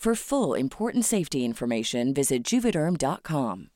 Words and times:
For 0.00 0.14
full 0.14 0.54
important 0.54 1.04
safety 1.04 1.44
information, 1.44 2.14
visit 2.14 2.42
juvederm.com. 2.42 3.68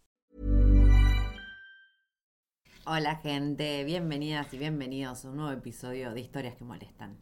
Hola 2.86 3.16
gente, 3.16 3.84
bienvenidas 3.84 4.54
y 4.54 4.56
bienvenidos 4.56 5.26
a 5.26 5.28
un 5.28 5.36
nuevo 5.36 5.52
episodio 5.52 6.14
de 6.14 6.22
Historias 6.22 6.56
que 6.56 6.64
Molestan. 6.64 7.18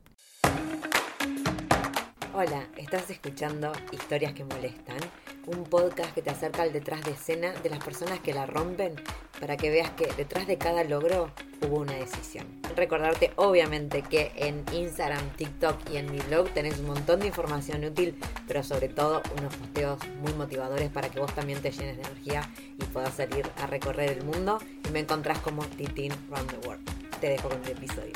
Hola, 2.33 2.69
estás 2.77 3.11
escuchando 3.11 3.72
Historias 3.91 4.34
que 4.34 4.44
Molestan, 4.44 5.00
un 5.46 5.64
podcast 5.64 6.14
que 6.14 6.22
te 6.22 6.30
acerca 6.30 6.62
al 6.62 6.72
detrás 6.72 7.04
de 7.04 7.12
escena 7.12 7.52
de 7.52 7.70
las 7.70 7.82
personas 7.84 8.20
que 8.20 8.32
la 8.32 8.46
rompen 8.46 8.94
para 9.40 9.56
que 9.56 9.70
veas 9.70 9.90
que 9.90 10.06
detrás 10.16 10.46
de 10.46 10.56
cada 10.56 10.84
logro 10.84 11.30
hubo 11.62 11.78
una 11.78 11.94
decisión. 11.94 12.46
Recordarte 12.76 13.32
obviamente 13.36 14.02
que 14.02 14.32
en 14.36 14.64
Instagram, 14.72 15.30
TikTok 15.36 15.90
y 15.90 15.96
en 15.96 16.10
mi 16.12 16.18
blog 16.20 16.48
tenés 16.50 16.78
un 16.78 16.86
montón 16.86 17.20
de 17.20 17.26
información 17.26 17.84
útil, 17.84 18.18
pero 18.46 18.62
sobre 18.62 18.88
todo 18.88 19.22
unos 19.38 19.54
posteos 19.56 19.98
muy 20.20 20.32
motivadores 20.34 20.90
para 20.90 21.08
que 21.08 21.20
vos 21.20 21.34
también 21.34 21.60
te 21.60 21.70
llenes 21.70 21.96
de 21.96 22.02
energía 22.02 22.48
y 22.56 22.84
puedas 22.84 23.14
salir 23.14 23.48
a 23.58 23.66
recorrer 23.66 24.10
el 24.10 24.24
mundo 24.24 24.58
y 24.86 24.90
me 24.90 25.00
encontrás 25.00 25.38
como 25.38 25.64
Titin 25.64 26.12
Round 26.30 26.50
the 26.50 26.68
World. 26.68 26.88
Te 27.20 27.28
dejo 27.28 27.48
con 27.48 27.62
el 27.64 27.70
episodio. 27.70 28.12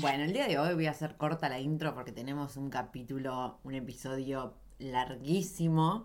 Bueno, 0.00 0.24
el 0.24 0.32
día 0.32 0.46
de 0.46 0.58
hoy 0.58 0.74
voy 0.74 0.86
a 0.86 0.92
hacer 0.92 1.16
corta 1.16 1.48
la 1.48 1.58
intro 1.58 1.94
porque 1.94 2.12
tenemos 2.12 2.56
un 2.56 2.70
capítulo, 2.70 3.58
un 3.64 3.74
episodio 3.74 4.54
larguísimo 4.78 6.04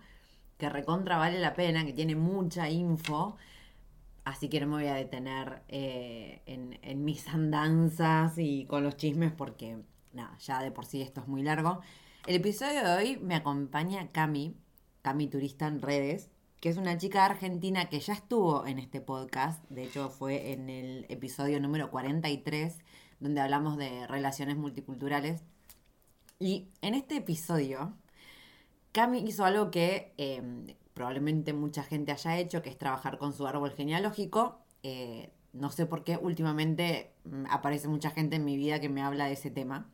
que 0.57 0.69
recontra 0.69 1.17
vale 1.17 1.39
la 1.39 1.53
pena, 1.53 1.85
que 1.85 1.93
tiene 1.93 2.15
mucha 2.15 2.69
info. 2.69 3.37
Así 4.23 4.47
que 4.47 4.61
no 4.61 4.67
me 4.67 4.83
voy 4.83 4.87
a 4.87 4.95
detener 4.95 5.63
eh, 5.67 6.41
en, 6.45 6.79
en, 6.81 7.03
mis 7.03 7.27
andanzas 7.27 8.37
y 8.37 8.65
con 8.65 8.83
los 8.83 8.95
chismes 8.95 9.33
porque, 9.33 9.77
nada, 10.13 10.37
ya 10.37 10.61
de 10.61 10.71
por 10.71 10.85
sí 10.85 11.01
esto 11.01 11.21
es 11.21 11.27
muy 11.27 11.43
largo. 11.43 11.81
El 12.25 12.35
episodio 12.35 12.83
de 12.83 12.91
hoy 12.91 13.17
me 13.17 13.35
acompaña 13.35 14.11
Cami, 14.11 14.55
Cami 15.01 15.27
Turista 15.27 15.67
en 15.67 15.81
redes, 15.81 16.29
que 16.61 16.69
es 16.69 16.77
una 16.77 16.97
chica 16.97 17.25
argentina 17.25 17.89
que 17.89 17.99
ya 17.99 18.13
estuvo 18.13 18.65
en 18.65 18.79
este 18.79 19.01
podcast. 19.01 19.61
De 19.69 19.83
hecho, 19.83 20.09
fue 20.09 20.53
en 20.53 20.69
el 20.69 21.05
episodio 21.09 21.59
número 21.59 21.91
43 21.91 22.77
donde 23.19 23.41
hablamos 23.41 23.77
de 23.77 24.07
relaciones 24.07 24.57
multiculturales. 24.57 25.43
Y 26.39 26.67
en 26.81 26.93
este 26.93 27.17
episodio, 27.17 27.93
Cami 28.93 29.19
hizo 29.27 29.43
algo 29.43 29.71
que 29.71 30.13
eh, 30.17 30.41
probablemente 30.93 31.51
mucha 31.51 31.83
gente 31.83 32.11
haya 32.11 32.37
hecho, 32.37 32.61
que 32.61 32.69
es 32.69 32.77
trabajar 32.77 33.17
con 33.17 33.33
su 33.33 33.47
árbol 33.47 33.71
genealógico. 33.71 34.59
Eh, 34.83 35.31
no 35.51 35.71
sé 35.71 35.85
por 35.87 36.03
qué 36.03 36.17
últimamente 36.17 37.11
mm, 37.25 37.45
aparece 37.49 37.87
mucha 37.87 38.11
gente 38.11 38.35
en 38.35 38.45
mi 38.45 38.55
vida 38.55 38.79
que 38.79 38.89
me 38.89 39.01
habla 39.01 39.25
de 39.25 39.33
ese 39.33 39.49
tema. 39.51 39.89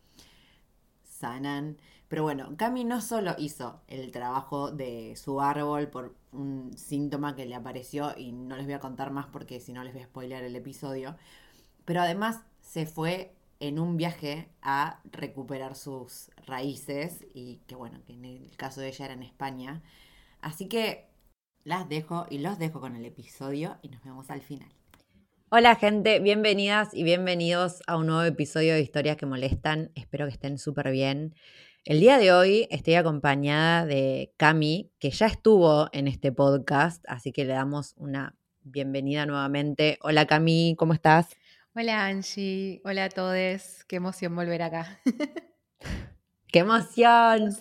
Sanan. 1.03 1.77
Pero 2.09 2.23
bueno, 2.23 2.55
Cami 2.57 2.83
no 2.83 3.01
solo 3.01 3.35
hizo 3.38 3.81
el 3.88 4.11
trabajo 4.11 4.71
de 4.71 5.15
su 5.15 5.39
árbol 5.41 5.88
por 5.88 6.15
un 6.33 6.75
síntoma 6.75 7.35
que 7.35 7.45
le 7.45 7.55
apareció 7.55 8.17
y 8.17 8.31
no 8.33 8.57
les 8.57 8.65
voy 8.65 8.73
a 8.73 8.79
contar 8.79 9.11
más 9.11 9.27
porque 9.27 9.61
si 9.61 9.71
no 9.73 9.83
les 9.83 9.93
voy 9.93 10.03
a 10.03 10.07
spoilear 10.07 10.43
el 10.43 10.55
episodio, 10.55 11.15
pero 11.85 12.01
además 12.01 12.41
se 12.61 12.85
fue 12.85 13.35
en 13.59 13.77
un 13.79 13.97
viaje 13.97 14.49
a 14.61 15.01
recuperar 15.11 15.75
sus 15.75 16.29
raíces 16.45 17.25
y 17.33 17.57
que 17.67 17.75
bueno, 17.75 18.01
que 18.05 18.13
en 18.13 18.25
el 18.25 18.55
caso 18.55 18.81
de 18.81 18.87
ella 18.87 19.05
era 19.05 19.13
en 19.13 19.23
España. 19.23 19.81
Así 20.41 20.67
que 20.67 21.09
las 21.63 21.89
dejo 21.89 22.25
y 22.29 22.39
los 22.39 22.57
dejo 22.57 22.79
con 22.79 22.95
el 22.95 23.05
episodio 23.05 23.77
y 23.81 23.89
nos 23.89 24.03
vemos 24.03 24.29
al 24.29 24.41
final. 24.41 24.69
Hola 25.49 25.75
gente, 25.75 26.19
bienvenidas 26.19 26.93
y 26.93 27.03
bienvenidos 27.03 27.81
a 27.87 27.97
un 27.97 28.07
nuevo 28.07 28.23
episodio 28.23 28.73
de 28.73 28.81
Historias 28.81 29.17
que 29.17 29.25
Molestan. 29.25 29.91
Espero 29.95 30.25
que 30.27 30.33
estén 30.33 30.57
súper 30.57 30.91
bien. 30.91 31.35
El 31.85 31.99
día 31.99 32.17
de 32.17 32.31
hoy 32.31 32.67
estoy 32.69 32.95
acompañada 32.95 33.85
de 33.85 34.31
Cami, 34.37 34.91
que 34.99 35.09
ya 35.09 35.25
estuvo 35.25 35.89
en 35.91 36.07
este 36.07 36.31
podcast, 36.31 37.03
así 37.07 37.31
que 37.31 37.45
le 37.45 37.53
damos 37.53 37.95
una 37.97 38.35
bienvenida 38.61 39.25
nuevamente. 39.25 39.97
Hola 40.01 40.27
Cami, 40.27 40.75
¿cómo 40.77 40.93
estás? 40.93 41.29
Hola 41.81 42.07
Angie, 42.07 42.81
hola 42.84 43.06
a 43.06 43.09
todos, 43.09 43.85
qué 43.88 43.95
emoción 43.95 44.35
volver 44.35 44.62
acá. 44.63 45.00
¡Qué 46.51 46.59
emoción! 46.59 47.56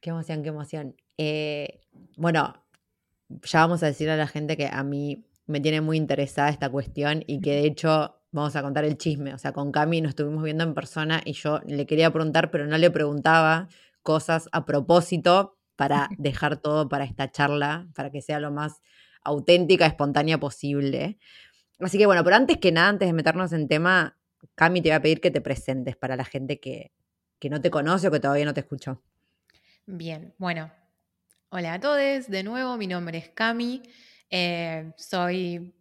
¡Qué 0.00 0.08
emoción, 0.08 0.42
qué 0.42 0.48
emoción! 0.48 0.96
Eh, 1.18 1.82
bueno, 2.16 2.54
ya 3.28 3.60
vamos 3.60 3.82
a 3.82 3.86
decir 3.86 4.08
a 4.08 4.16
la 4.16 4.26
gente 4.26 4.56
que 4.56 4.66
a 4.66 4.82
mí 4.82 5.26
me 5.44 5.60
tiene 5.60 5.82
muy 5.82 5.98
interesada 5.98 6.48
esta 6.48 6.70
cuestión 6.70 7.22
y 7.26 7.42
que 7.42 7.50
de 7.50 7.66
hecho 7.66 8.18
vamos 8.30 8.56
a 8.56 8.62
contar 8.62 8.86
el 8.86 8.96
chisme. 8.96 9.34
O 9.34 9.38
sea, 9.38 9.52
con 9.52 9.72
Cami 9.72 10.00
nos 10.00 10.12
estuvimos 10.12 10.42
viendo 10.42 10.64
en 10.64 10.72
persona 10.72 11.20
y 11.22 11.34
yo 11.34 11.60
le 11.66 11.84
quería 11.84 12.10
preguntar, 12.10 12.50
pero 12.50 12.66
no 12.66 12.78
le 12.78 12.90
preguntaba 12.90 13.68
cosas 14.02 14.48
a 14.52 14.64
propósito 14.64 15.58
para 15.76 16.08
dejar 16.16 16.62
todo 16.62 16.88
para 16.88 17.04
esta 17.04 17.30
charla, 17.30 17.88
para 17.94 18.08
que 18.10 18.22
sea 18.22 18.40
lo 18.40 18.50
más 18.50 18.80
auténtica, 19.22 19.84
espontánea 19.84 20.40
posible. 20.40 21.18
Así 21.82 21.98
que 21.98 22.06
bueno, 22.06 22.22
pero 22.22 22.36
antes 22.36 22.58
que 22.58 22.70
nada, 22.70 22.88
antes 22.88 23.08
de 23.08 23.12
meternos 23.12 23.52
en 23.52 23.66
tema, 23.66 24.16
Cami, 24.54 24.80
te 24.80 24.90
voy 24.90 24.96
a 24.96 25.02
pedir 25.02 25.20
que 25.20 25.32
te 25.32 25.40
presentes 25.40 25.96
para 25.96 26.16
la 26.16 26.24
gente 26.24 26.60
que, 26.60 26.92
no 27.50 27.60
te 27.60 27.70
conoce 27.70 28.06
o 28.06 28.10
que 28.12 28.20
todavía 28.20 28.44
no 28.44 28.54
te 28.54 28.60
escuchó. 28.60 29.02
Bien, 29.84 30.32
bueno, 30.38 30.72
hola 31.48 31.74
a 31.74 31.80
todos, 31.80 32.28
de 32.28 32.42
nuevo, 32.44 32.76
mi 32.76 32.86
nombre 32.86 33.18
es 33.18 33.30
Cami, 33.30 33.82
eh, 34.30 34.92
soy 34.96 35.74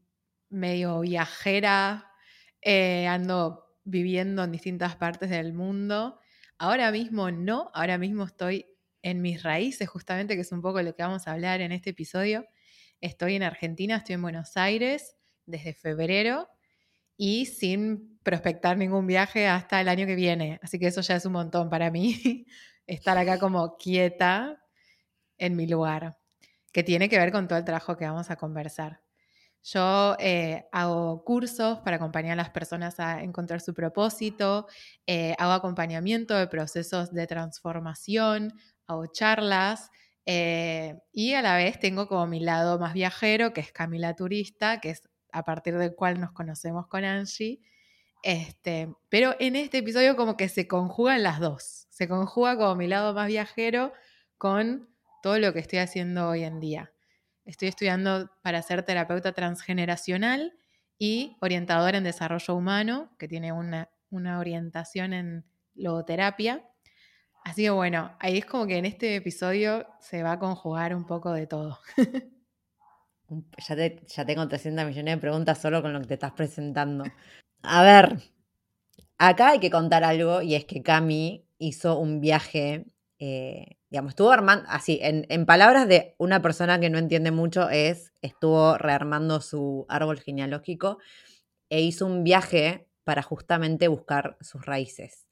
medio 0.50 1.02
viajera, 1.02 2.12
eh, 2.64 3.06
ando 3.06 3.78
viviendo 3.84 4.44
en 4.44 4.52
distintas 4.52 4.96
partes 4.96 5.30
del 5.30 5.54
mundo. 5.54 6.20
Ahora 6.58 6.92
mismo 6.92 7.30
no, 7.30 7.70
ahora 7.76 8.00
mismo 8.00 8.24
estoy 8.24 8.66
en 9.04 9.22
mis 9.22 9.44
raíces, 9.44 9.88
justamente, 9.88 10.34
que 10.34 10.42
es 10.42 10.52
un 10.52 10.64
poco 10.64 10.82
lo 10.82 10.96
que 10.96 11.04
vamos 11.04 11.28
a 11.28 11.34
hablar 11.34 11.62
en 11.62 11.72
este 11.72 11.92
episodio. 11.92 12.48
Estoy 13.02 13.36
en 13.36 13.44
Argentina, 13.44 13.98
estoy 13.98 14.16
en 14.16 14.24
Buenos 14.24 14.58
Aires 14.58 15.16
desde 15.52 15.74
febrero 15.74 16.50
y 17.18 17.46
sin 17.46 18.20
prospectar 18.24 18.78
ningún 18.78 19.08
viaje 19.08 19.48
hasta 19.48 19.82
el 19.82 19.90
año 19.90 20.06
que 20.08 20.16
viene. 20.16 20.60
Así 20.64 20.80
que 20.80 20.88
eso 20.88 21.02
ya 21.02 21.16
es 21.16 21.26
un 21.26 21.34
montón 21.34 21.70
para 21.70 21.92
mí, 21.92 22.46
estar 22.88 23.18
acá 23.18 23.40
como 23.40 23.78
quieta 23.78 24.64
en 25.38 25.56
mi 25.56 25.68
lugar, 25.68 26.18
que 26.74 26.84
tiene 26.84 27.10
que 27.10 27.20
ver 27.20 27.32
con 27.32 27.48
todo 27.48 27.60
el 27.60 27.66
trabajo 27.66 27.98
que 27.98 28.06
vamos 28.06 28.32
a 28.32 28.38
conversar. 28.38 29.02
Yo 29.64 30.16
eh, 30.20 30.66
hago 30.72 31.24
cursos 31.24 31.80
para 31.82 31.98
acompañar 31.98 32.34
a 32.34 32.36
las 32.36 32.50
personas 32.50 33.00
a 33.00 33.22
encontrar 33.22 33.62
su 33.62 33.76
propósito, 33.76 34.68
eh, 35.06 35.36
hago 35.38 35.52
acompañamiento 35.54 36.36
de 36.36 36.48
procesos 36.48 37.12
de 37.14 37.28
transformación, 37.28 38.54
hago 38.88 39.06
charlas 39.14 39.92
eh, 40.26 41.00
y 41.12 41.34
a 41.34 41.44
la 41.44 41.58
vez 41.58 41.80
tengo 41.80 42.08
como 42.08 42.26
mi 42.26 42.40
lado 42.40 42.80
más 42.80 42.94
viajero, 42.94 43.54
que 43.54 43.62
es 43.62 43.72
Camila 43.72 44.16
Turista, 44.16 44.80
que 44.80 44.92
es 44.92 45.04
a 45.32 45.44
partir 45.44 45.78
del 45.78 45.96
cual 45.96 46.20
nos 46.20 46.32
conocemos 46.32 46.88
con 46.88 47.04
Angie. 47.04 47.62
Este, 48.24 48.94
pero 49.10 49.36
en 49.40 49.56
este 49.56 49.80
episodio 49.80 50.16
como 50.16 50.38
que 50.38 50.50
se 50.50 50.68
conjugan 50.68 51.24
las 51.24 51.40
dos. 51.40 51.88
Se 51.90 52.08
conjuga 52.08 52.56
como 52.58 52.76
mi 52.76 52.88
lado 52.88 53.14
más 53.14 53.28
viajero 53.28 53.94
con 54.38 54.90
todo 55.24 55.40
lo 55.40 55.54
que 55.54 55.60
estoy 55.60 55.80
haciendo 55.80 56.30
hoy 56.30 56.44
en 56.44 56.60
día. 56.60 56.92
Estoy 57.46 57.68
estudiando 57.68 58.30
para 58.44 58.62
ser 58.62 58.84
terapeuta 58.84 59.34
transgeneracional 59.34 60.54
y 60.98 61.38
orientadora 61.42 61.98
en 61.98 62.04
desarrollo 62.04 62.56
humano, 62.56 63.16
que 63.18 63.28
tiene 63.28 63.52
una 63.52 63.90
una 64.12 64.40
orientación 64.40 65.14
en 65.14 65.46
logoterapia. 65.74 66.64
Así 67.44 67.64
que 67.64 67.72
bueno, 67.72 68.16
ahí 68.20 68.38
es 68.38 68.46
como 68.46 68.68
que 68.68 68.78
en 68.78 68.86
este 68.86 69.16
episodio 69.16 69.88
se 70.00 70.22
va 70.22 70.34
a 70.34 70.40
conjugar 70.40 70.94
un 70.94 71.06
poco 71.06 71.32
de 71.32 71.48
todo. 71.48 71.80
Ya, 73.68 73.76
ya 73.78 74.26
tengo 74.26 74.48
300 74.48 74.86
millones 74.86 75.16
de 75.16 75.22
preguntas 75.22 75.62
solo 75.62 75.82
con 75.82 75.94
lo 75.94 76.02
que 76.02 76.08
te 76.08 76.14
estás 76.16 76.34
presentando. 76.34 77.06
A 77.64 77.84
ver, 77.84 78.18
acá 79.18 79.52
hay 79.52 79.60
que 79.60 79.70
contar 79.72 80.04
algo 80.04 80.42
y 80.42 80.56
es 80.56 80.66
que 80.66 80.84
Cami 80.84 81.46
hizo 81.58 81.98
un 81.98 82.20
viaje, 82.20 82.88
eh, 83.20 83.78
digamos, 83.90 84.12
estuvo 84.12 84.32
armando, 84.32 84.66
así, 84.68 85.00
en, 85.02 85.26
en, 85.30 85.46
palabras 85.46 85.88
de 85.88 86.16
una 86.18 86.42
persona 86.42 86.80
que 86.80 86.90
no 86.90 86.98
entiende 86.98 87.32
mucho, 87.32 87.70
es, 87.70 88.12
estuvo 88.22 88.78
rearmando 88.78 89.40
su 89.40 89.86
árbol 89.88 90.20
genealógico 90.20 90.98
e 91.70 91.82
hizo 91.82 92.06
un 92.06 92.24
viaje 92.26 92.88
para 93.06 93.22
justamente 93.22 93.88
buscar 93.88 94.38
sus 94.42 94.66
raíces 94.66 95.26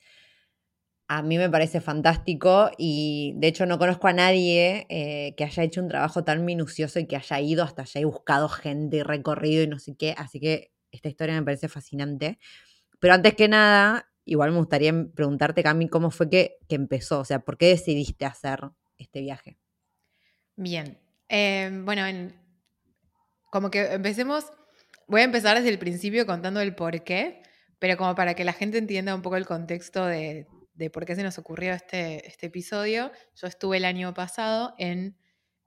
a 1.11 1.23
mí 1.23 1.39
me 1.39 1.49
parece 1.49 1.81
fantástico 1.81 2.69
y 2.77 3.33
de 3.37 3.47
hecho 3.47 3.65
no 3.65 3.79
conozco 3.79 4.07
a 4.07 4.13
nadie 4.13 4.85
eh, 4.89 5.33
que 5.35 5.43
haya 5.43 5.63
hecho 5.63 5.81
un 5.81 5.89
trabajo 5.89 6.23
tan 6.23 6.45
minucioso 6.45 6.99
y 6.99 7.07
que 7.07 7.15
haya 7.15 7.41
ido 7.41 7.63
hasta 7.63 7.81
allá 7.81 8.01
y 8.01 8.03
buscado 8.03 8.47
gente 8.47 8.97
y 8.97 9.01
recorrido 9.01 9.63
y 9.63 9.67
no 9.67 9.79
sé 9.79 9.95
qué. 9.97 10.13
Así 10.15 10.39
que 10.39 10.71
esta 10.91 11.09
historia 11.09 11.33
me 11.33 11.41
parece 11.41 11.67
fascinante. 11.67 12.37
Pero 12.99 13.15
antes 13.15 13.33
que 13.33 13.47
nada, 13.47 14.07
igual 14.23 14.51
me 14.51 14.59
gustaría 14.59 14.93
preguntarte, 15.15 15.63
Cami, 15.63 15.89
cómo 15.89 16.11
fue 16.11 16.29
que, 16.29 16.57
que 16.67 16.75
empezó, 16.75 17.21
o 17.21 17.25
sea, 17.25 17.39
¿por 17.39 17.57
qué 17.57 17.69
decidiste 17.69 18.25
hacer 18.25 18.59
este 18.99 19.21
viaje? 19.21 19.57
Bien, 20.57 20.99
eh, 21.27 21.71
bueno, 21.85 22.03
como 23.49 23.71
que 23.71 23.93
empecemos, 23.93 24.45
voy 25.07 25.21
a 25.21 25.23
empezar 25.23 25.57
desde 25.57 25.69
el 25.69 25.79
principio 25.79 26.27
contando 26.27 26.61
el 26.61 26.75
por 26.75 27.03
qué, 27.03 27.41
pero 27.79 27.97
como 27.97 28.13
para 28.13 28.35
que 28.35 28.43
la 28.43 28.53
gente 28.53 28.77
entienda 28.77 29.15
un 29.15 29.23
poco 29.23 29.37
el 29.37 29.47
contexto 29.47 30.05
de, 30.05 30.45
de 30.79 30.89
por 30.89 31.05
qué 31.05 31.13
se 31.13 31.23
nos 31.23 31.37
ocurrió 31.37 31.73
este, 31.73 32.25
este 32.25 32.47
episodio, 32.47 33.11
yo 33.35 33.47
estuve 33.47 33.77
el 33.77 33.85
año 33.85 34.13
pasado 34.13 34.75
en 34.77 35.17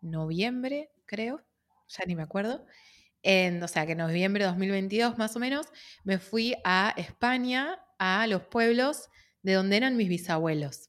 noviembre, 0.00 0.91
creo, 1.05 1.44
ya 1.87 2.05
ni 2.06 2.17
me 2.17 2.23
acuerdo, 2.23 2.64
o 2.64 3.69
sea, 3.69 3.85
que 3.85 3.93
en 3.93 3.99
noviembre 3.99 4.44
de 4.44 4.49
2022 4.50 5.19
más 5.19 5.37
o 5.37 5.38
menos, 5.38 5.67
me 6.03 6.19
fui 6.19 6.55
a 6.64 6.94
España, 6.97 7.79
a 7.99 8.26
los 8.26 8.43
pueblos 8.44 9.11
de 9.43 9.53
donde 9.53 9.76
eran 9.76 9.99
mis 9.99 10.09
bisabuelos. 10.09 10.88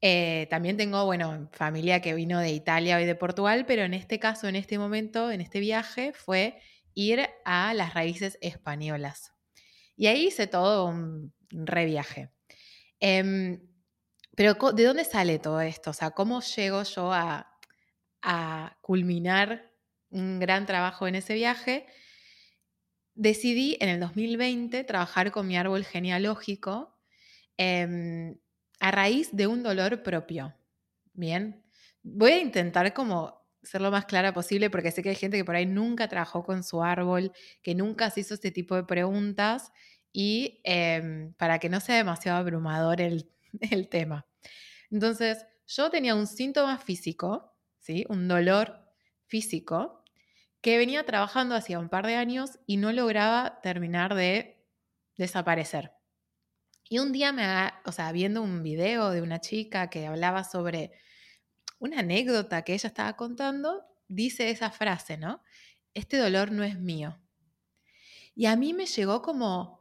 Eh, 0.00 0.46
también 0.48 0.78
tengo, 0.78 1.04
bueno, 1.04 1.50
familia 1.52 2.00
que 2.00 2.14
vino 2.14 2.40
de 2.40 2.50
Italia 2.50 3.00
y 3.02 3.04
de 3.04 3.14
Portugal, 3.14 3.66
pero 3.66 3.82
en 3.82 3.92
este 3.92 4.18
caso, 4.18 4.48
en 4.48 4.56
este 4.56 4.78
momento, 4.78 5.30
en 5.30 5.42
este 5.42 5.60
viaje, 5.60 6.14
fue 6.14 6.58
ir 6.94 7.28
a 7.44 7.74
las 7.74 7.92
raíces 7.92 8.38
españolas. 8.40 9.32
Y 9.96 10.06
ahí 10.06 10.28
hice 10.28 10.46
todo 10.46 10.86
un 10.86 11.34
reviaje. 11.50 12.30
Em, 13.00 13.60
pero 14.36 14.54
¿de 14.72 14.84
dónde 14.84 15.04
sale 15.04 15.38
todo 15.38 15.60
esto? 15.60 15.90
O 15.90 15.92
sea, 15.92 16.10
¿cómo 16.10 16.40
llego 16.40 16.82
yo 16.82 17.12
a, 17.12 17.44
culminar 18.82 19.72
un 20.10 20.38
gran 20.38 20.66
trabajo 20.66 21.06
en 21.06 21.14
ese 21.14 21.34
viaje? 21.34 21.86
Decidí 23.14 23.76
en 23.80 23.88
el 23.88 24.00
2020 24.00 24.84
trabajar 24.84 25.32
con 25.32 25.46
mi 25.46 25.56
árbol 25.56 25.84
genealógico 25.84 26.96
em, 27.56 28.38
a 28.80 28.90
raíz 28.90 29.30
de 29.32 29.46
un 29.46 29.62
dolor 29.62 30.02
propio. 30.02 30.54
Bien, 31.14 31.64
voy 32.02 32.32
a 32.32 32.40
intentar 32.40 32.94
como 32.94 33.38
ser 33.62 33.80
lo 33.80 33.90
más 33.90 34.06
clara 34.06 34.32
posible 34.32 34.70
porque 34.70 34.90
sé 34.92 35.02
que 35.02 35.10
hay 35.10 35.16
gente 35.16 35.36
que 35.36 35.44
por 35.44 35.56
ahí 35.56 35.66
nunca 35.66 36.08
trabajó 36.08 36.44
con 36.44 36.62
su 36.62 36.82
árbol, 36.82 37.32
que 37.62 37.74
nunca 37.74 38.10
se 38.10 38.20
hizo 38.20 38.34
este 38.34 38.50
tipo 38.50 38.76
de 38.76 38.84
preguntas 38.84 39.72
y 40.20 40.60
em, 40.64 41.32
para 41.34 41.60
que 41.60 41.68
no 41.68 41.78
sea 41.78 41.94
demasiado 41.94 42.38
abrumador 42.38 43.00
el, 43.00 43.30
el, 43.70 43.88
tema. 43.88 44.26
Entonces, 44.90 45.46
yo 45.68 45.90
tenía 45.90 46.16
un 46.16 46.26
síntoma 46.26 46.76
físico, 46.78 47.54
¿sí? 47.78 48.04
un 48.08 48.26
dolor 48.26 48.84
físico, 49.28 50.02
que 50.60 50.76
venía 50.76 51.06
trabajando 51.06 51.54
hacía 51.54 51.78
un 51.78 51.88
par 51.88 52.04
de 52.04 52.16
años 52.16 52.58
y 52.66 52.78
no 52.78 52.90
lograba 52.90 53.60
terminar 53.62 54.16
de 54.16 54.66
desaparecer. 55.16 55.92
Y 56.88 56.98
un 56.98 57.12
día 57.12 57.30
me, 57.30 57.46
o 57.84 57.92
sea, 57.92 58.10
viendo 58.10 58.42
un 58.42 58.64
video 58.64 59.10
de 59.10 59.22
una 59.22 59.40
chica 59.40 59.88
que 59.88 60.08
hablaba 60.08 60.42
sobre 60.42 60.90
una 61.78 62.00
anécdota 62.00 62.62
que 62.62 62.74
ella 62.74 62.88
estaba 62.88 63.14
contando, 63.14 63.84
dice 64.08 64.50
esa 64.50 64.72
frase, 64.72 65.16
¿no? 65.16 65.44
Este 65.94 66.16
dolor 66.16 66.50
no 66.50 66.64
es 66.64 66.76
mío. 66.76 67.20
Y 68.34 68.46
a 68.46 68.56
mí 68.56 68.74
me 68.74 68.86
llegó 68.86 69.22
como, 69.22 69.77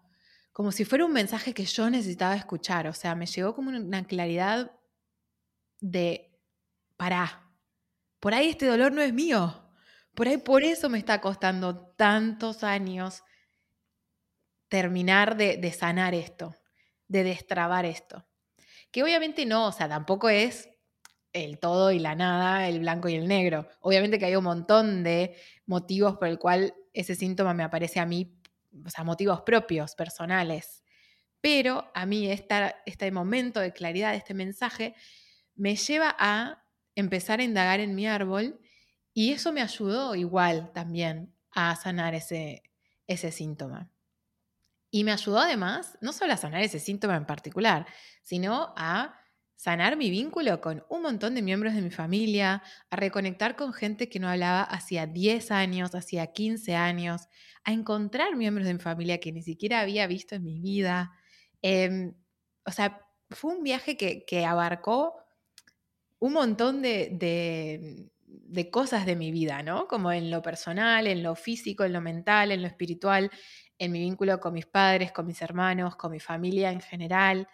como 0.57 0.71
si 0.71 0.86
fuera 0.86 1.06
un 1.06 1.13
mensaje 1.13 1.54
que 1.54 1.65
yo 1.65 1.88
necesitaba 1.88 2.36
escuchar. 2.36 2.88
O 2.88 2.94
sea, 2.94 3.13
me 3.13 3.27
llegó 3.27 3.54
como 3.54 3.69
una 3.69 4.07
claridad 4.07 4.71
de, 5.81 6.36
pará, 6.98 7.48
por 8.19 8.33
ahí 8.33 8.50
este 8.50 8.65
dolor 8.65 8.92
no 8.92 9.04
es 9.04 9.13
mío. 9.13 9.69
Por 10.15 10.27
ahí 10.27 10.38
por 10.38 10.63
eso 10.63 10.89
me 10.89 10.98
está 10.98 11.21
costando 11.21 11.94
tantos 11.95 12.63
años 12.63 13.21
terminar 14.68 15.38
de, 15.38 15.57
de 15.57 15.71
sanar 15.71 16.15
esto, 16.15 16.56
de 17.07 17.24
destrabar 17.24 17.86
esto. 17.86 18.25
Que 18.89 19.03
obviamente 19.03 19.45
no, 19.45 19.68
o 19.68 19.71
sea, 19.71 19.88
tampoco 19.88 20.27
es 20.27 20.71
el 21.33 21.60
todo 21.60 21.92
y 21.92 22.00
la 22.00 22.15
nada, 22.15 22.68
el 22.68 22.80
blanco 22.80 23.10
y 23.10 23.13
el 23.13 23.27
negro. 23.27 23.69
Obviamente 23.80 24.18
que 24.18 24.25
hay 24.25 24.36
un 24.36 24.45
montón 24.45 25.03
de 25.03 25.38
motivos 25.68 26.18
por 26.18 26.30
el 26.30 26.39
cual 26.39 26.74
ese 26.94 27.13
síntoma 27.13 27.53
me 27.53 27.62
aparece 27.62 28.00
a 28.00 28.07
mí 28.07 28.37
o 28.85 28.89
sea, 28.89 29.03
motivos 29.03 29.41
propios, 29.41 29.95
personales. 29.95 30.83
Pero 31.41 31.91
a 31.93 32.05
mí 32.05 32.29
este 32.29 33.11
momento 33.11 33.59
de 33.59 33.73
claridad, 33.73 34.15
este 34.15 34.33
mensaje, 34.33 34.95
me 35.55 35.75
lleva 35.75 36.15
a 36.17 36.63
empezar 36.95 37.39
a 37.39 37.43
indagar 37.43 37.79
en 37.79 37.95
mi 37.95 38.07
árbol 38.07 38.59
y 39.13 39.31
eso 39.31 39.51
me 39.51 39.61
ayudó 39.61 40.15
igual 40.15 40.71
también 40.73 41.35
a 41.51 41.75
sanar 41.75 42.15
ese, 42.15 42.63
ese 43.07 43.31
síntoma. 43.31 43.91
Y 44.91 45.03
me 45.03 45.11
ayudó 45.11 45.39
además, 45.39 45.97
no 46.01 46.13
solo 46.13 46.33
a 46.33 46.37
sanar 46.37 46.61
ese 46.61 46.79
síntoma 46.79 47.15
en 47.15 47.25
particular, 47.25 47.87
sino 48.21 48.73
a 48.77 49.19
sanar 49.57 49.98
mi 49.98 50.12
vínculo 50.12 50.62
con 50.62 50.86
un 50.88 51.01
montón 51.01 51.33
de 51.36 51.42
miembros 51.42 51.74
de 51.74 51.81
mi 51.81 51.89
familia, 51.89 52.63
a 52.92 52.95
reconectar 52.95 53.56
con 53.56 53.74
gente 53.74 54.07
que 54.07 54.19
no 54.19 54.30
hablaba 54.30 54.62
hacía 54.62 55.07
10 55.07 55.51
años, 55.51 55.95
hacía 55.95 56.27
15 56.27 56.75
años, 56.75 57.27
a 57.63 57.74
encontrar 57.74 58.36
miembros 58.36 58.68
de 58.68 58.75
mi 58.75 58.80
familia 58.80 59.19
que 59.19 59.31
ni 59.31 59.42
siquiera 59.42 59.81
había 59.81 60.06
visto 60.07 60.36
en 60.36 60.44
mi 60.44 60.59
vida. 60.59 61.12
Em, 61.63 62.13
o 62.65 62.71
sea, 62.71 63.01
fue 63.31 63.56
un 63.56 63.63
viaje 63.63 63.98
que, 63.98 64.46
abarcó 64.46 65.15
un 66.20 66.34
montón 66.34 66.81
de, 66.84 68.10
de 68.27 68.70
cosas 68.70 69.08
de 69.08 69.15
mi 69.15 69.31
vida, 69.31 69.63
¿no? 69.63 69.88
Como 69.88 70.12
en 70.12 70.29
lo 70.29 70.43
personal, 70.43 71.08
en 71.08 71.24
lo 71.24 71.36
físico, 71.36 71.84
en 71.84 71.93
lo 71.93 72.01
mental, 72.01 72.51
en 72.51 72.62
lo 72.62 72.67
espiritual, 72.67 73.31
en 73.79 73.91
mi 73.91 74.00
vínculo 74.01 74.39
con 74.39 74.53
mis 74.53 74.67
padres, 74.67 75.12
con 75.12 75.25
mis 75.25 75.41
hermanos, 75.41 75.96
con 75.96 76.12
mi 76.12 76.20
familia 76.20 76.72
en 76.72 76.81
general. 76.81 77.48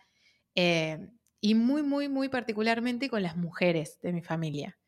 Eh, 0.54 1.00
y 1.44 1.56
muy, 1.56 1.84
muy, 1.84 2.08
muy 2.08 2.30
particularmente 2.30 3.10
con 3.10 3.22
las 3.22 3.36
mujeres 3.36 4.00
de 4.02 4.14
mi 4.14 4.22
familia. 4.22 4.80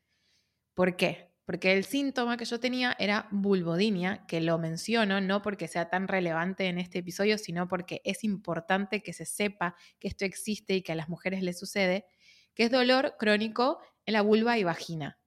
¿Por 0.72 0.96
qué? 0.96 1.34
Porque 1.44 1.74
el 1.74 1.84
síntoma 1.84 2.38
que 2.38 2.46
yo 2.46 2.58
tenía 2.58 2.96
era 2.98 3.28
vulvodinia, 3.30 4.24
que 4.26 4.40
lo 4.40 4.56
menciono 4.56 5.20
no 5.20 5.42
porque 5.42 5.68
sea 5.68 5.90
tan 5.90 6.08
relevante 6.08 6.64
en 6.68 6.78
este 6.78 7.00
episodio, 7.00 7.36
sino 7.36 7.68
porque 7.68 8.00
es 8.06 8.24
importante 8.24 9.02
que 9.02 9.12
se 9.12 9.26
sepa 9.26 9.76
que 10.00 10.08
esto 10.08 10.24
existe 10.24 10.74
y 10.74 10.80
que 10.82 10.92
a 10.92 10.94
las 10.94 11.10
mujeres 11.10 11.42
les 11.42 11.58
sucede, 11.58 12.06
que 12.54 12.64
es 12.64 12.70
dolor 12.70 13.16
crónico 13.18 13.78
en 14.06 14.14
la 14.14 14.22
vulva 14.22 14.56
y 14.56 14.64
vagina. 14.64 15.18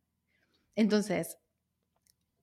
Entonces, 0.76 1.38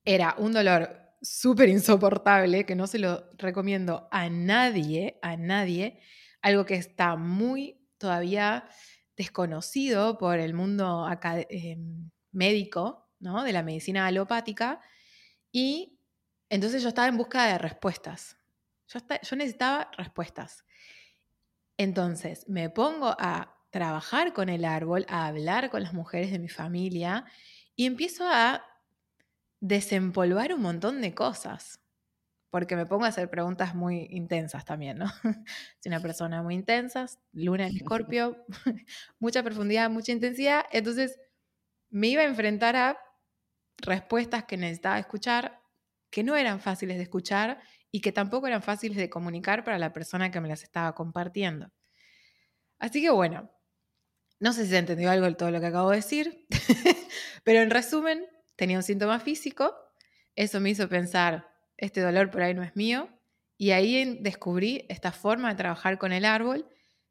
era 0.05 0.37
un 0.39 0.53
dolor 0.53 0.97
súper 1.21 1.69
insoportable, 1.71 2.65
que 2.65 2.77
no 2.77 2.87
se 2.87 3.01
lo 3.01 3.29
recomiendo 3.37 4.07
a 4.13 4.31
nadie, 4.31 5.19
a 5.23 5.37
nadie, 5.37 5.99
algo 6.41 6.65
que 6.65 6.77
está 6.77 7.17
muy 7.17 7.76
todavía 7.99 8.69
desconocido 9.17 10.19
por 10.19 10.39
el 10.39 10.55
mundo 10.55 11.09
em, 11.49 12.11
médico, 12.33 13.09
¿no? 13.19 13.45
De 13.45 13.53
la 13.53 13.63
medicina 13.63 14.07
alopática. 14.07 14.81
Y 15.53 15.99
entonces 16.49 16.83
yo 16.83 16.89
estaba 16.89 17.09
en 17.09 17.17
busca 17.17 17.47
de 17.47 17.59
respuestas. 17.59 18.37
Yo, 18.89 19.01
yo 19.01 19.37
necesitaba 19.37 19.91
respuestas. 19.97 20.65
Entonces 21.77 22.49
me 22.49 22.71
pongo 22.71 23.15
a 23.19 23.57
trabajar 23.71 24.33
con 24.33 24.49
el 24.49 24.65
árbol, 24.65 25.05
a 25.09 25.27
hablar 25.27 25.71
con 25.71 25.83
las 25.83 25.93
mujeres 25.93 26.31
de 26.31 26.39
mi 26.39 26.49
familia 26.49 27.25
y 27.75 27.87
empiezo 27.87 28.27
a 28.27 28.65
desempolvar 29.61 30.55
un 30.55 30.63
montón 30.63 31.01
de 31.01 31.15
cosas 31.15 31.81
porque 32.57 32.75
me 32.75 32.87
pongo 32.87 33.05
a 33.05 33.09
hacer 33.09 33.29
preguntas 33.29 33.75
muy 33.75 34.09
intensas 34.11 34.65
también, 34.65 34.97
¿no? 34.97 35.05
Soy 35.79 35.91
una 35.91 36.01
persona 36.01 36.43
muy 36.43 36.55
intensa, 36.55 37.05
luna 37.33 37.67
en 37.67 37.77
escorpio, 37.77 38.47
mucha 39.19 39.43
profundidad, 39.43 39.91
mucha 39.91 40.13
intensidad, 40.13 40.65
entonces 40.73 41.21
me 41.91 42.07
iba 42.07 42.23
a 42.23 42.25
enfrentar 42.25 42.75
a 42.75 42.99
respuestas 43.77 44.45
que 44.45 44.57
necesitaba 44.57 44.99
escuchar, 44.99 45.61
que 46.09 46.25
no 46.25 46.35
eran 46.35 46.59
fáciles 46.59 46.97
de 46.97 47.03
escuchar 47.03 47.61
y 47.91 48.01
que 48.01 48.11
tampoco 48.11 48.47
eran 48.47 48.63
fáciles 48.63 48.97
de 48.97 49.11
comunicar 49.11 49.63
para 49.63 49.79
la 49.79 49.93
persona 49.93 50.31
que 50.31 50.41
me 50.41 50.49
las 50.49 50.63
estaba 50.63 50.95
compartiendo. 50.95 51.71
Así 52.79 53.03
que 53.03 53.11
bueno, 53.11 53.51
no 54.41 54.55
sé 54.55 54.65
si 54.65 54.71
se 54.71 54.79
entendió 54.79 55.11
algo 55.11 55.27
de 55.27 55.35
todo 55.35 55.51
lo 55.51 55.61
que 55.61 55.67
acabo 55.67 55.91
de 55.91 55.97
decir, 55.97 56.47
pero 57.45 57.61
en 57.61 57.69
resumen, 57.69 58.25
tenía 58.57 58.79
un 58.79 58.83
síntoma 58.83 59.21
físico, 59.21 59.77
eso 60.35 60.59
me 60.59 60.71
hizo 60.71 60.89
pensar, 60.89 61.56
este 61.77 62.01
dolor 62.01 62.31
por 62.31 62.43
ahí 62.43 62.55
no 62.55 62.63
es 62.63 62.77
mío, 62.77 63.09
y 63.59 63.71
ahí 63.71 64.19
descubrí 64.21 64.85
esta 64.89 65.13
forma 65.13 65.49
de 65.49 65.57
trabajar 65.57 65.99
con 65.99 66.13
el 66.13 66.25
árbol 66.25 66.69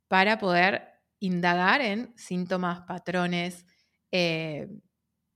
para 0.08 0.38
poder 0.38 0.90
indagar 1.20 1.82
en 1.82 2.14
síntomas, 2.18 2.82
patrones, 2.82 3.66
eh, 4.12 4.68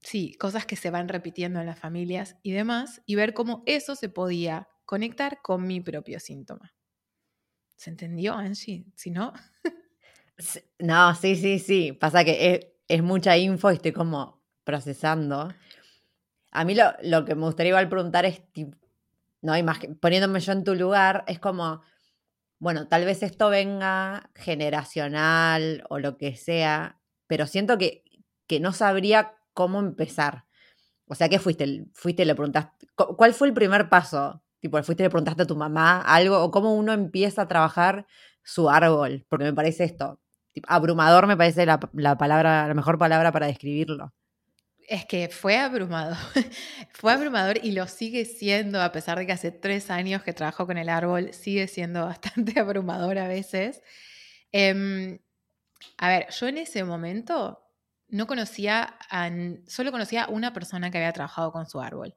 sí, 0.00 0.34
cosas 0.34 0.66
que 0.66 0.76
se 0.76 0.90
van 0.90 1.08
repitiendo 1.08 1.60
en 1.60 1.66
las 1.66 1.78
familias 1.78 2.36
y 2.42 2.52
demás, 2.52 3.02
y 3.06 3.16
ver 3.16 3.34
cómo 3.34 3.62
eso 3.66 3.96
se 3.96 4.08
podía 4.08 4.68
conectar 4.84 5.40
con 5.42 5.66
mi 5.66 5.80
propio 5.80 6.20
síntoma. 6.20 6.74
¿Se 7.76 7.90
entendió, 7.90 8.34
Angie? 8.34 8.84
Si 8.94 9.10
no... 9.10 9.32
No, 10.78 11.14
sí, 11.14 11.36
sí, 11.36 11.58
sí. 11.58 11.92
Pasa 11.92 12.24
que 12.24 12.74
es, 12.88 13.02
mucha 13.02 13.36
info 13.36 13.70
y 13.70 13.74
estoy 13.74 13.92
como 13.92 14.42
procesando. 14.64 15.52
A 16.50 16.64
mí 16.64 16.74
lo, 17.02 17.24
que 17.24 17.34
me 17.34 17.42
gustaría 17.42 17.70
igual 17.70 17.88
preguntar 17.88 18.24
es, 18.24 18.40
no, 19.42 19.54
poniéndome 20.00 20.40
yo 20.40 20.52
en 20.52 20.64
tu 20.64 20.74
lugar, 20.74 21.24
es 21.26 21.38
como, 21.38 21.82
bueno, 22.58 22.88
tal 22.88 23.04
vez 23.04 23.22
esto 23.22 23.48
venga 23.50 24.30
generacional 24.34 25.84
o 25.88 25.98
lo 25.98 26.18
que 26.18 26.36
sea, 26.36 27.00
pero 27.26 27.46
siento 27.46 27.78
que, 27.78 28.04
que 28.46 28.60
no 28.60 28.72
sabría 28.72 29.34
cómo 29.54 29.80
empezar. 29.80 30.44
O 31.06 31.14
sea, 31.14 31.28
¿qué 31.28 31.38
fuiste? 31.38 31.86
Fuiste 31.94 32.24
le 32.24 32.36
¿cuál 32.94 33.34
fue 33.34 33.48
el 33.48 33.54
primer 33.54 33.88
paso? 33.88 34.42
Tipo, 34.60 34.82
fuiste 34.82 35.02
y 35.02 35.06
le 35.06 35.10
preguntaste 35.10 35.42
a 35.42 35.46
tu 35.46 35.56
mamá 35.56 36.02
algo, 36.02 36.42
o 36.42 36.50
cómo 36.50 36.74
uno 36.74 36.92
empieza 36.92 37.42
a 37.42 37.48
trabajar 37.48 38.06
su 38.42 38.68
árbol, 38.68 39.26
porque 39.28 39.44
me 39.44 39.54
parece 39.54 39.84
esto, 39.84 40.20
abrumador 40.66 41.26
me 41.26 41.36
parece 41.36 41.66
la, 41.66 41.78
palabra, 41.78 42.68
la 42.68 42.74
mejor 42.74 42.98
palabra 42.98 43.32
para 43.32 43.46
describirlo. 43.46 44.12
Es 44.90 45.06
que 45.06 45.28
fue 45.28 45.56
abrumador, 45.56 46.16
fue 46.90 47.12
abrumador 47.12 47.64
y 47.64 47.70
lo 47.70 47.86
sigue 47.86 48.24
siendo, 48.24 48.82
a 48.82 48.90
pesar 48.90 49.18
de 49.18 49.24
que 49.24 49.30
hace 49.30 49.52
tres 49.52 49.88
años 49.88 50.24
que 50.24 50.32
trabajo 50.32 50.66
con 50.66 50.78
el 50.78 50.88
árbol, 50.88 51.32
sigue 51.32 51.68
siendo 51.68 52.04
bastante 52.06 52.58
abrumador 52.58 53.16
a 53.18 53.28
veces. 53.28 53.82
Em, 54.50 55.20
a 55.98 56.08
ver, 56.08 56.26
yo 56.30 56.48
en 56.48 56.58
ese 56.58 56.82
momento 56.82 57.62
no 58.08 58.26
conocía, 58.26 58.96
a, 59.10 59.30
solo 59.68 59.92
conocía 59.92 60.24
a 60.24 60.30
una 60.30 60.52
persona 60.52 60.90
que 60.90 60.98
había 60.98 61.12
trabajado 61.12 61.52
con 61.52 61.66
su 61.66 61.80
árbol. 61.80 62.16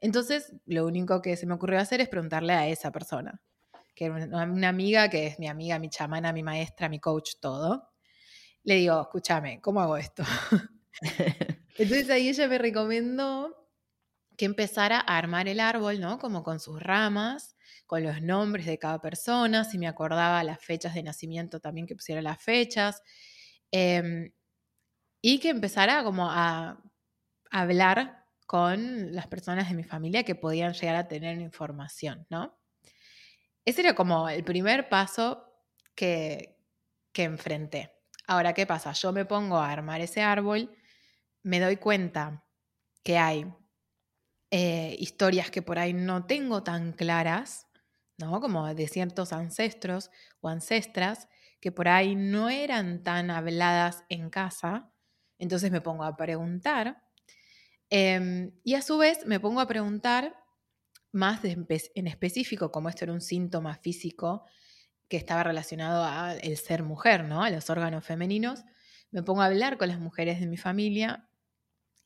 Entonces, 0.00 0.52
lo 0.66 0.86
único 0.86 1.20
que 1.20 1.36
se 1.36 1.46
me 1.46 1.54
ocurrió 1.54 1.80
hacer 1.80 2.00
es 2.00 2.08
preguntarle 2.08 2.52
a 2.52 2.68
esa 2.68 2.92
persona 2.92 3.42
que 3.96 4.06
era 4.06 4.46
una 4.46 4.68
amiga 4.68 5.08
que 5.08 5.26
es 5.26 5.40
mi 5.40 5.48
amiga, 5.48 5.80
mi 5.80 5.88
chamana, 5.88 6.32
mi 6.32 6.44
maestra, 6.44 6.88
mi 6.88 7.00
coach, 7.00 7.32
todo. 7.40 7.90
Le 8.64 8.76
digo, 8.76 9.00
escúchame, 9.00 9.60
¿cómo 9.60 9.80
hago 9.80 9.96
esto? 9.96 10.22
Entonces 11.76 12.10
ahí 12.10 12.28
ella 12.28 12.48
me 12.48 12.58
recomendó 12.58 13.68
que 14.36 14.44
empezara 14.44 14.98
a 14.98 15.18
armar 15.18 15.48
el 15.48 15.60
árbol, 15.60 16.00
¿no? 16.00 16.18
Como 16.18 16.42
con 16.42 16.60
sus 16.60 16.82
ramas, 16.82 17.56
con 17.86 18.02
los 18.02 18.22
nombres 18.22 18.66
de 18.66 18.78
cada 18.78 19.00
persona, 19.00 19.64
si 19.64 19.78
me 19.78 19.86
acordaba 19.88 20.42
las 20.44 20.60
fechas 20.64 20.94
de 20.94 21.02
nacimiento 21.02 21.60
también 21.60 21.86
que 21.86 21.94
pusiera 21.96 22.22
las 22.22 22.42
fechas, 22.42 23.02
em, 23.70 24.32
y 25.22 25.38
que 25.40 25.50
empezara 25.50 26.04
como 26.04 26.30
a 26.30 26.82
hablar 27.50 28.26
con 28.46 29.14
las 29.14 29.26
personas 29.28 29.68
de 29.68 29.74
mi 29.74 29.84
familia 29.84 30.24
que 30.24 30.34
podían 30.34 30.74
llegar 30.74 30.96
a 30.96 31.08
tener 31.08 31.40
información, 31.40 32.26
¿no? 32.30 32.58
Ese 33.64 33.80
era 33.80 33.94
como 33.94 34.28
el 34.28 34.44
primer 34.44 34.88
paso 34.88 35.44
que, 35.94 36.58
que 37.12 37.22
enfrenté. 37.24 37.92
Ahora, 38.26 38.52
¿qué 38.52 38.66
pasa? 38.66 38.92
Yo 38.92 39.12
me 39.12 39.24
pongo 39.24 39.56
a 39.58 39.70
armar 39.70 40.00
ese 40.00 40.22
árbol, 40.22 40.70
me 41.44 41.60
doy 41.60 41.76
cuenta 41.76 42.44
que 43.04 43.18
hay 43.18 43.46
eh, 44.50 44.96
historias 44.98 45.50
que 45.50 45.62
por 45.62 45.78
ahí 45.78 45.92
no 45.92 46.26
tengo 46.26 46.62
tan 46.62 46.92
claras, 46.92 47.68
¿no? 48.18 48.40
Como 48.40 48.74
de 48.74 48.88
ciertos 48.88 49.32
ancestros 49.32 50.10
o 50.40 50.48
ancestras 50.48 51.28
que 51.60 51.70
por 51.70 51.88
ahí 51.88 52.16
no 52.16 52.48
eran 52.48 53.02
tan 53.02 53.30
habladas 53.30 54.04
en 54.08 54.30
casa. 54.30 54.90
Entonces 55.38 55.70
me 55.70 55.80
pongo 55.80 56.04
a 56.04 56.16
preguntar. 56.16 57.02
Em, 57.90 58.52
y 58.64 58.74
a 58.74 58.82
su 58.82 58.96
vez 58.98 59.26
me 59.26 59.38
pongo 59.38 59.60
a 59.60 59.68
preguntar 59.68 60.34
más 61.12 61.40
en 61.44 62.06
específico, 62.06 62.72
como 62.72 62.88
esto 62.88 63.04
era 63.04 63.12
un 63.12 63.20
síntoma 63.20 63.76
físico 63.76 64.44
que 65.08 65.16
estaba 65.16 65.44
relacionado 65.44 66.04
al 66.04 66.56
ser 66.56 66.82
mujer, 66.82 67.24
¿no? 67.24 67.44
A 67.44 67.50
los 67.50 67.70
órganos 67.70 68.04
femeninos, 68.04 68.64
me 69.10 69.22
pongo 69.22 69.42
a 69.42 69.46
hablar 69.46 69.78
con 69.78 69.88
las 69.88 70.00
mujeres 70.00 70.40
de 70.40 70.46
mi 70.46 70.56
familia 70.56 71.28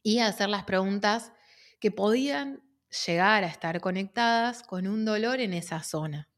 y 0.03 0.21
hacer 0.21 0.49
las 0.49 0.65
preguntas 0.65 1.33
que 1.81 1.91
podían 1.91 2.63
llegar 3.07 3.45
a 3.45 3.49
estar 3.49 3.81
conectadas 3.81 4.63
con 4.63 4.87
un 4.87 5.05
dolor 5.05 5.41
en 5.41 5.53
esa 5.53 5.83
zona. 5.83 6.29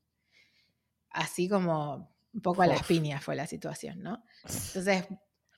Así 1.11 1.49
como 1.49 2.14
un 2.33 2.43
poco 2.43 2.62
a 2.62 2.67
las 2.67 2.85
piñas 2.85 3.23
fue 3.25 3.37
la 3.37 3.47
situación, 3.47 4.02
¿no? 4.02 4.23
Entonces 4.45 5.07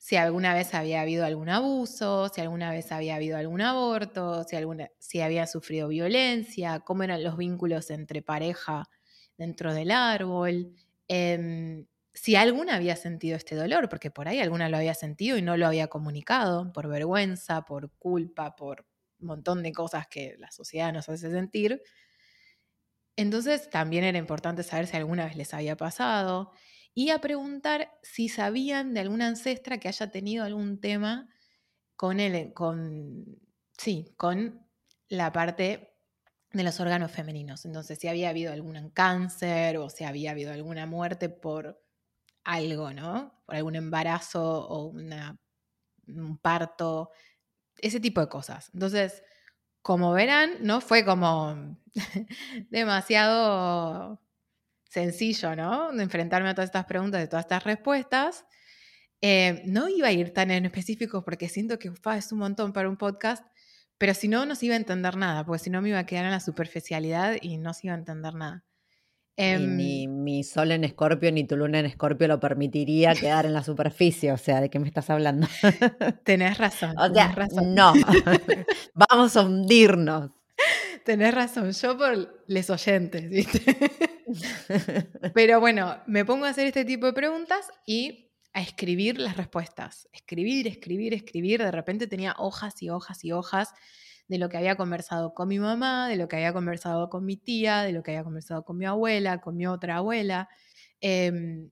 si 0.03 0.17
alguna 0.17 0.53
vez 0.53 0.73
había 0.73 0.99
habido 0.99 1.23
algún 1.23 1.47
abuso, 1.47 2.27
si 2.27 2.41
alguna 2.41 2.71
vez 2.71 2.91
había 2.91 3.15
habido 3.15 3.37
algún 3.37 3.61
aborto, 3.61 4.43
si, 4.43 4.57
alguna, 4.57 4.89
si 4.99 5.21
había 5.21 5.47
sufrido 5.47 5.87
violencia, 5.87 6.81
cómo 6.81 7.03
eran 7.03 7.23
los 7.23 7.37
vínculos 7.37 7.89
entre 7.89 8.21
pareja 8.21 8.89
dentro 9.37 9.73
del 9.73 9.91
árbol, 9.91 10.75
em, 11.07 11.85
si 12.13 12.35
alguna 12.35 12.75
había 12.75 12.95
sentido 12.95 13.37
este 13.37 13.55
dolor, 13.55 13.89
porque 13.89 14.11
por 14.11 14.27
ahí 14.27 14.39
alguna 14.39 14.69
lo 14.69 14.77
había 14.77 14.93
sentido 14.93 15.37
y 15.37 15.41
no 15.41 15.57
lo 15.57 15.67
había 15.67 15.87
comunicado, 15.87 16.71
por 16.73 16.87
vergüenza, 16.87 17.63
por 17.65 17.91
culpa, 17.97 18.55
por 18.55 18.85
un 19.19 19.27
montón 19.27 19.63
de 19.63 19.71
cosas 19.73 20.07
que 20.07 20.35
la 20.39 20.51
sociedad 20.51 20.93
nos 20.93 21.09
hace 21.09 21.31
sentir. 21.31 21.81
Entonces 23.15 23.69
también 23.69 24.03
era 24.03 24.17
importante 24.17 24.63
saber 24.63 24.87
si 24.87 24.97
alguna 24.97 25.25
vez 25.25 25.35
les 25.35 25.53
había 25.53 25.77
pasado 25.77 26.51
y 26.95 27.09
a 27.11 27.19
preguntar 27.21 27.91
si 28.01 28.29
sabían 28.29 28.93
de 28.93 29.01
alguna 29.01 29.27
ancestra 29.27 29.77
que 29.79 29.87
haya 29.87 30.09
tenido 30.11 30.43
algún 30.45 30.79
tema 30.81 31.29
con, 31.97 32.19
el, 32.21 32.53
con, 32.53 33.25
sí, 33.77 34.15
con 34.17 34.67
la 35.09 35.31
parte 35.33 35.97
de 36.53 36.63
los 36.63 36.79
órganos 36.81 37.11
femeninos. 37.11 37.65
Entonces, 37.65 37.99
si 37.99 38.09
había 38.09 38.29
habido 38.31 38.53
algún 38.53 38.91
cáncer 38.91 39.77
o 39.79 39.89
si 39.91 40.05
había 40.05 40.31
habido 40.31 40.53
alguna 40.53 40.87
muerte 40.87 41.29
por 41.29 41.82
algo, 42.43 42.93
¿no? 42.93 43.41
Por 43.45 43.55
algún 43.55 43.75
embarazo 43.75 44.67
o 44.67 44.87
un 44.87 46.37
parto, 46.41 47.11
ese 47.77 47.99
tipo 47.99 48.21
de 48.21 48.27
cosas. 48.27 48.69
Entonces, 48.73 49.23
como 49.81 50.13
verán, 50.13 50.57
no 50.61 50.81
fue 50.81 51.05
como 51.05 51.77
demasiado 52.69 54.21
sencillo, 54.85 55.55
¿no? 55.55 55.91
De 55.91 56.03
enfrentarme 56.03 56.49
a 56.49 56.55
todas 56.55 56.69
estas 56.69 56.85
preguntas, 56.85 57.21
de 57.21 57.27
todas 57.27 57.45
estas 57.45 57.63
respuestas. 57.63 58.45
Eh, 59.21 59.63
no 59.65 59.89
iba 59.89 60.07
a 60.07 60.11
ir 60.11 60.33
tan 60.33 60.51
en 60.51 60.65
específico 60.65 61.23
porque 61.23 61.49
siento 61.49 61.79
que 61.79 61.91
es 62.17 62.31
un 62.31 62.39
montón 62.39 62.73
para 62.73 62.89
un 62.89 62.97
podcast, 62.97 63.45
pero 63.97 64.13
si 64.13 64.27
no, 64.27 64.45
no 64.45 64.55
se 64.55 64.65
iba 64.67 64.75
a 64.75 64.77
entender 64.77 65.15
nada, 65.17 65.45
porque 65.45 65.63
si 65.63 65.69
no 65.69 65.81
me 65.81 65.89
iba 65.89 65.99
a 65.99 66.05
quedar 66.05 66.25
en 66.25 66.31
la 66.31 66.39
superficialidad 66.39 67.37
y 67.41 67.57
no 67.57 67.73
se 67.73 67.87
iba 67.87 67.95
a 67.95 67.99
entender 67.99 68.35
nada. 68.35 68.65
Ni 69.37 70.03
em, 70.03 70.23
mi 70.23 70.43
sol 70.43 70.71
en 70.71 70.83
escorpio 70.83 71.31
ni 71.31 71.45
tu 71.45 71.55
luna 71.57 71.79
en 71.79 71.85
escorpio 71.85 72.27
lo 72.27 72.39
permitiría 72.39 73.15
quedar 73.15 73.45
en 73.45 73.53
la 73.53 73.63
superficie, 73.63 74.31
o 74.31 74.37
sea, 74.37 74.61
¿de 74.61 74.69
qué 74.69 74.79
me 74.79 74.87
estás 74.87 75.09
hablando? 75.09 75.47
tenés 76.23 76.57
razón. 76.57 76.95
O 76.97 77.13
sea, 77.13 77.31
razón. 77.31 77.73
no, 77.73 77.93
vamos 78.93 79.35
a 79.35 79.41
hundirnos. 79.41 80.31
Tenés 81.03 81.33
razón, 81.33 81.71
yo 81.71 81.97
por 81.97 82.43
les 82.47 82.69
oyentes, 82.69 83.29
¿viste? 83.29 83.61
Pero 85.33 85.59
bueno, 85.59 85.97
me 86.07 86.23
pongo 86.23 86.45
a 86.45 86.49
hacer 86.49 86.67
este 86.67 86.85
tipo 86.85 87.07
de 87.07 87.13
preguntas 87.13 87.67
y 87.85 88.31
a 88.53 88.61
escribir 88.61 89.19
las 89.19 89.35
respuestas. 89.35 90.07
Escribir, 90.13 90.67
escribir, 90.67 91.13
escribir. 91.13 91.61
De 91.61 91.71
repente 91.71 92.07
tenía 92.07 92.35
hojas 92.37 92.81
y 92.81 92.89
hojas 92.89 93.25
y 93.25 93.31
hojas 93.33 93.73
de 94.27 94.37
lo 94.37 94.49
que 94.49 94.57
había 94.57 94.75
conversado 94.75 95.33
con 95.33 95.47
mi 95.47 95.59
mamá, 95.59 96.07
de 96.07 96.15
lo 96.15 96.27
que 96.27 96.37
había 96.37 96.53
conversado 96.53 97.09
con 97.09 97.25
mi 97.25 97.37
tía, 97.37 97.83
de 97.83 97.91
lo 97.91 98.03
que 98.03 98.11
había 98.11 98.23
conversado 98.23 98.63
con 98.63 98.77
mi 98.77 98.85
abuela, 98.85 99.41
con 99.41 99.55
mi 99.55 99.67
otra 99.67 99.97
abuela, 99.97 100.49
em, 101.01 101.69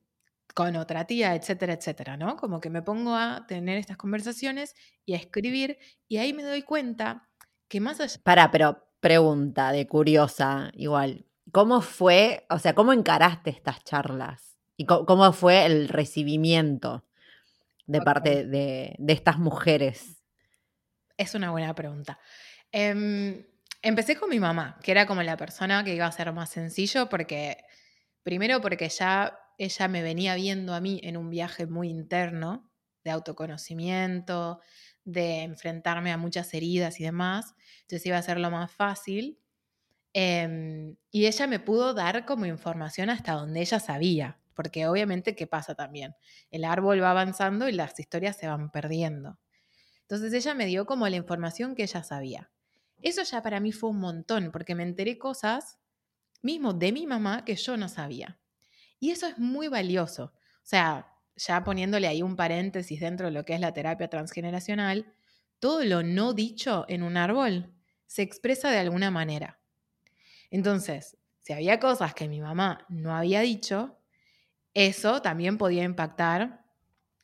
con 0.53 0.75
otra 0.75 1.05
tía, 1.05 1.35
etcétera, 1.35 1.73
etcétera, 1.73 2.17
¿no? 2.17 2.35
Como 2.35 2.59
que 2.59 2.69
me 2.69 2.81
pongo 2.81 3.15
a 3.15 3.45
tener 3.47 3.77
estas 3.77 3.97
conversaciones 3.97 4.75
y 5.05 5.13
a 5.13 5.17
escribir 5.17 5.77
y 6.07 6.17
ahí 6.17 6.33
me 6.33 6.43
doy 6.43 6.63
cuenta 6.63 7.29
que 7.67 7.79
más 7.79 7.99
allá... 8.01 8.19
Para, 8.23 8.51
pero 8.51 8.85
pregunta 8.99 9.71
de 9.71 9.87
curiosa, 9.87 10.71
igual. 10.73 11.25
¿Cómo 11.51 11.81
fue, 11.81 12.45
o 12.49 12.59
sea, 12.59 12.75
cómo 12.75 12.93
encaraste 12.93 13.49
estas 13.49 13.83
charlas? 13.83 14.57
¿Y 14.77 14.85
cómo, 14.85 15.31
fue 15.33 15.65
el 15.65 15.89
recibimiento 15.89 17.03
de 17.85 18.01
parte 18.01 18.45
de, 18.45 18.95
estas 19.07 19.37
mujeres? 19.37 20.20
Es 21.21 21.35
una 21.35 21.51
buena 21.51 21.75
pregunta. 21.75 22.19
Em, 22.71 23.45
Empecé 23.83 24.15
con 24.15 24.29
mi 24.29 24.39
mamá, 24.39 24.77
que 24.83 24.91
era 24.91 25.07
como 25.07 25.23
la 25.23 25.37
persona 25.37 25.83
que 25.83 25.95
iba 25.95 26.05
a 26.05 26.11
ser 26.11 26.31
más 26.33 26.51
sencillo, 26.51 27.09
porque 27.09 27.57
primero 28.21 28.61
porque 28.61 28.87
ya 28.89 29.39
ella 29.57 29.87
me 29.87 30.03
venía 30.03 30.35
viendo 30.35 30.75
a 30.75 30.79
mí 30.81 30.99
en 31.03 31.17
un 31.17 31.31
viaje 31.31 31.65
muy 31.65 31.89
interno 31.89 32.71
de 33.03 33.09
autoconocimiento, 33.11 34.59
de 35.03 35.41
enfrentarme 35.41 36.11
a 36.11 36.17
muchas 36.17 36.53
heridas 36.53 36.99
y 36.99 37.05
demás, 37.05 37.55
entonces 37.81 38.05
iba 38.05 38.17
a 38.17 38.21
ser 38.21 38.39
lo 38.39 38.51
más 38.51 38.71
fácil. 38.71 39.39
Em, 40.13 40.97
y 41.11 41.25
ella 41.27 41.47
me 41.47 41.59
pudo 41.59 41.93
dar 41.93 42.25
como 42.25 42.45
información 42.45 43.09
hasta 43.09 43.33
donde 43.33 43.61
ella 43.61 43.79
sabía, 43.79 44.39
porque 44.55 44.87
obviamente, 44.87 45.35
¿qué 45.35 45.47
pasa 45.47 45.75
también? 45.75 46.15
El 46.51 46.65
árbol 46.65 47.01
va 47.03 47.11
avanzando 47.11 47.69
y 47.69 47.73
las 47.73 47.99
historias 47.99 48.37
se 48.37 48.47
van 48.47 48.71
perdiendo. 48.71 49.39
Entonces 50.11 50.33
ella 50.33 50.53
me 50.53 50.65
dio 50.65 50.85
como 50.85 51.07
la 51.07 51.15
información 51.15 51.73
que 51.73 51.83
ella 51.83 52.03
sabía. 52.03 52.51
Eso 53.01 53.23
ya 53.23 53.41
para 53.41 53.61
mí 53.61 53.71
fue 53.71 53.91
un 53.91 53.99
montón, 53.99 54.51
porque 54.51 54.75
me 54.75 54.83
enteré 54.83 55.17
cosas 55.17 55.79
mismo 56.41 56.73
de 56.73 56.91
mi 56.91 57.07
mamá 57.07 57.45
que 57.45 57.55
yo 57.55 57.77
no 57.77 57.87
sabía. 57.87 58.37
Y 58.99 59.11
eso 59.11 59.25
es 59.25 59.37
muy 59.37 59.69
valioso. 59.69 60.33
O 60.35 60.63
sea, 60.63 61.15
ya 61.37 61.63
poniéndole 61.63 62.09
ahí 62.09 62.23
un 62.23 62.35
paréntesis 62.35 62.99
dentro 62.99 63.27
de 63.27 63.31
lo 63.31 63.45
que 63.45 63.53
es 63.53 63.61
la 63.61 63.71
terapia 63.71 64.09
transgeneracional, 64.09 65.13
todo 65.59 65.85
lo 65.85 66.03
no 66.03 66.33
dicho 66.33 66.83
en 66.89 67.03
un 67.03 67.15
árbol 67.15 67.73
se 68.05 68.21
expresa 68.21 68.69
de 68.69 68.79
alguna 68.79 69.11
manera. 69.11 69.61
Entonces, 70.49 71.15
si 71.39 71.53
había 71.53 71.79
cosas 71.79 72.13
que 72.13 72.27
mi 72.27 72.41
mamá 72.41 72.85
no 72.89 73.15
había 73.15 73.39
dicho, 73.39 73.97
eso 74.73 75.21
también 75.21 75.57
podía 75.57 75.85
impactar 75.85 76.60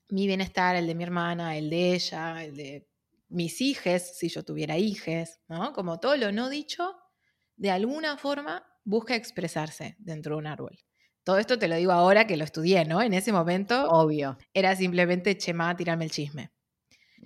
mi 0.10 0.28
bienestar, 0.28 0.76
el 0.76 0.88
de 0.88 0.96
mi 0.96 1.04
hermana, 1.04 1.58
el 1.58 1.70
de 1.70 1.94
ella, 1.94 2.44
el 2.44 2.56
de 2.56 2.88
mis 3.30 3.60
hijes, 3.62 4.18
si 4.18 4.30
yo 4.30 4.44
tuviera 4.44 4.78
hijes, 4.78 5.42
¿no? 5.48 5.74
Como 5.74 6.00
todo 6.00 6.16
lo 6.16 6.32
no 6.32 6.50
dicho, 6.50 6.96
de 7.56 7.72
alguna 7.72 8.18
forma 8.18 8.66
busca 8.84 9.16
expresarse 9.16 9.96
dentro 10.00 10.36
de 10.36 10.40
un 10.40 10.48
árbol. 10.48 10.80
Todo 11.24 11.40
esto 11.40 11.60
te 11.60 11.68
lo 11.68 11.76
digo 11.76 11.92
ahora 11.92 12.26
que 12.26 12.38
lo 12.38 12.46
estudié, 12.46 12.86
¿no? 12.86 13.02
En 13.02 13.14
ese 13.14 13.34
momento. 13.34 13.90
Obvio. 13.90 14.38
Era 14.54 14.76
simplemente 14.76 15.38
chema, 15.38 15.76
tirarme 15.76 16.06
el 16.06 16.12
chisme. 16.12 16.52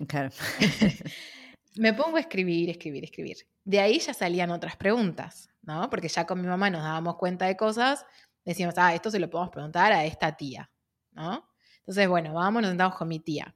Claro. 0.08 0.30
Me 1.76 1.94
pongo 1.94 2.16
a 2.16 2.20
escribir, 2.20 2.68
escribir, 2.68 3.04
escribir. 3.04 3.36
De 3.64 3.78
ahí 3.78 4.00
ya 4.00 4.12
salían 4.12 4.50
otras 4.50 4.76
preguntas, 4.76 5.48
¿no? 5.62 5.88
Porque 5.88 6.08
ya 6.08 6.26
con 6.26 6.40
mi 6.40 6.48
mamá 6.48 6.68
nos 6.68 6.82
dábamos 6.82 7.16
cuenta 7.16 7.46
de 7.46 7.56
cosas, 7.56 8.04
decíamos, 8.44 8.74
ah, 8.76 8.92
esto 8.92 9.10
se 9.10 9.20
lo 9.20 9.30
podemos 9.30 9.52
preguntar 9.52 9.92
a 9.92 10.04
esta 10.04 10.36
tía, 10.36 10.70
¿no? 11.12 11.48
Entonces, 11.82 12.08
bueno, 12.08 12.34
vamos, 12.34 12.62
nos 12.62 12.70
sentamos 12.70 12.96
con 12.96 13.08
mi 13.08 13.20
tía. 13.20 13.54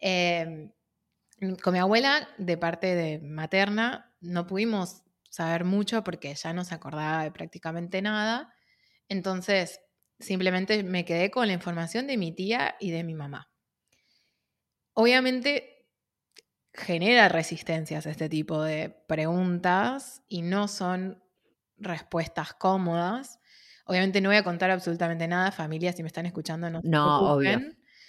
Eh, 0.00 0.70
con 1.62 1.72
mi 1.72 1.78
abuela, 1.78 2.28
de 2.38 2.56
parte 2.56 2.94
de 2.94 3.18
materna, 3.20 4.14
no 4.20 4.46
pudimos 4.46 5.02
saber 5.30 5.64
mucho 5.64 6.04
porque 6.04 6.34
ya 6.34 6.52
no 6.52 6.64
se 6.64 6.74
acordaba 6.74 7.24
de 7.24 7.32
prácticamente 7.32 8.00
nada. 8.02 8.54
Entonces, 9.08 9.80
simplemente 10.18 10.82
me 10.84 11.04
quedé 11.04 11.30
con 11.30 11.46
la 11.48 11.52
información 11.52 12.06
de 12.06 12.16
mi 12.16 12.32
tía 12.32 12.76
y 12.80 12.90
de 12.90 13.04
mi 13.04 13.14
mamá. 13.14 13.50
Obviamente 14.94 15.88
genera 16.72 17.28
resistencias 17.28 18.06
este 18.06 18.28
tipo 18.28 18.62
de 18.62 18.90
preguntas 18.90 20.22
y 20.28 20.42
no 20.42 20.68
son 20.68 21.22
respuestas 21.76 22.54
cómodas. 22.54 23.40
Obviamente 23.84 24.20
no 24.20 24.30
voy 24.30 24.36
a 24.36 24.44
contar 24.44 24.70
absolutamente 24.70 25.28
nada, 25.28 25.52
familia, 25.52 25.92
si 25.92 26.02
me 26.02 26.08
están 26.08 26.26
escuchando, 26.26 26.70
no, 26.70 26.80
no 26.82 27.34
obvio. 27.34 27.60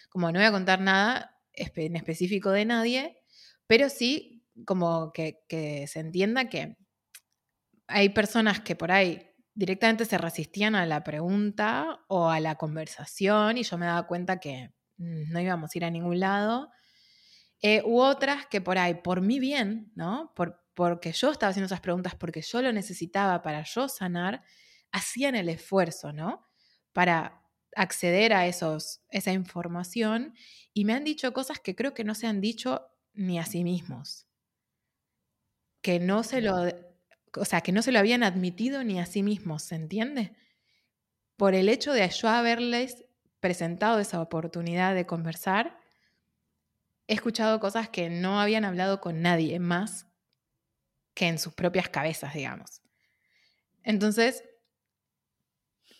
Como 0.09 0.31
no 0.31 0.39
voy 0.39 0.47
a 0.47 0.51
contar 0.51 0.79
nada 0.79 1.37
en 1.53 1.95
específico 1.95 2.51
de 2.51 2.65
nadie, 2.65 3.17
pero 3.67 3.89
sí 3.89 4.35
como 4.65 5.11
que, 5.11 5.85
se 5.87 5.99
entienda 5.99 6.47
que 6.47 6.77
hay 7.87 8.09
personas 8.09 8.61
que 8.61 8.75
por 8.75 8.91
ahí 8.91 9.31
directamente 9.53 10.05
se 10.05 10.17
resistían 10.17 10.75
a 10.75 10.85
la 10.85 11.03
pregunta 11.03 11.99
o 12.07 12.29
a 12.29 12.39
la 12.39 12.55
conversación 12.55 13.57
y 13.57 13.63
yo 13.63 13.77
me 13.77 13.85
daba 13.85 14.07
cuenta 14.07 14.39
que 14.39 14.71
mm, 14.97 15.31
no 15.31 15.39
íbamos 15.39 15.73
a 15.73 15.77
ir 15.77 15.85
a 15.85 15.89
ningún 15.89 16.19
lado. 16.19 16.71
Eh, 17.61 17.81
u 17.85 17.99
otras 17.99 18.47
que 18.47 18.61
por 18.61 18.77
ahí, 18.77 18.95
por 18.95 19.21
mi 19.21 19.39
bien, 19.39 19.91
¿no? 19.95 20.33
Por, 20.35 20.61
porque 20.73 21.11
yo 21.11 21.31
estaba 21.31 21.51
haciendo 21.51 21.67
esas 21.67 21.79
preguntas, 21.79 22.15
porque 22.15 22.41
yo 22.41 22.61
lo 22.61 22.71
necesitaba 22.73 23.41
para 23.41 23.63
yo 23.63 23.87
sanar, 23.87 24.43
hacían 24.95 25.35
el 25.35 25.49
esfuerzo, 25.49 26.13
¿no? 26.13 26.47
Para 26.93 27.43
acceder 27.75 28.31
a 28.31 28.47
esos, 28.47 29.01
esa 29.09 29.33
información 29.33 30.33
y 30.73 30.85
me 30.85 30.93
han 30.93 31.03
dicho 31.03 31.33
cosas 31.33 31.59
que 31.59 31.75
creo 31.75 31.93
que 31.93 32.05
no 32.05 32.15
se 32.15 32.27
han 32.27 32.39
dicho 32.39 32.87
ni 33.13 33.37
a 33.37 33.45
sí 33.45 33.65
mismos. 33.65 34.25
Que 35.81 35.99
no 35.99 36.23
se 36.23 36.39
lo, 36.39 36.55
o 37.35 37.43
sea, 37.43 37.59
que 37.59 37.73
no 37.73 37.81
se 37.81 37.91
lo 37.91 37.99
habían 37.99 38.23
admitido 38.23 38.85
ni 38.85 39.01
a 39.01 39.05
sí 39.05 39.21
mismos, 39.21 39.63
¿se 39.63 39.75
entiende? 39.75 40.33
Por 41.35 41.55
el 41.55 41.67
hecho 41.67 41.91
de 41.91 42.07
yo 42.07 42.29
haberles 42.29 43.03
presentado 43.41 43.99
esa 43.99 44.21
oportunidad 44.21 44.95
de 44.95 45.05
conversar, 45.05 45.77
he 47.07 47.15
escuchado 47.15 47.59
cosas 47.59 47.89
que 47.89 48.09
no 48.09 48.39
habían 48.39 48.63
hablado 48.63 49.01
con 49.01 49.21
nadie 49.21 49.59
más 49.59 50.07
que 51.13 51.27
en 51.27 51.37
sus 51.37 51.53
propias 51.53 51.89
cabezas, 51.89 52.33
digamos. 52.33 52.81
Entonces, 53.83 54.45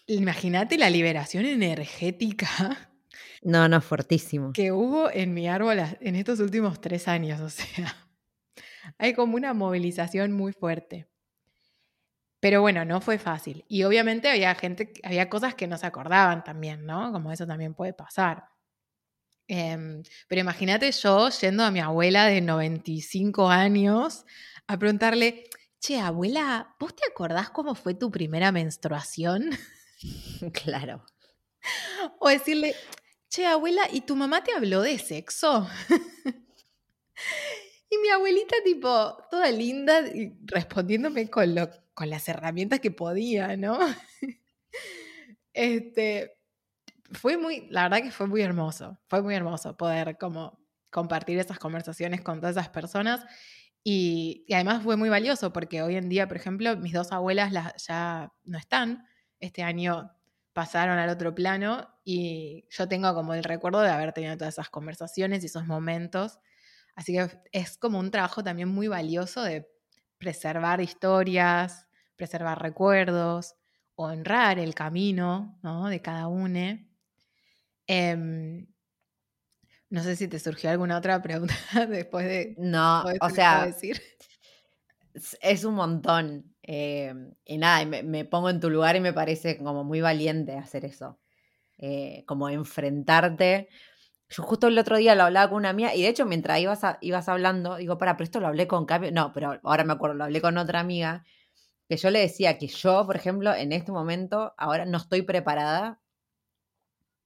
imagínate 0.08 0.78
la 0.78 0.90
liberación 0.90 1.46
energética 1.46 2.90
no, 3.46 3.68
no, 3.70 3.80
fuertísimo. 3.80 4.54
Que 4.54 4.72
hubo 4.72 5.12
en 5.12 5.36
mi 5.36 5.48
árbol 5.48 5.78
en 6.02 6.16
estos 6.16 6.40
últimos 6.40 6.82
tres 6.82 7.08
años, 7.08 7.40
o 7.42 7.50
sea, 7.50 7.96
hay 8.98 9.14
como 9.14 9.36
una 9.36 9.54
movilización 9.54 10.32
muy 10.32 10.52
fuerte. 10.52 11.08
Pero 12.40 12.62
bueno, 12.62 12.84
no 12.86 13.02
fue 13.02 13.20
fácil. 13.20 13.64
Y 13.68 13.84
obviamente 13.84 14.30
había 14.30 14.56
gente, 14.56 14.94
había 15.04 15.30
cosas 15.30 15.54
que 15.54 15.68
no 15.68 15.78
se 15.78 15.86
acordaban 15.86 16.44
también, 16.44 16.88
¿no? 16.88 17.12
Como 17.12 17.32
eso 17.32 17.46
también 17.46 17.76
puede 17.76 17.94
pasar. 17.94 18.46
Em, 19.48 20.02
pero 20.28 20.42
imagínate 20.42 20.92
yo 20.92 21.30
yendo 21.30 21.64
a 21.64 21.70
mi 21.70 21.82
abuela 21.82 22.26
de 22.26 22.42
95 22.42 23.48
años 23.48 24.26
a 24.66 24.78
preguntarle, 24.80 25.44
che, 25.80 26.00
abuela, 26.00 26.76
¿vos 26.80 26.96
te 26.96 27.04
acordás 27.08 27.52
cómo 27.52 27.76
fue 27.76 27.94
tu 27.94 28.10
primera 28.10 28.52
menstruación? 28.52 29.52
Claro. 30.54 31.04
O 32.20 32.30
decirle, 32.30 32.76
che, 33.30 33.46
abuela, 33.46 33.84
¿y 33.92 34.02
tu 34.02 34.16
mamá 34.16 34.44
te 34.44 34.54
habló 34.54 34.82
de 34.82 35.00
sexo? 35.00 35.68
y 37.90 37.98
mi 37.98 38.10
abuelita, 38.10 38.56
tipo, 38.64 39.18
toda 39.32 39.50
linda, 39.52 40.04
respondiéndome 40.46 41.30
con, 41.30 41.56
lo, 41.56 41.70
con 41.94 42.10
las 42.10 42.28
herramientas 42.30 42.80
que 42.80 42.92
podía, 42.92 43.58
¿no? 43.58 43.80
este, 45.54 46.38
fue 47.12 47.38
muy, 47.38 47.68
la 47.70 47.84
verdad 47.84 48.04
que 48.04 48.12
fue 48.12 48.28
muy 48.28 48.42
hermoso, 48.42 49.00
fue 49.08 49.22
muy 49.22 49.36
hermoso 49.36 49.78
poder 49.78 50.18
como 50.18 50.60
compartir 50.92 51.40
esas 51.40 51.60
conversaciones 51.60 52.22
con 52.22 52.40
todas 52.40 52.56
esas 52.56 52.70
personas. 52.70 53.26
Y, 53.84 54.46
además 54.52 54.84
fue 54.84 54.98
muy 54.98 55.10
valioso 55.10 55.54
porque 55.54 55.82
hoy 55.84 55.96
en 55.96 56.10
día, 56.10 56.28
por 56.28 56.38
ejemplo, 56.38 56.76
mis 56.78 56.94
dos 56.94 57.12
abuelas 57.12 57.54
ya 57.88 58.32
no 58.44 58.58
están. 58.58 59.06
Este 59.40 59.64
año 59.64 60.12
pasaron 60.54 60.98
al 60.98 61.10
otro 61.10 61.36
plano 61.36 61.88
y 62.04 62.66
yo 62.70 62.88
tengo 62.88 63.14
como 63.14 63.34
el 63.34 63.44
recuerdo 63.44 63.82
de 63.82 63.90
haber 63.90 64.14
tenido 64.14 64.38
todas 64.38 64.54
esas 64.54 64.70
conversaciones 64.70 65.44
y 65.44 65.48
esos 65.48 65.66
momentos. 65.66 66.40
Así 66.96 67.14
que 67.14 67.30
es 67.52 67.78
como 67.78 68.00
un 68.00 68.10
trabajo 68.10 68.44
también 68.44 68.70
muy 68.70 68.88
valioso 68.88 69.44
de 69.44 69.70
preservar 70.18 70.80
historias, 70.80 71.90
preservar 72.16 72.62
recuerdos, 72.62 73.56
honrar 73.96 74.60
el 74.60 74.74
camino 74.74 75.60
de 75.90 76.02
cada 76.02 76.28
uno. 76.28 76.80
Em, 77.88 78.66
no 79.90 80.04
sé 80.04 80.16
si 80.16 80.28
te 80.28 80.40
surgió 80.40 80.70
alguna 80.70 80.98
otra 80.98 81.22
pregunta 81.22 81.54
después 81.90 82.26
de... 82.26 82.56
No, 82.58 83.04
o 83.22 83.30
sea, 83.30 83.66
decir. 83.66 84.02
es 85.42 85.64
un 85.64 85.76
montón. 85.76 86.55
Eh, 86.68 87.14
y 87.46 87.58
nada, 87.60 87.86
me, 87.86 88.26
pongo 88.26 88.50
en 88.50 88.60
tu 88.60 88.72
lugar 88.72 88.96
y 88.96 89.00
me 89.00 89.14
parece 89.14 89.58
como 89.58 89.84
muy 89.84 90.02
valiente 90.02 90.58
hacer 90.58 90.84
eso. 90.86 91.20
Eh, 91.78 92.24
como 92.26 92.50
enfrentarte. 92.50 93.70
Yo 94.30 94.44
justo 94.44 94.68
el 94.68 94.78
otro 94.80 94.98
día 94.98 95.14
lo 95.14 95.24
hablaba 95.24 95.50
con 95.50 95.58
una 95.60 95.70
amiga 95.70 95.94
y 95.94 96.02
de 96.02 96.08
hecho 96.08 96.26
mientras 96.26 96.60
ibas, 96.60 96.82
ibas 97.02 97.30
hablando, 97.30 97.76
digo, 97.76 97.98
para, 97.98 98.18
pero 98.18 98.26
esto 98.26 98.40
lo 98.40 98.48
hablé 98.48 98.68
con 98.68 98.86
cambio. 98.86 99.12
No, 99.12 99.32
pero 99.34 99.60
ahora 99.64 99.84
me 99.84 99.94
acuerdo, 99.94 100.16
lo 100.16 100.24
hablé 100.24 100.42
con 100.42 100.58
otra 100.58 100.80
amiga 100.80 101.24
que 101.88 101.98
yo 101.98 102.10
le 102.10 102.20
decía 102.20 102.58
que 102.58 102.68
yo, 102.68 103.06
por 103.06 103.16
ejemplo, 103.16 103.54
en 103.54 103.72
este 103.72 103.92
momento, 103.92 104.56
ahora 104.58 104.86
no 104.86 104.98
estoy 104.98 105.22
preparada 105.22 106.02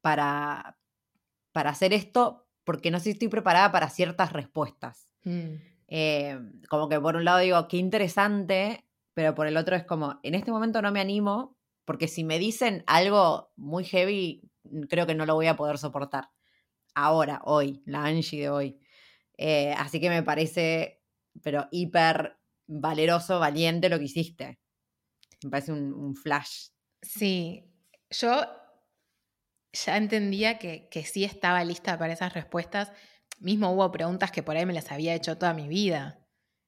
para, 0.02 0.78
para 1.54 1.70
hacer 1.70 1.94
esto 1.94 2.48
porque 2.66 2.92
no 2.92 3.00
sé 3.00 3.06
si 3.06 3.10
estoy 3.12 3.30
preparada 3.30 3.72
para 3.72 3.90
ciertas 3.90 4.34
respuestas. 4.34 5.08
Mm. 5.24 5.56
Eh, 5.88 6.40
como 6.70 6.90
que 6.90 7.00
por 7.00 7.16
un 7.16 7.26
lado 7.26 7.40
digo, 7.40 7.68
qué 7.68 7.78
interesante 7.78 8.89
pero 9.14 9.36
por 9.36 9.48
el 9.48 9.58
otro 9.58 9.76
es 9.76 9.84
como, 9.84 10.20
en 10.24 10.36
este 10.36 10.52
momento 10.52 10.82
no 10.82 10.92
me 10.92 11.02
animo, 11.02 11.58
porque 11.86 12.08
si 12.08 12.24
me 12.24 12.38
dicen 12.38 12.84
algo 12.86 13.52
muy 13.56 13.84
heavy, 13.84 14.42
mm, 14.64 14.84
creo 14.84 15.08
que 15.08 15.16
no 15.16 15.26
lo 15.26 15.36
voy 15.36 15.48
a 15.48 15.56
poder 15.56 15.78
soportar. 15.78 16.30
Ahora, 16.94 17.42
hoy, 17.46 17.82
la 17.86 18.04
Angie 18.06 18.42
de 18.42 18.50
hoy. 18.50 18.80
Eh, 19.38 19.74
así 19.78 20.00
que 20.00 20.10
me 20.10 20.22
parece, 20.22 21.02
pero 21.42 21.68
hiper 21.72 22.38
valeroso, 22.68 23.40
valiente 23.40 23.90
lo 23.90 23.98
que 23.98 24.06
hiciste. 24.06 24.60
Me 25.44 25.50
parece 25.50 25.72
un, 25.72 26.16
flash. 26.16 26.68
Sí, 27.02 27.66
yo 28.12 28.42
ya 29.72 29.98
entendía 29.98 30.60
que, 30.60 30.90
que, 30.90 31.06
sí 31.06 31.24
estaba 31.24 31.64
lista 31.64 31.98
para 31.98 32.14
esas 32.14 32.34
respuestas. 32.34 32.92
Mismo 33.40 33.72
hubo 33.72 33.92
preguntas 33.92 34.32
que 34.32 34.44
por 34.44 34.58
ahí 34.58 34.66
me 34.66 34.74
las 34.74 34.92
había 34.92 35.16
hecho 35.16 35.38
toda 35.38 35.54
mi 35.54 35.68
vida. 35.68 36.20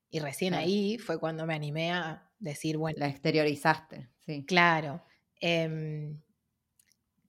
Y 0.10 0.20
recién 0.20 0.54
ahí 0.54 0.98
fue 0.98 1.20
cuando 1.20 1.46
me 1.46 1.54
animé 1.54 1.92
a 1.92 2.31
decir, 2.42 2.78
bueno. 2.78 2.98
La 3.00 3.08
exteriorizaste, 3.08 4.10
sí. 4.26 4.46
Claro. 4.46 5.04
Em, 5.40 6.22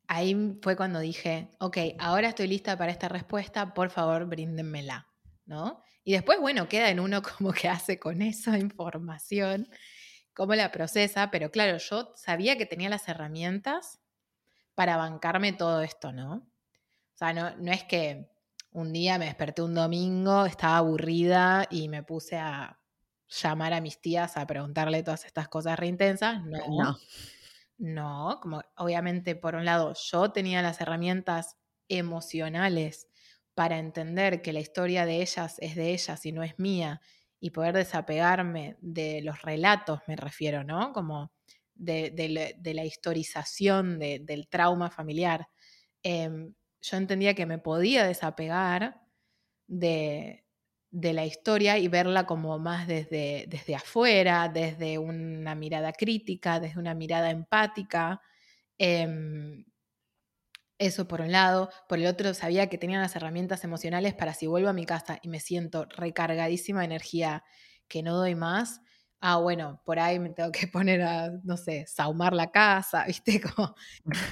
ahí 0.08 0.58
fue 0.60 0.76
cuando 0.76 0.98
dije, 0.98 1.50
ok, 1.60 1.78
ahora 1.98 2.28
estoy 2.28 2.48
lista 2.48 2.76
para 2.76 2.90
esta 2.90 3.08
respuesta, 3.08 3.74
por 3.74 3.90
favor, 3.90 4.26
bríndenmela, 4.26 5.08
¿no? 5.46 5.82
Y 6.04 6.12
después, 6.12 6.40
bueno, 6.40 6.68
queda 6.68 6.90
en 6.90 6.98
uno 7.00 7.22
como 7.38 7.52
que 7.52 7.68
hace 7.68 7.98
con 7.98 8.22
esa 8.22 8.58
información, 8.58 9.68
cómo 10.34 10.54
la 10.54 10.72
procesa, 10.72 11.30
pero 11.30 11.50
claro, 11.50 11.78
yo 11.78 12.12
sabía 12.16 12.56
que 12.56 12.66
tenía 12.66 12.88
las 12.88 13.08
herramientas 13.08 14.00
para 14.74 14.96
bancarme 14.96 15.52
todo 15.52 15.82
esto, 15.82 16.12
¿no? 16.12 16.34
O 17.14 17.16
sea, 17.16 17.32
no, 17.34 17.56
no 17.56 17.72
es 17.72 17.84
que 17.84 18.30
un 18.70 18.92
día 18.92 19.18
me 19.18 19.26
desperté 19.26 19.62
un 19.62 19.74
domingo, 19.74 20.46
estaba 20.46 20.78
aburrida 20.78 21.66
y 21.70 21.88
me 21.88 22.02
puse 22.02 22.38
a 22.38 22.81
llamar 23.42 23.72
a 23.72 23.80
mis 23.80 24.00
tías 24.00 24.36
a 24.36 24.46
preguntarle 24.46 25.02
todas 25.02 25.24
estas 25.24 25.48
cosas 25.48 25.78
reintensas. 25.78 26.42
No. 26.44 26.66
no. 26.68 26.98
No, 27.78 28.38
como 28.40 28.62
obviamente 28.76 29.34
por 29.34 29.56
un 29.56 29.64
lado 29.64 29.94
yo 29.94 30.30
tenía 30.30 30.62
las 30.62 30.80
herramientas 30.80 31.56
emocionales 31.88 33.08
para 33.54 33.78
entender 33.78 34.40
que 34.40 34.52
la 34.52 34.60
historia 34.60 35.04
de 35.04 35.20
ellas 35.20 35.56
es 35.58 35.74
de 35.74 35.90
ellas 35.90 36.24
y 36.24 36.30
no 36.30 36.44
es 36.44 36.58
mía 36.60 37.00
y 37.40 37.50
poder 37.50 37.74
desapegarme 37.74 38.76
de 38.80 39.20
los 39.22 39.42
relatos, 39.42 39.98
me 40.06 40.14
refiero, 40.14 40.62
¿no? 40.62 40.92
Como 40.92 41.32
de, 41.74 42.54
la 42.62 42.84
historización 42.84 43.98
del 43.98 44.46
trauma 44.48 44.90
familiar. 44.90 45.48
Em, 46.04 46.54
yo 46.80 46.96
entendía 46.96 47.34
que 47.34 47.46
me 47.46 47.58
podía 47.58 48.04
desapegar 48.04 49.02
de, 49.66 50.41
de 50.92 51.14
la 51.14 51.24
historia 51.26 51.78
y 51.78 51.88
verla 51.88 52.26
como 52.26 52.58
más 52.58 52.86
desde, 52.86 53.46
desde 53.48 53.74
afuera, 53.74 54.48
desde 54.48 54.98
una 54.98 55.54
mirada 55.54 55.92
crítica, 55.92 56.60
desde 56.60 56.78
una 56.78 56.94
mirada 56.94 57.30
empática. 57.30 58.20
Em, 58.78 59.64
eso 60.78 61.06
por 61.08 61.20
un 61.20 61.32
lado. 61.32 61.70
Por 61.88 61.98
el 61.98 62.06
otro, 62.06 62.34
sabía 62.34 62.68
que 62.68 62.78
tenía 62.78 63.00
las 63.00 63.16
herramientas 63.16 63.64
emocionales 63.64 64.14
para 64.14 64.34
si 64.34 64.46
vuelvo 64.46 64.68
a 64.68 64.72
mi 64.72 64.86
casa 64.86 65.18
y 65.22 65.28
me 65.28 65.40
siento 65.40 65.86
recargadísima 65.86 66.80
de 66.80 66.86
energía 66.86 67.44
que 67.88 68.02
no 68.02 68.16
doy 68.16 68.34
más. 68.34 68.80
Ah, 69.20 69.36
bueno, 69.38 69.80
por 69.84 70.00
ahí 70.00 70.18
me 70.18 70.30
tengo 70.30 70.50
que 70.52 70.66
poner 70.68 71.02
a, 71.02 71.30
no 71.44 71.56
sé, 71.56 71.86
saumar 71.86 72.32
la 72.32 72.50
casa, 72.50 73.04
¿viste? 73.06 73.40
Como 73.40 73.74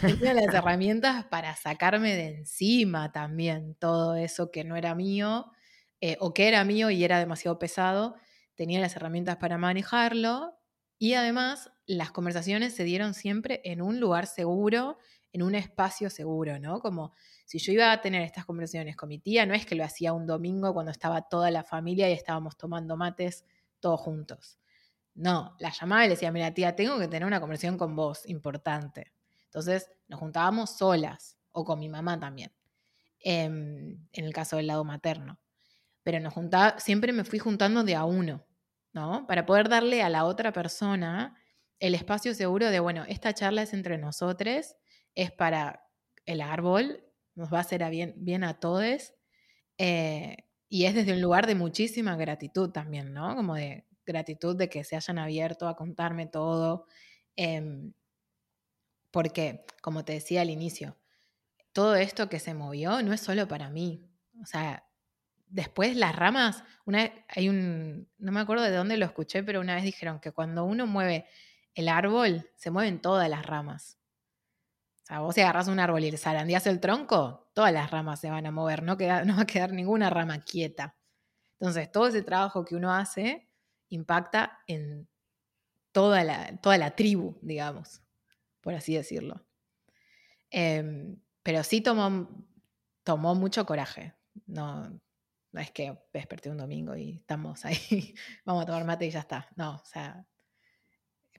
tenía 0.04 0.34
las 0.34 0.52
herramientas 0.54 1.26
para 1.26 1.56
sacarme 1.56 2.14
de 2.16 2.28
encima 2.38 3.12
también 3.12 3.76
todo 3.76 4.16
eso 4.16 4.50
que 4.50 4.64
no 4.64 4.76
era 4.76 4.94
mío 4.94 5.52
eh, 6.00 6.16
o 6.20 6.32
que 6.32 6.48
era 6.48 6.64
mío 6.64 6.90
y 6.90 7.04
era 7.04 7.18
demasiado 7.18 7.58
pesado, 7.58 8.16
tenía 8.54 8.80
las 8.80 8.96
herramientas 8.96 9.36
para 9.36 9.58
manejarlo 9.58 10.58
y 10.98 11.14
además 11.14 11.70
las 11.86 12.10
conversaciones 12.10 12.74
se 12.74 12.84
dieron 12.84 13.14
siempre 13.14 13.60
en 13.64 13.82
un 13.82 14.00
lugar 14.00 14.26
seguro, 14.26 14.98
en 15.32 15.42
un 15.42 15.54
espacio 15.54 16.08
seguro, 16.10 16.58
¿no? 16.58 16.80
Como 16.80 17.12
si 17.44 17.58
yo 17.58 17.72
iba 17.72 17.92
a 17.92 18.00
tener 18.00 18.22
estas 18.22 18.46
conversaciones 18.46 18.96
con 18.96 19.08
mi 19.08 19.18
tía, 19.18 19.44
no 19.44 19.54
es 19.54 19.66
que 19.66 19.74
lo 19.74 19.84
hacía 19.84 20.12
un 20.12 20.26
domingo 20.26 20.72
cuando 20.72 20.92
estaba 20.92 21.22
toda 21.22 21.50
la 21.50 21.64
familia 21.64 22.08
y 22.08 22.12
estábamos 22.12 22.56
tomando 22.56 22.96
mates 22.96 23.44
todos 23.78 24.00
juntos. 24.00 24.58
No, 25.14 25.56
la 25.58 25.70
llamaba 25.70 26.04
y 26.04 26.08
le 26.08 26.14
decía, 26.14 26.32
mira 26.32 26.54
tía, 26.54 26.76
tengo 26.76 26.98
que 26.98 27.08
tener 27.08 27.26
una 27.26 27.40
conversación 27.40 27.76
con 27.76 27.94
vos, 27.94 28.26
importante. 28.26 29.12
Entonces 29.44 29.90
nos 30.08 30.20
juntábamos 30.20 30.70
solas 30.70 31.36
o 31.52 31.64
con 31.64 31.78
mi 31.78 31.88
mamá 31.88 32.18
también, 32.18 32.52
em, 33.20 34.06
en 34.12 34.24
el 34.24 34.32
caso 34.32 34.56
del 34.56 34.66
lado 34.68 34.84
materno 34.84 35.38
pero 36.10 36.24
nos 36.24 36.34
juntaba, 36.34 36.76
siempre 36.80 37.12
me 37.12 37.22
fui 37.22 37.38
juntando 37.38 37.84
de 37.84 37.94
a 37.94 38.04
uno, 38.04 38.44
¿no? 38.92 39.28
Para 39.28 39.46
poder 39.46 39.68
darle 39.68 40.02
a 40.02 40.08
la 40.08 40.24
otra 40.24 40.52
persona 40.52 41.36
el 41.78 41.94
espacio 41.94 42.34
seguro 42.34 42.68
de, 42.68 42.80
bueno, 42.80 43.04
esta 43.06 43.32
charla 43.32 43.62
es 43.62 43.72
entre 43.74 43.96
nosotros, 43.96 44.74
es 45.14 45.30
para 45.30 45.88
el 46.26 46.40
árbol, 46.40 47.04
nos 47.36 47.52
va 47.52 47.58
a 47.58 47.60
hacer 47.60 47.88
bien, 47.90 48.14
bien 48.16 48.42
a 48.42 48.58
todos, 48.58 49.14
eh, 49.78 50.48
y 50.68 50.86
es 50.86 50.96
desde 50.96 51.12
un 51.12 51.20
lugar 51.20 51.46
de 51.46 51.54
muchísima 51.54 52.16
gratitud 52.16 52.70
también, 52.70 53.12
¿no? 53.14 53.36
Como 53.36 53.54
de 53.54 53.86
gratitud 54.04 54.56
de 54.56 54.68
que 54.68 54.82
se 54.82 54.96
hayan 54.96 55.20
abierto 55.20 55.68
a 55.68 55.76
contarme 55.76 56.26
todo, 56.26 56.86
em, 57.36 57.92
porque, 59.12 59.64
como 59.80 60.04
te 60.04 60.14
decía 60.14 60.40
al 60.40 60.50
inicio, 60.50 60.96
todo 61.72 61.94
esto 61.94 62.28
que 62.28 62.40
se 62.40 62.52
movió 62.52 63.00
no 63.00 63.12
es 63.12 63.20
solo 63.20 63.46
para 63.46 63.70
mí, 63.70 64.10
o 64.42 64.46
sea, 64.46 64.89
después 65.50 65.96
las 65.96 66.16
ramas, 66.16 66.64
una 66.84 67.10
hay 67.28 67.48
un, 67.48 68.08
no 68.18 68.32
me 68.32 68.40
acuerdo 68.40 68.64
de 68.64 68.70
dónde 68.70 68.96
lo 68.96 69.04
escuché, 69.04 69.42
pero 69.42 69.60
una 69.60 69.74
vez 69.74 69.84
dijeron 69.84 70.20
que 70.20 70.32
cuando 70.32 70.64
uno 70.64 70.86
mueve 70.86 71.26
el 71.74 71.88
árbol, 71.88 72.50
se 72.56 72.70
mueven 72.70 73.00
todas 73.00 73.28
las 73.28 73.44
ramas. 73.44 73.98
O 75.02 75.06
sea, 75.06 75.20
vos 75.20 75.34
si 75.34 75.40
agarras 75.40 75.68
un 75.68 75.80
árbol 75.80 76.04
y 76.04 76.16
zarandeas 76.16 76.66
el 76.66 76.80
tronco, 76.80 77.50
todas 77.52 77.72
las 77.72 77.90
ramas 77.90 78.20
se 78.20 78.30
van 78.30 78.46
a 78.46 78.50
mover, 78.50 78.82
no, 78.82 78.96
queda, 78.96 79.24
no 79.24 79.36
va 79.36 79.42
a 79.42 79.46
quedar 79.46 79.72
ninguna 79.72 80.10
rama 80.10 80.40
quieta. 80.40 80.96
Entonces, 81.58 81.90
todo 81.92 82.06
ese 82.06 82.22
trabajo 82.22 82.64
que 82.64 82.76
uno 82.76 82.94
hace 82.94 83.50
impacta 83.88 84.60
en 84.66 85.08
toda 85.92 86.24
la, 86.24 86.56
toda 86.60 86.78
la 86.78 86.92
tribu, 86.92 87.38
digamos, 87.42 88.02
por 88.60 88.74
así 88.74 88.94
decirlo. 88.94 89.44
Em, 90.50 91.20
pero 91.42 91.62
sí 91.64 91.80
tomó, 91.80 92.28
tomó 93.04 93.34
mucho 93.34 93.66
coraje. 93.66 94.14
No, 94.46 95.00
no 95.52 95.60
es 95.60 95.70
que 95.70 95.98
desperté 96.12 96.50
un 96.50 96.58
domingo 96.58 96.96
y 96.96 97.16
estamos 97.16 97.64
ahí, 97.64 98.14
vamos 98.44 98.62
a 98.62 98.66
tomar 98.66 98.84
mate 98.84 99.06
y 99.06 99.10
ya 99.10 99.20
está. 99.20 99.48
No, 99.56 99.76
o 99.76 99.84
sea, 99.84 100.26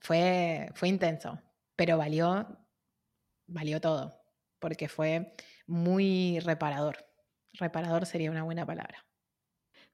fue, 0.02 0.70
fue 0.76 0.90
intenso, 0.90 1.42
pero 1.76 1.98
valió, 1.98 2.60
valió 3.48 3.80
todo, 3.80 4.22
porque 4.60 4.88
fue 4.88 5.34
muy 5.68 6.40
reparador. 6.40 7.06
Reparador 7.54 8.06
sería 8.06 8.32
una 8.32 8.44
buena 8.44 8.66
palabra. 8.66 9.06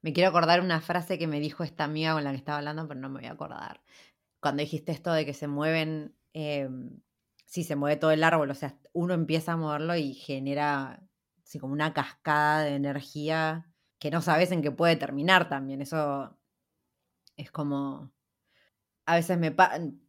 Me 0.00 0.12
quiero 0.12 0.30
acordar 0.30 0.60
una 0.60 0.80
frase 0.80 1.18
que 1.18 1.26
me 1.26 1.40
dijo 1.40 1.64
esta 1.64 1.84
amiga 1.84 2.12
con 2.14 2.24
la 2.24 2.30
que 2.30 2.36
estaba 2.36 2.58
hablando, 2.58 2.86
pero 2.86 3.00
no 3.00 3.08
me 3.08 3.20
voy 3.20 3.28
a 3.28 3.32
acordar. 3.32 3.82
Cuando 4.40 4.60
dijiste 4.60 4.92
esto 4.92 5.12
de 5.12 5.26
que 5.26 5.34
se 5.34 5.48
mueven, 5.48 6.16
eh, 6.34 6.68
sí, 7.46 7.64
se 7.64 7.74
mueve 7.74 7.96
todo 7.96 8.12
el 8.12 8.22
árbol, 8.22 8.50
o 8.50 8.54
sea, 8.54 8.78
uno 8.92 9.14
empieza 9.14 9.52
a 9.52 9.56
moverlo 9.56 9.96
y 9.96 10.14
genera 10.14 11.02
así 11.42 11.58
como 11.58 11.72
una 11.72 11.94
cascada 11.94 12.62
de 12.62 12.76
energía 12.76 13.67
que 13.98 14.10
no 14.10 14.22
sabes 14.22 14.52
en 14.52 14.62
qué 14.62 14.70
puede 14.70 14.96
terminar 14.96 15.48
también. 15.48 15.82
Eso 15.82 16.36
es 17.36 17.50
como, 17.50 18.12
a 19.06 19.16
veces 19.16 19.38
me 19.38 19.54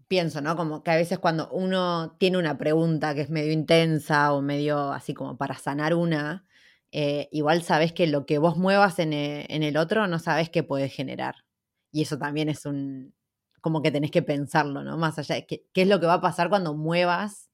pienso, 0.09 0.41
¿no? 0.41 0.55
Como 0.57 0.83
que 0.83 0.91
a 0.91 0.95
veces 0.95 1.19
cuando 1.19 1.49
uno 1.51 2.15
tiene 2.19 2.37
una 2.37 2.57
pregunta 2.57 3.15
que 3.15 3.21
es 3.21 3.29
medio 3.29 3.53
intensa 3.53 4.33
o 4.33 4.41
medio 4.41 4.91
así 4.91 5.13
como 5.13 5.37
para 5.37 5.57
sanar 5.57 5.93
una, 5.95 6.45
eh, 6.91 7.29
igual 7.31 7.63
sabes 7.63 7.93
que 7.93 8.07
lo 8.07 8.25
que 8.25 8.39
vos 8.39 8.57
muevas 8.57 8.99
en, 8.99 9.13
e, 9.13 9.45
el 9.49 9.77
otro 9.77 10.07
no 10.07 10.19
sabes 10.19 10.49
qué 10.49 10.63
puede 10.63 10.89
generar. 10.89 11.45
Y 11.91 12.03
eso 12.03 12.17
también 12.17 12.49
es 12.49 12.65
un, 12.65 13.15
como 13.61 13.81
que 13.81 13.91
tenés 13.91 14.11
que 14.11 14.21
pensarlo, 14.23 14.83
¿no? 14.83 14.97
Más 14.97 15.17
allá 15.19 15.35
de 15.35 15.45
qué, 15.45 15.63
es 15.73 15.87
lo 15.87 15.99
que 15.99 16.07
va 16.07 16.15
a 16.15 16.21
pasar 16.21 16.49
cuando 16.49 16.75
muevas 16.75 17.49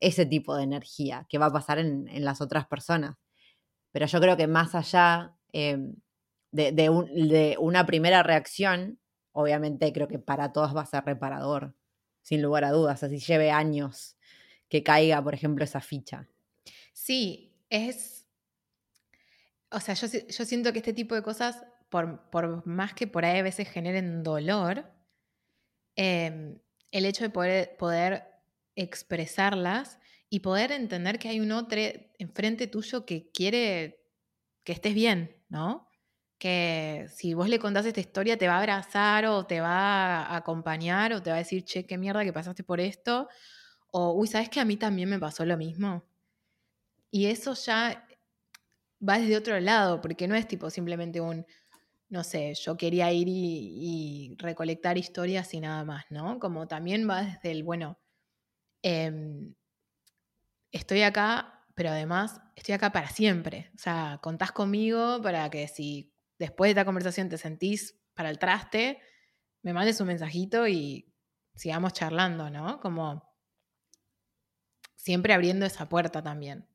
ese 0.00 0.26
tipo 0.26 0.56
de 0.56 0.64
energía, 0.64 1.26
qué 1.28 1.38
va 1.38 1.46
a 1.46 1.52
pasar 1.52 1.78
en, 1.78 2.08
en 2.08 2.24
las 2.24 2.40
otras 2.40 2.66
personas. 2.66 3.16
Pero 3.92 4.06
yo 4.06 4.20
creo 4.20 4.36
que 4.36 4.46
más 4.46 4.74
allá 4.74 5.35
Em, 5.58 5.94
de, 6.52 7.56
una 7.58 7.86
primera 7.86 8.22
reacción, 8.22 9.00
obviamente 9.32 9.90
creo 9.90 10.06
que 10.06 10.18
para 10.18 10.52
todos 10.52 10.76
va 10.76 10.82
a 10.82 10.86
ser 10.86 11.02
reparador, 11.04 11.74
sin 12.20 12.42
lugar 12.42 12.64
a 12.64 12.72
dudas, 12.72 13.02
así 13.02 13.18
lleve 13.20 13.50
años 13.50 14.18
que 14.68 14.82
caiga, 14.82 15.24
por 15.24 15.32
ejemplo, 15.32 15.64
esa 15.64 15.80
ficha. 15.80 16.28
Sí, 16.92 17.54
es... 17.70 18.28
O 19.70 19.80
sea, 19.80 19.94
yo, 19.94 20.06
yo 20.06 20.44
siento 20.44 20.74
que 20.74 20.80
este 20.80 20.92
tipo 20.92 21.14
de 21.14 21.22
cosas, 21.22 21.64
por, 21.88 22.28
por, 22.28 22.66
más 22.66 22.92
que 22.92 23.06
por 23.06 23.24
ahí 23.24 23.38
a 23.38 23.42
veces 23.42 23.66
generen 23.66 24.22
dolor, 24.22 24.92
em, 25.94 26.58
el 26.90 27.06
hecho 27.06 27.24
de 27.24 27.30
poder, 27.30 27.78
poder 27.78 28.24
expresarlas 28.74 29.98
y 30.28 30.40
poder 30.40 30.70
entender 30.70 31.18
que 31.18 31.30
hay 31.30 31.40
un 31.40 31.52
otro 31.52 31.80
enfrente 32.18 32.66
tuyo 32.66 33.06
que 33.06 33.30
quiere 33.30 34.02
que 34.66 34.72
estés 34.72 34.94
bien, 34.94 35.35
¿no? 35.48 35.88
Que 36.38 37.06
si 37.10 37.34
vos 37.34 37.48
le 37.48 37.58
contás 37.58 37.86
esta 37.86 38.00
historia 38.00 38.36
te 38.36 38.48
va 38.48 38.56
a 38.56 38.58
abrazar 38.58 39.26
o 39.26 39.46
te 39.46 39.60
va 39.60 40.22
a 40.22 40.36
acompañar 40.36 41.12
o 41.12 41.22
te 41.22 41.30
va 41.30 41.36
a 41.36 41.38
decir, 41.40 41.64
che, 41.64 41.86
qué 41.86 41.98
mierda 41.98 42.24
que 42.24 42.32
pasaste 42.32 42.64
por 42.64 42.80
esto. 42.80 43.28
O, 43.90 44.12
uy, 44.12 44.28
¿sabes 44.28 44.50
que 44.50 44.60
a 44.60 44.64
mí 44.64 44.76
también 44.76 45.08
me 45.08 45.18
pasó 45.18 45.44
lo 45.44 45.56
mismo? 45.56 46.04
Y 47.10 47.26
eso 47.26 47.54
ya 47.54 48.06
va 49.06 49.18
desde 49.18 49.36
otro 49.36 49.58
lado, 49.60 50.00
porque 50.00 50.28
no 50.28 50.34
es 50.34 50.46
tipo 50.48 50.70
simplemente 50.70 51.20
un, 51.20 51.46
no 52.08 52.24
sé, 52.24 52.54
yo 52.54 52.76
quería 52.76 53.12
ir 53.12 53.28
y, 53.28 54.34
recolectar 54.38 54.98
historias 54.98 55.52
y 55.54 55.60
nada 55.60 55.84
más, 55.84 56.04
¿no? 56.10 56.38
Como 56.38 56.68
también 56.68 57.08
va 57.08 57.22
desde 57.22 57.50
el, 57.50 57.62
bueno, 57.62 57.98
em, 58.82 59.54
estoy 60.72 61.02
acá, 61.02 61.55
pero 61.76 61.90
además 61.90 62.40
estoy 62.56 62.74
acá 62.74 62.90
para 62.90 63.10
siempre. 63.10 63.70
O 63.76 63.78
sea, 63.78 64.18
contás 64.22 64.50
conmigo 64.50 65.20
para 65.22 65.48
que 65.50 65.68
si 65.68 66.12
después 66.38 66.68
de 66.68 66.70
esta 66.72 66.84
conversación 66.86 67.28
te 67.28 67.38
sentís 67.38 68.00
para 68.14 68.30
el 68.30 68.38
traste, 68.38 68.98
me 69.62 69.74
mandes 69.74 70.00
un 70.00 70.08
mensajito 70.08 70.66
y 70.66 71.12
sigamos 71.54 71.92
charlando, 71.92 72.50
¿no? 72.50 72.80
Como 72.80 73.22
siempre 74.96 75.34
abriendo 75.34 75.66
esa 75.66 75.88
puerta 75.88 76.22
también. 76.22 76.66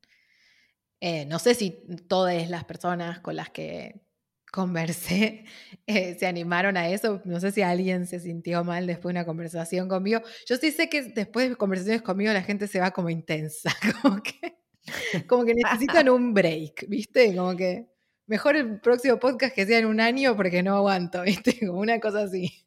Eh, 1.00 1.26
no 1.26 1.40
sé 1.40 1.54
si 1.54 1.84
todas 2.08 2.48
las 2.48 2.64
personas 2.64 3.18
con 3.18 3.34
las 3.34 3.50
que 3.50 4.06
conversé 4.52 5.46
eh, 5.88 6.14
se 6.16 6.26
animaron 6.28 6.76
a 6.76 6.88
eso. 6.88 7.20
No 7.24 7.40
sé 7.40 7.50
si 7.50 7.62
alguien 7.62 8.06
se 8.06 8.20
sintió 8.20 8.62
mal 8.62 8.86
después 8.86 9.12
de 9.12 9.18
una 9.18 9.26
conversación 9.26 9.88
conmigo. 9.88 10.20
Yo 10.46 10.56
sí 10.58 10.70
sé 10.70 10.88
que 10.88 11.02
después 11.02 11.50
de 11.50 11.56
conversaciones 11.56 12.02
conmigo 12.02 12.32
la 12.32 12.42
gente 12.42 12.68
se 12.68 12.78
va 12.78 12.92
como 12.92 13.10
intensa, 13.10 13.72
como 14.02 14.22
que, 14.22 14.61
como 15.28 15.44
que 15.44 15.54
necesitan 15.54 16.08
un 16.08 16.34
break, 16.34 16.86
¿viste? 16.88 17.34
Como 17.36 17.56
que 17.56 17.88
mejor 18.26 18.56
el 18.56 18.80
próximo 18.80 19.18
podcast 19.18 19.54
que 19.54 19.66
sea 19.66 19.78
en 19.78 19.86
un 19.86 20.00
año 20.00 20.36
porque 20.36 20.62
no 20.62 20.76
aguanto, 20.76 21.22
¿viste? 21.22 21.58
Como 21.66 21.80
una 21.80 22.00
cosa 22.00 22.22
así. 22.22 22.64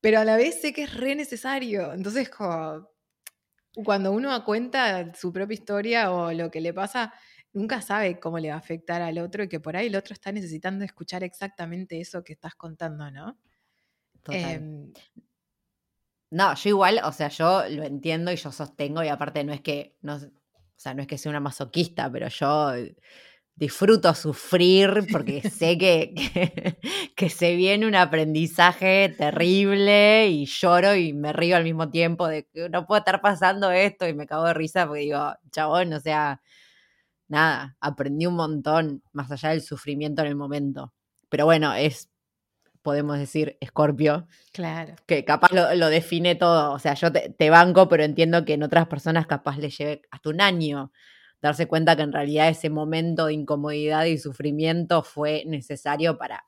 Pero 0.00 0.18
a 0.20 0.24
la 0.24 0.36
vez 0.36 0.60
sé 0.60 0.72
que 0.72 0.82
es 0.82 0.94
re 0.94 1.14
necesario. 1.14 1.92
Entonces, 1.92 2.30
cuando 3.84 4.12
uno 4.12 4.44
cuenta 4.44 5.14
su 5.14 5.32
propia 5.32 5.54
historia 5.54 6.10
o 6.10 6.32
lo 6.32 6.50
que 6.50 6.60
le 6.60 6.74
pasa, 6.74 7.12
nunca 7.52 7.80
sabe 7.82 8.18
cómo 8.18 8.38
le 8.38 8.48
va 8.48 8.54
a 8.54 8.58
afectar 8.58 9.00
al 9.02 9.18
otro 9.18 9.44
y 9.44 9.48
que 9.48 9.60
por 9.60 9.76
ahí 9.76 9.86
el 9.86 9.96
otro 9.96 10.14
está 10.14 10.32
necesitando 10.32 10.84
escuchar 10.84 11.22
exactamente 11.22 12.00
eso 12.00 12.24
que 12.24 12.32
estás 12.32 12.54
contando, 12.54 13.10
¿no? 13.10 13.38
Em, 14.28 14.92
no, 16.30 16.54
yo 16.54 16.68
igual, 16.70 17.00
o 17.04 17.12
sea, 17.12 17.28
yo 17.28 17.68
lo 17.68 17.82
entiendo 17.82 18.32
y 18.32 18.36
yo 18.36 18.50
sostengo 18.52 19.02
y 19.04 19.08
aparte 19.08 19.44
no 19.44 19.52
es 19.52 19.60
que, 19.60 19.96
no, 20.00 20.18
sea, 20.82 20.94
no 20.94 21.02
es 21.02 21.08
que 21.08 21.18
sea 21.18 21.30
una 21.30 21.40
masoquista, 21.40 22.10
pero 22.10 22.28
yo 22.28 22.72
disfruto 23.54 24.14
sufrir 24.14 25.06
porque 25.10 25.42
sé 25.50 25.78
que, 25.78 26.14
que, 27.16 27.28
se 27.30 27.56
viene 27.56 27.86
un 27.86 27.94
aprendizaje 27.94 29.14
terrible 29.16 30.28
y 30.28 30.46
lloro 30.46 30.94
y 30.96 31.12
me 31.12 31.32
río 31.32 31.56
al 31.56 31.64
mismo 31.64 31.90
tiempo 31.90 32.26
de 32.28 32.44
que 32.52 32.68
no 32.68 32.86
puedo 32.86 33.00
estar 33.00 33.20
pasando 33.20 33.70
esto 33.70 34.08
y 34.08 34.14
me 34.14 34.26
cago 34.26 34.44
de 34.44 34.54
risa 34.54 34.86
porque 34.86 35.02
digo, 35.02 35.34
chabón, 35.50 35.92
o 35.92 36.00
sea, 36.00 36.40
nada, 37.28 37.76
aprendí 37.80 38.26
un 38.26 38.36
montón 38.36 39.02
más 39.12 39.30
allá 39.30 39.50
del 39.50 39.62
sufrimiento 39.62 40.22
en 40.22 40.28
el 40.28 40.36
momento. 40.36 40.92
Pero 41.28 41.46
bueno, 41.46 41.74
es, 41.74 42.10
podemos 42.82 43.18
decir, 43.18 43.56
Escorpio. 43.60 44.26
Claro. 44.52 44.94
Que 45.06 45.24
capaz 45.24 45.52
lo, 45.52 45.88
define 45.88 46.34
todo. 46.34 46.72
O 46.72 46.78
sea, 46.78 46.94
yo 46.94 47.10
te, 47.12 47.50
banco, 47.50 47.88
pero 47.88 48.02
entiendo 48.04 48.44
que 48.44 48.54
en 48.54 48.62
otras 48.62 48.86
personas 48.88 49.26
capaz 49.26 49.56
le 49.58 49.70
lleve 49.70 50.02
hasta 50.10 50.28
un 50.28 50.40
año 50.40 50.92
darse 51.40 51.66
cuenta 51.66 51.96
que 51.96 52.02
en 52.02 52.12
realidad 52.12 52.48
ese 52.48 52.70
momento 52.70 53.26
de 53.26 53.34
incomodidad 53.34 54.04
y 54.04 54.18
sufrimiento 54.18 55.02
fue 55.02 55.44
necesario 55.46 56.16
para 56.16 56.44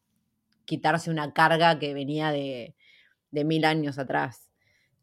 quitarse 0.64 1.10
una 1.10 1.32
carga 1.32 1.78
que 1.78 1.94
venía 1.94 2.30
de, 2.30 2.74
mil 3.30 3.64
años 3.64 3.98
atrás. 3.98 4.50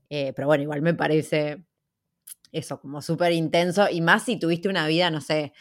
Eh, 0.09 0.33
pero 0.33 0.47
bueno, 0.47 0.63
igual 0.63 0.81
me 0.81 0.93
parece 0.93 1.65
eso, 2.51 2.79
como 2.79 3.01
súper 3.01 3.31
intenso, 3.31 3.87
y 3.89 4.01
más 4.01 4.23
si 4.23 4.37
tuviste 4.37 4.69
una 4.69 4.87
vida, 4.87 5.09
no 5.09 5.21
sé, 5.21 5.53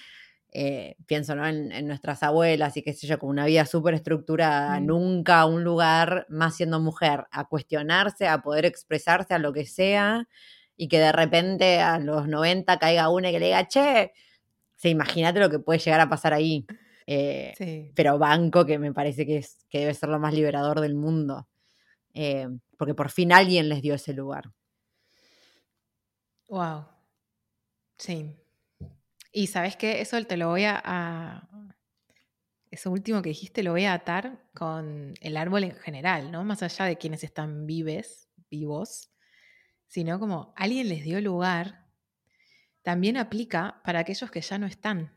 eh, 0.53 0.97
pienso 1.07 1.35
¿no? 1.35 1.47
En, 1.47 1.87
nuestras 1.87 2.23
abuelas 2.23 2.77
y 2.77 2.83
qué 2.83 2.93
sé 2.93 3.07
yo, 3.07 3.19
como 3.19 3.31
una 3.31 3.47
vida 3.47 3.67
súper 3.67 3.95
estructurada, 3.95 4.81
mm. 4.81 4.87
nunca 4.87 5.45
un 5.47 5.65
lugar 5.65 6.27
más 6.29 6.57
siendo 6.57 6.81
mujer, 6.81 7.27
a 7.31 7.45
cuestionarse, 7.45 8.27
a 8.27 8.43
poder 8.43 8.65
expresarse 8.65 9.35
a 9.35 9.39
lo 9.39 9.53
que 9.53 9.67
sea, 9.67 10.27
y 10.81 10.89
que 10.89 10.99
de 10.99 11.13
repente 11.13 11.79
a 11.79 11.99
los 11.99 12.27
90 12.27 12.79
caiga 12.79 13.11
una 13.11 13.29
y 13.29 13.33
que 13.33 13.39
le 13.39 13.47
diga, 13.47 13.69
che, 13.69 14.13
sí, 14.77 14.89
imagínate 14.89 15.39
lo 15.39 15.51
que 15.51 15.59
puede 15.59 15.79
llegar 15.79 16.01
a 16.01 16.09
pasar 16.09 16.33
ahí. 16.33 16.67
Eh, 17.07 17.93
pero 17.95 18.19
banco 18.19 18.65
que 18.65 18.79
me 18.79 18.95
parece 18.95 19.27
que, 19.27 19.37
es, 19.37 19.67
que 19.69 19.81
debe 19.81 19.93
ser 19.93 20.09
lo 20.09 20.19
más 20.19 20.33
liberador 20.33 20.81
del 20.81 20.95
mundo. 20.95 21.47
Eh, 22.15 22.49
porque 22.79 22.95
por 22.95 23.11
fin 23.11 23.31
alguien 23.31 23.69
les 23.69 23.83
dio 23.83 23.95
ese 23.95 24.15
lugar. 24.15 24.53
Wow. 26.49 26.87
Sí. 27.99 28.40
Y 29.33 29.47
sabes 29.47 29.77
qué, 29.77 30.01
eso 30.01 30.23
te 30.25 30.37
lo 30.37 30.49
voy 30.49 30.65
a, 30.67 31.49
Eso 32.71 32.91
último 32.91 33.23
que 33.23 33.31
dijiste 33.31 33.63
lo 33.63 33.73
voy 33.73 33.85
a 33.85 33.95
atar 33.95 34.49
con 34.55 35.15
el 35.21 35.37
árbol 35.37 35.65
en 35.65 35.75
general, 35.77 36.31
¿no? 36.33 36.45
Más 36.45 36.63
allá 36.63 36.85
de 36.85 36.99
quienes 36.99 37.25
están 37.25 37.67
vives, 37.67 38.29
vivos, 38.51 39.11
sino 39.87 40.19
como 40.19 40.53
alguien 40.57 40.89
les 40.89 41.05
dio 41.05 41.21
lugar, 41.21 41.87
también 42.83 43.17
aplica 43.17 43.81
para 43.85 44.01
aquellos 44.01 44.31
que 44.31 44.41
ya 44.41 44.59
no 44.59 44.67
están. 44.67 45.17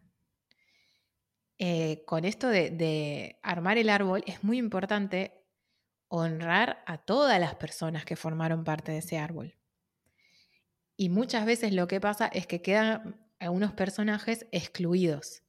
Eh, 1.59 2.03
con 2.05 2.25
esto 2.25 2.49
de, 2.49 3.39
armar 3.41 3.77
el 3.77 3.89
árbol 3.89 4.23
es 4.27 4.43
muy 4.43 4.57
importante 4.57 5.45
honrar 6.07 6.83
a 6.85 6.97
todas 6.97 7.39
las 7.39 7.55
personas 7.55 8.05
que 8.05 8.15
formaron 8.15 8.63
parte 8.63 8.91
de 8.91 8.99
ese 8.99 9.17
árbol. 9.17 9.55
Y 10.95 11.09
muchas 11.09 11.45
veces 11.45 11.73
lo 11.73 11.87
que 11.87 11.99
pasa 11.99 12.27
es 12.27 12.45
que 12.47 12.61
quedan 12.61 13.22
algunos 13.39 13.73
personajes 13.73 14.47
excluidos, 14.51 15.43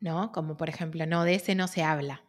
¿no? 0.00 0.32
Como 0.32 0.56
por 0.56 0.68
ejemplo, 0.68 1.06
no, 1.06 1.24
de 1.24 1.34
ese 1.34 1.54
no 1.54 1.68
se 1.68 1.82
habla. 1.82 2.24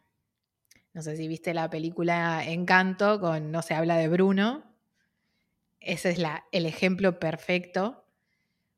No 0.92 1.02
sé 1.02 1.16
si 1.16 1.28
viste 1.28 1.54
la 1.54 1.70
película 1.70 2.44
Encanto 2.44 3.20
con 3.20 3.52
No 3.52 3.62
se 3.62 3.74
habla 3.74 3.96
de 3.96 4.08
Bruno. 4.08 4.64
Ese 5.78 6.10
es 6.10 6.18
la, 6.18 6.44
el 6.52 6.66
ejemplo 6.66 7.18
perfecto 7.20 8.04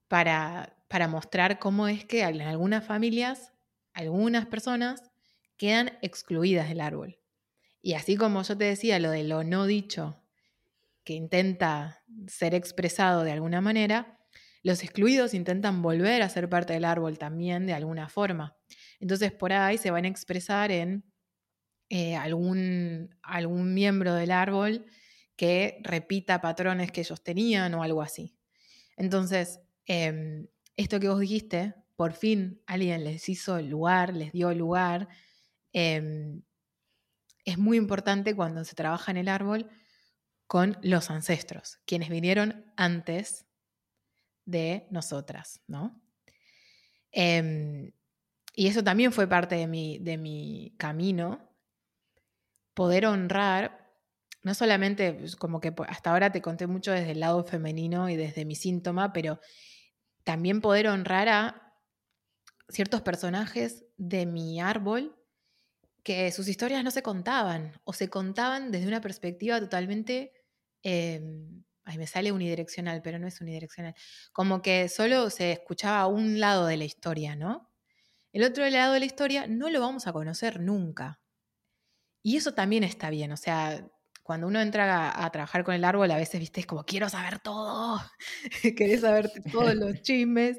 para, 0.09 0.77
para 0.89 1.09
mostrar 1.09 1.59
cómo 1.59 1.89
es 1.89 2.05
que 2.05 2.23
en 2.23 2.43
algunas 2.43 2.85
familias, 2.85 3.53
algunas 3.95 4.47
personas 4.47 5.11
quedan 5.57 5.99
excluidas 6.03 6.69
del 6.69 6.81
árbol. 6.81 7.19
Y 7.81 7.95
así 7.95 8.17
como 8.17 8.43
yo 8.43 8.57
te 8.57 8.65
decía 8.65 8.99
lo 8.99 9.11
de 9.11 9.25
lo 9.25 9.43
no 9.43 9.67
dicho 9.67 10.23
que 11.05 11.15
intenta 11.15 12.05
ser 12.29 12.55
expresado 12.55 13.25
de 13.25 13.33
alguna 13.33 13.61
manera, 13.61 14.21
los 14.63 14.83
excluidos 14.83 15.35
intentan 15.35 15.83
volver 15.83 16.23
a 16.23 16.29
ser 16.29 16.49
parte 16.49 16.73
del 16.73 16.85
árbol 16.85 17.19
también 17.19 17.67
de 17.67 17.73
alguna 17.73 18.09
forma. 18.09 18.57
Entonces 19.01 19.33
por 19.33 19.53
ahí 19.53 19.79
se 19.79 19.91
van 19.91 20.05
a 20.05 20.09
expresar 20.09 20.71
en 20.71 21.05
eh, 21.89 22.17
algún, 22.17 23.15
algún 23.23 23.75
miembro 23.75 24.15
del 24.15 24.31
árbol 24.31 24.87
que 25.37 25.81
repita 25.83 26.41
patrones 26.41 26.93
que 26.93 27.01
ellos 27.01 27.23
tenían 27.23 27.75
o 27.75 27.83
algo 27.83 28.01
así. 28.03 28.37
Entonces, 28.97 29.61
em, 29.87 30.47
esto 30.77 31.01
que 31.01 31.09
vos 31.09 31.21
dijiste, 31.21 31.75
por 31.97 32.13
fin 32.13 32.63
alguien 32.67 33.05
les 33.05 33.29
hizo 33.29 33.61
lugar, 33.61 34.15
les 34.15 34.33
dio 34.33 34.55
lugar, 34.55 35.09
em, 35.73 36.43
es 37.45 37.59
muy 37.59 37.77
importante 37.77 38.35
cuando 38.35 38.65
se 38.65 38.75
trabaja 38.75 39.11
en 39.11 39.17
el 39.17 39.29
árbol 39.29 39.69
con 40.47 40.79
los 40.83 41.11
ancestros, 41.11 41.79
quienes 41.87 42.09
vinieron 42.09 42.73
antes 42.77 43.47
de 44.45 44.87
nosotras, 44.91 45.61
¿no? 45.67 46.01
Em, 47.11 47.93
y 48.55 48.67
eso 48.67 48.83
también 48.83 49.13
fue 49.13 49.27
parte 49.27 49.55
de 49.55 49.67
mi, 49.67 49.99
de 49.99 50.19
mi 50.19 50.75
camino, 50.79 51.51
poder 52.75 53.07
honrar, 53.07 53.93
no 54.43 54.55
solamente 54.55 55.15
pues, 55.15 55.37
como 55.37 55.61
que 55.61 55.75
hasta 55.89 56.11
ahora 56.11 56.33
te 56.33 56.43
conté 56.43 56.67
mucho 56.67 56.93
desde 56.93 57.13
el 57.13 57.21
lado 57.21 57.45
femenino 57.45 58.09
y 58.09 58.17
desde 58.17 58.45
mi 58.45 58.55
síntoma, 58.55 59.13
pero 59.13 59.41
también 60.25 60.61
poder 60.61 60.89
honrar 60.89 61.29
a 61.29 61.75
ciertos 62.69 63.03
personajes 63.03 63.85
de 63.97 64.27
mi 64.27 64.61
árbol 64.61 65.17
que 66.03 66.33
sus 66.33 66.49
historias 66.49 66.83
no 66.83 66.91
se 66.91 67.03
contaban 67.03 67.81
o 67.85 67.93
se 67.93 68.09
contaban 68.09 68.73
desde 68.73 68.89
una 68.89 69.01
perspectiva 69.01 69.61
totalmente 69.61 70.33
Em, 70.83 71.63
ay, 71.85 71.99
me 71.99 72.07
sale 72.07 72.33
unidireccional, 72.33 73.03
pero 73.03 73.19
no 73.19 73.27
es 73.27 73.41
unidireccional. 73.41 73.95
Como 74.33 74.63
que 74.63 74.89
solo 74.89 75.31
se 75.31 75.53
escuchaba 75.53 76.07
un 76.07 76.41
lado 76.41 76.67
de 76.67 76.77
la 76.77 76.85
historia, 76.85 77.37
¿no? 77.37 77.71
El 78.33 78.45
otro 78.45 78.69
lado 78.69 78.95
de 78.95 79.01
la 79.01 79.07
historia 79.07 79.47
no 79.47 79.71
lo 79.71 79.81
vamos 79.81 80.07
a 80.07 80.13
conocer 80.13 80.61
nunca. 80.61 81.21
Y 82.23 82.37
eso 82.37 82.55
también 82.55 82.85
está 82.85 83.11
bien, 83.11 83.33
o 83.33 83.37
sea, 83.37 83.85
cuando 84.23 84.47
uno 84.47 84.61
entra 84.61 85.25
a, 85.25 85.31
trabajar 85.33 85.65
con 85.65 85.75
el 85.75 85.85
árbol, 85.85 86.11
a 86.13 86.17
veces, 86.17 86.39
viste, 86.39 86.61
es 86.61 86.67
como, 86.67 86.85
quiero 86.85 87.09
saber 87.09 87.41
todo, 87.41 88.01
querés 88.77 89.01
saber 89.01 89.31
todos 89.51 89.75
los 89.75 90.01
chismes. 90.03 90.59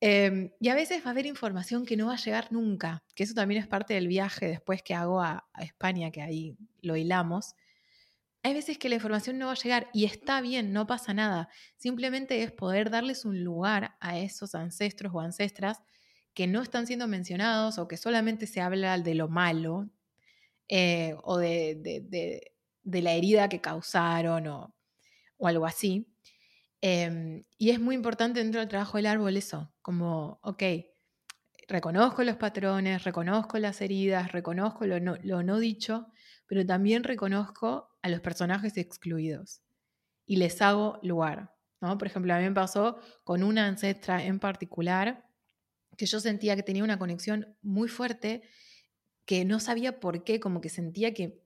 Em, 0.00 0.50
y 0.60 0.68
a 0.68 0.74
veces 0.74 1.02
va 1.04 1.08
a 1.08 1.10
haber 1.10 1.26
información 1.26 1.84
que 1.84 1.96
no 1.96 2.06
va 2.06 2.14
a 2.14 2.18
llegar 2.18 2.52
nunca, 2.52 3.02
que 3.16 3.24
eso 3.24 3.34
también 3.34 3.60
es 3.60 3.66
parte 3.66 3.94
del 3.94 4.06
viaje 4.06 4.46
después 4.46 4.82
que 4.82 4.94
hago 4.94 5.20
a 5.20 5.44
España, 5.58 6.12
que 6.12 6.22
ahí 6.22 6.56
lo 6.82 6.96
hilamos 6.96 7.56
hay 8.44 8.52
veces 8.52 8.76
que 8.76 8.90
la 8.90 8.96
información 8.96 9.38
no 9.38 9.46
va 9.46 9.52
a 9.52 9.56
llegar 9.56 9.88
y 9.94 10.04
está 10.04 10.42
bien, 10.42 10.74
no 10.74 10.86
pasa 10.86 11.14
nada. 11.14 11.48
Simplemente 11.76 12.42
es 12.42 12.52
poder 12.52 12.90
darles 12.90 13.24
un 13.24 13.42
lugar 13.42 13.96
a 14.00 14.18
esos 14.18 14.54
ancestros 14.54 15.12
o 15.14 15.20
ancestras 15.20 15.82
que 16.34 16.46
no 16.46 16.60
están 16.60 16.86
siendo 16.86 17.08
mencionados 17.08 17.78
o 17.78 17.88
que 17.88 17.96
solamente 17.96 18.46
se 18.46 18.60
habla 18.60 18.98
de 18.98 19.14
lo 19.14 19.28
malo, 19.28 19.88
eh, 20.68 21.16
o 21.22 21.38
de, 21.38 22.52
la 22.84 23.12
herida 23.12 23.48
que 23.48 23.62
causaron 23.62 24.46
o, 24.46 24.74
algo 25.40 25.64
así. 25.64 26.06
Em, 26.82 27.44
y 27.56 27.70
es 27.70 27.80
muy 27.80 27.94
importante 27.94 28.40
dentro 28.40 28.60
del 28.60 28.68
trabajo 28.68 28.98
del 28.98 29.06
árbol 29.06 29.38
eso, 29.38 29.72
como, 29.80 30.38
ok, 30.42 30.62
reconozco 31.66 32.24
los 32.24 32.36
patrones, 32.36 33.04
reconozco 33.04 33.58
las 33.58 33.80
heridas, 33.80 34.32
reconozco 34.32 34.84
lo 34.86 35.00
no, 35.00 35.58
dicho, 35.58 36.08
pero 36.46 36.66
también 36.66 37.04
reconozco 37.04 37.93
a 38.04 38.10
los 38.10 38.20
personajes 38.20 38.76
excluidos 38.76 39.62
y 40.26 40.36
les 40.36 40.60
hago 40.60 40.98
lugar. 41.02 41.54
¿no? 41.80 41.96
Por 41.96 42.06
ejemplo, 42.06 42.34
a 42.34 42.38
mí 42.38 42.44
me 42.44 42.52
pasó 42.52 42.98
con 43.24 43.42
una 43.42 43.66
ancestra 43.66 44.22
en 44.22 44.38
particular 44.38 45.24
que 45.96 46.04
yo 46.04 46.20
sentía 46.20 46.54
que 46.54 46.62
tenía 46.62 46.84
una 46.84 46.98
conexión 46.98 47.56
muy 47.62 47.88
fuerte, 47.88 48.42
que 49.24 49.46
no 49.46 49.58
sabía 49.58 50.00
por 50.00 50.22
qué, 50.22 50.38
como 50.38 50.60
que 50.60 50.68
sentía 50.68 51.14
que 51.14 51.40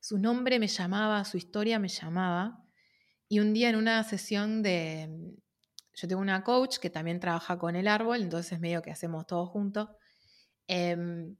su 0.00 0.18
nombre 0.18 0.58
me 0.58 0.68
llamaba, 0.68 1.24
su 1.24 1.38
historia 1.38 1.78
me 1.78 1.88
llamaba. 1.88 2.62
Y 3.26 3.40
un 3.40 3.54
día 3.54 3.70
en 3.70 3.76
una 3.76 4.04
sesión 4.04 4.62
de, 4.62 5.08
yo 5.94 6.08
tengo 6.08 6.20
una 6.20 6.44
coach 6.44 6.76
que 6.76 6.90
también 6.90 7.20
trabaja 7.20 7.58
con 7.58 7.74
el 7.74 7.88
árbol, 7.88 8.20
entonces 8.20 8.60
medio 8.60 8.82
que 8.82 8.90
hacemos 8.90 9.26
todo 9.26 9.46
juntos. 9.46 9.88
Em, 10.66 11.36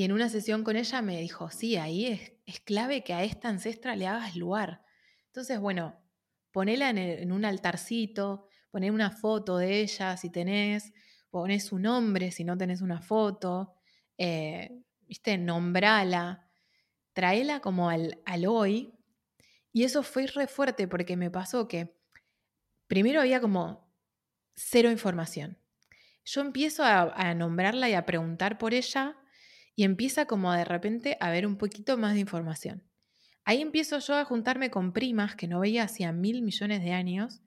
y 0.00 0.04
en 0.04 0.12
una 0.12 0.30
sesión 0.30 0.64
con 0.64 0.76
ella 0.76 1.02
me 1.02 1.20
dijo, 1.20 1.50
sí, 1.50 1.76
ahí 1.76 2.06
es, 2.06 2.32
es, 2.46 2.58
clave 2.60 3.04
que 3.04 3.12
a 3.12 3.22
esta 3.22 3.50
ancestra 3.50 3.96
le 3.96 4.06
hagas 4.06 4.34
lugar. 4.34 4.82
Entonces, 5.26 5.60
bueno, 5.60 5.94
ponela 6.52 6.88
en, 6.88 7.30
un 7.30 7.44
altarcito, 7.44 8.48
poné 8.70 8.90
una 8.90 9.10
foto 9.10 9.58
de 9.58 9.80
ella 9.80 10.16
si 10.16 10.30
tenés, 10.30 10.94
poné 11.28 11.60
su 11.60 11.78
nombre 11.78 12.30
si 12.30 12.44
no 12.44 12.56
tenés 12.56 12.80
una 12.80 13.02
foto, 13.02 13.74
eh, 14.16 14.70
nombrala, 15.38 16.48
traela 17.12 17.60
como 17.60 17.90
al, 17.90 18.22
al 18.24 18.46
hoy. 18.46 18.94
Y 19.70 19.84
eso 19.84 20.02
fue 20.02 20.26
re 20.28 20.46
fuerte 20.46 20.88
porque 20.88 21.18
me 21.18 21.30
pasó 21.30 21.68
que 21.68 21.94
primero 22.86 23.20
había 23.20 23.42
como 23.42 23.92
cero 24.54 24.90
información. 24.90 25.58
Yo 26.24 26.40
empiezo 26.40 26.84
a, 26.84 27.34
nombrarla 27.34 27.90
y 27.90 27.92
a 27.92 28.06
preguntar 28.06 28.56
por 28.56 28.72
ella 28.72 29.19
y 29.80 29.84
empieza 29.84 30.26
como 30.26 30.52
de 30.52 30.66
repente 30.66 31.16
a 31.20 31.28
haber 31.28 31.46
un 31.46 31.56
poquito 31.56 31.96
más 31.96 32.12
de 32.12 32.20
información. 32.20 32.86
Ahí 33.46 33.62
empiezo 33.62 33.98
yo 33.98 34.14
a 34.14 34.26
juntarme 34.26 34.70
con 34.70 34.92
primas 34.92 35.36
que 35.36 35.48
no 35.48 35.60
veía 35.60 35.84
hacía 35.84 36.12
mil 36.12 36.42
millones 36.42 36.82
de 36.82 36.92
años 36.92 37.40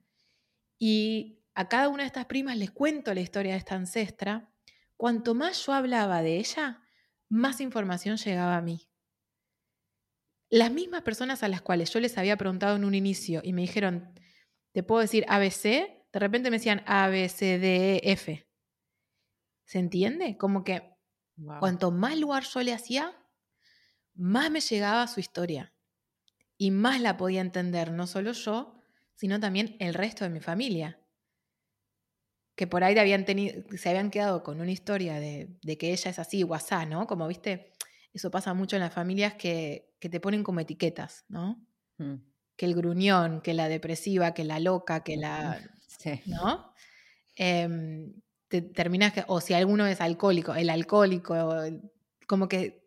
y 0.76 1.38
a 1.54 1.68
cada 1.68 1.88
una 1.88 2.02
de 2.02 2.08
estas 2.08 2.26
primas 2.26 2.56
les 2.56 2.72
cuento 2.72 3.14
la 3.14 3.20
historia 3.20 3.52
de 3.52 3.58
esta 3.58 3.76
ancestra. 3.76 4.50
Cuanto 4.96 5.36
más 5.36 5.64
yo 5.64 5.74
hablaba 5.74 6.22
de 6.22 6.38
ella, 6.38 6.82
más 7.28 7.60
información 7.60 8.16
llegaba 8.16 8.56
a 8.56 8.62
mí. 8.62 8.90
Las 10.50 10.72
mismas 10.72 11.02
personas 11.02 11.44
a 11.44 11.48
las 11.48 11.62
cuales 11.62 11.92
yo 11.92 12.00
les 12.00 12.18
había 12.18 12.36
preguntado 12.36 12.74
en 12.74 12.84
un 12.84 12.96
inicio 12.96 13.42
y 13.44 13.52
me 13.52 13.62
dijeron, 13.62 14.12
te 14.72 14.82
puedo 14.82 15.02
decir 15.02 15.24
ABC, 15.28 15.62
de 15.62 16.18
repente 16.18 16.50
me 16.50 16.56
decían 16.56 16.82
A, 16.86 17.08
E. 17.14 17.28
¿Se 17.28 18.42
entiende? 19.78 20.36
Como 20.36 20.64
que 20.64 20.93
cuanto 21.58 21.90
más 21.90 22.18
lugar 22.18 22.44
yo 22.44 22.62
le 22.62 22.72
hacía, 22.72 23.16
más 24.14 24.50
me 24.50 24.60
llegaba 24.60 25.06
su 25.06 25.20
historia 25.20 25.72
y 26.56 26.70
más 26.70 27.00
la 27.00 27.16
podía 27.16 27.40
entender 27.40 27.90
no 27.92 28.06
solo 28.06 28.32
yo, 28.32 28.80
sino 29.14 29.40
también 29.40 29.76
el 29.80 29.94
resto 29.94 30.24
de 30.24 30.30
mi 30.30 30.40
familia. 30.40 31.00
Que 32.56 32.66
por 32.68 32.84
ahí 32.84 32.96
habían 32.96 33.24
tenido, 33.24 33.64
se 33.76 33.88
habían 33.88 34.10
quedado 34.10 34.44
con 34.44 34.60
una 34.60 34.70
historia 34.70 35.18
de, 35.18 35.58
que 35.78 35.92
ella 35.92 36.10
es 36.10 36.18
así, 36.18 36.42
guasá, 36.42 36.86
¿no? 36.86 37.06
Como 37.08 37.26
viste, 37.26 37.72
eso 38.12 38.30
pasa 38.30 38.54
mucho 38.54 38.76
en 38.76 38.82
las 38.82 38.94
familias 38.94 39.34
que, 39.34 39.92
te 39.98 40.20
ponen 40.20 40.44
como 40.44 40.60
etiquetas, 40.60 41.24
¿no? 41.28 41.66
Mm 41.98 42.16
que 42.56 42.66
el 42.66 42.74
gruñón, 42.74 43.40
que 43.40 43.54
la 43.54 43.68
depresiva, 43.68 44.34
que 44.34 44.44
la 44.44 44.60
loca, 44.60 45.02
que 45.02 45.16
la... 45.16 45.60
Sí. 45.98 46.20
¿No? 46.26 46.74
Em, 47.34 48.12
te 48.48 48.62
terminas 48.62 49.12
que, 49.12 49.24
o 49.26 49.40
si 49.40 49.54
alguno 49.54 49.86
es 49.86 50.00
alcohólico, 50.00 50.54
el 50.54 50.70
alcohólico, 50.70 51.36
como 52.26 52.48
que 52.48 52.86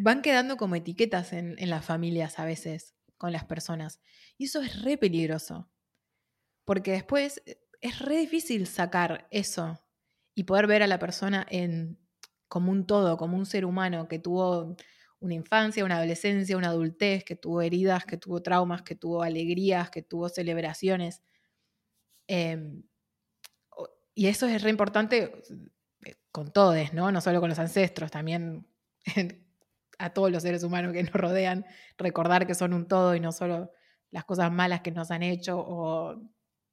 van 0.00 0.22
quedando 0.22 0.56
como 0.56 0.76
etiquetas 0.76 1.32
en, 1.32 1.56
en, 1.58 1.70
las 1.70 1.84
familias 1.84 2.38
a 2.38 2.44
veces 2.44 2.94
con 3.16 3.32
las 3.32 3.44
personas. 3.44 4.00
Y 4.38 4.44
eso 4.44 4.60
es 4.60 4.82
re 4.82 4.96
peligroso, 4.96 5.70
porque 6.64 6.92
después 6.92 7.42
eh, 7.46 7.60
es 7.80 7.98
re 7.98 8.16
difícil 8.18 8.66
sacar 8.66 9.26
eso 9.30 9.80
y 10.34 10.44
poder 10.44 10.66
ver 10.66 10.82
a 10.82 10.86
la 10.86 10.98
persona 10.98 11.46
en, 11.50 11.98
como 12.48 12.72
un 12.72 12.86
todo, 12.86 13.16
como 13.16 13.36
un 13.36 13.46
ser 13.46 13.64
humano 13.64 14.08
que 14.08 14.18
tuvo 14.18 14.76
una 15.20 15.34
infancia, 15.34 15.84
una 15.84 15.98
adolescencia, 15.98 16.56
una 16.56 16.68
adultez, 16.68 17.24
que 17.24 17.36
tuvo 17.36 17.60
heridas, 17.62 18.04
que 18.04 18.16
tuvo 18.16 18.42
traumas, 18.42 18.82
que 18.82 18.94
tuvo 18.94 19.22
alegrías, 19.22 19.90
que 19.90 20.02
tuvo 20.02 20.28
celebraciones. 20.28 21.22
Em, 22.26 22.82
y 24.20 24.26
eso 24.26 24.46
es 24.46 24.60
re 24.60 24.68
importante 24.68 25.42
eh, 26.04 26.16
con 26.30 26.52
todos, 26.52 26.92
¿no? 26.92 27.10
No 27.10 27.22
solo 27.22 27.40
con 27.40 27.48
los 27.48 27.58
ancestros, 27.58 28.10
también 28.10 28.66
a 29.98 30.10
todos 30.10 30.30
los 30.30 30.42
seres 30.42 30.62
humanos 30.62 30.92
que 30.92 31.02
nos 31.04 31.14
rodean, 31.14 31.64
recordar 31.96 32.46
que 32.46 32.54
son 32.54 32.74
un 32.74 32.86
todo 32.86 33.14
y 33.14 33.20
no 33.20 33.32
solo 33.32 33.72
las 34.10 34.26
cosas 34.26 34.52
malas 34.52 34.82
que 34.82 34.90
nos 34.90 35.10
han 35.10 35.22
hecho 35.22 35.58
o 35.58 36.20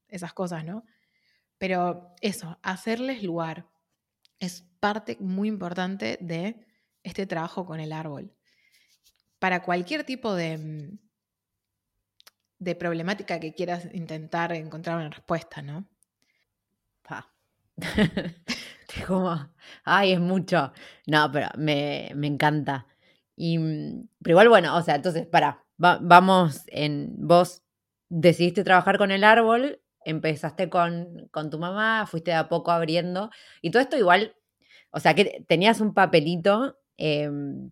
esas 0.09 0.33
cosas, 0.33 0.65
¿no? 0.65 0.83
Pero 1.57 2.13
eso, 2.19 2.59
hacerles 2.63 3.23
lugar 3.23 3.69
es 4.39 4.65
parte 4.81 5.15
muy 5.21 5.47
importante 5.47 6.17
de 6.19 6.67
este 7.01 7.27
trabajo 7.27 7.65
con 7.65 7.79
el 7.79 7.93
árbol 7.93 8.35
para 9.39 9.63
cualquier 9.63 10.03
tipo 10.03 10.35
de, 10.35 10.99
de 12.59 12.75
problemática 12.75 13.39
que 13.39 13.53
quieras 13.53 13.87
intentar 13.93 14.51
encontrar 14.51 14.97
una 14.97 15.11
respuesta, 15.11 15.61
¿no? 15.61 15.87
Pa. 17.03 17.36
Como, 19.07 19.49
ay, 19.83 20.13
es 20.13 20.19
mucho. 20.19 20.71
No, 21.05 21.31
pero 21.31 21.47
me, 21.57 22.09
encanta. 22.23 22.87
Y, 23.35 23.57
mm, 23.57 24.07
pero 24.23 24.33
igual, 24.33 24.49
bueno, 24.49 24.75
o 24.75 24.81
sea, 24.81 24.95
entonces, 24.95 25.25
para, 25.27 25.63
vamos 25.77 26.63
en, 26.67 27.13
vos 27.17 27.63
decidiste 28.09 28.63
trabajar 28.63 28.97
con 28.97 29.11
el 29.11 29.23
árbol, 29.23 29.81
empezaste 30.05 30.69
con, 30.69 31.27
con, 31.31 31.49
tu 31.49 31.59
mamá, 31.59 32.05
fuiste 32.07 32.31
de 32.31 32.37
a 32.37 32.49
poco 32.49 32.71
abriendo, 32.71 33.29
y 33.61 33.71
todo 33.71 33.81
esto 33.81 33.97
igual, 33.97 34.35
o 34.91 34.99
sea, 34.99 35.13
que 35.13 35.45
tenías 35.47 35.81
un 35.81 35.93
papelito 35.93 36.79
em, 36.97 37.71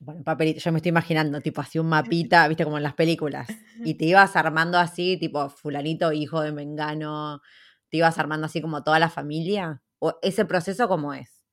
bueno, 0.00 0.24
papelito, 0.24 0.60
yo 0.60 0.72
me 0.72 0.78
estoy 0.78 0.88
imaginando, 0.90 1.40
tipo 1.40 1.60
así 1.60 1.78
un 1.78 1.88
mapita, 1.88 2.48
viste, 2.48 2.64
como 2.64 2.78
en 2.78 2.82
las 2.82 2.94
películas, 2.94 3.48
y 3.84 3.94
te 3.94 4.04
ibas 4.06 4.34
armando 4.34 4.78
así, 4.78 5.16
tipo 5.18 5.48
fulanito, 5.50 6.12
hijo 6.12 6.40
de 6.40 6.52
Mengano, 6.52 7.42
te 7.90 7.98
ibas 7.98 8.18
armando 8.18 8.46
así 8.46 8.60
como 8.62 8.82
toda 8.82 8.98
la 8.98 9.10
familia, 9.10 9.82
o 9.98 10.18
ese 10.22 10.44
proceso 10.44 10.88
cómo 10.88 11.12
es. 11.12 11.44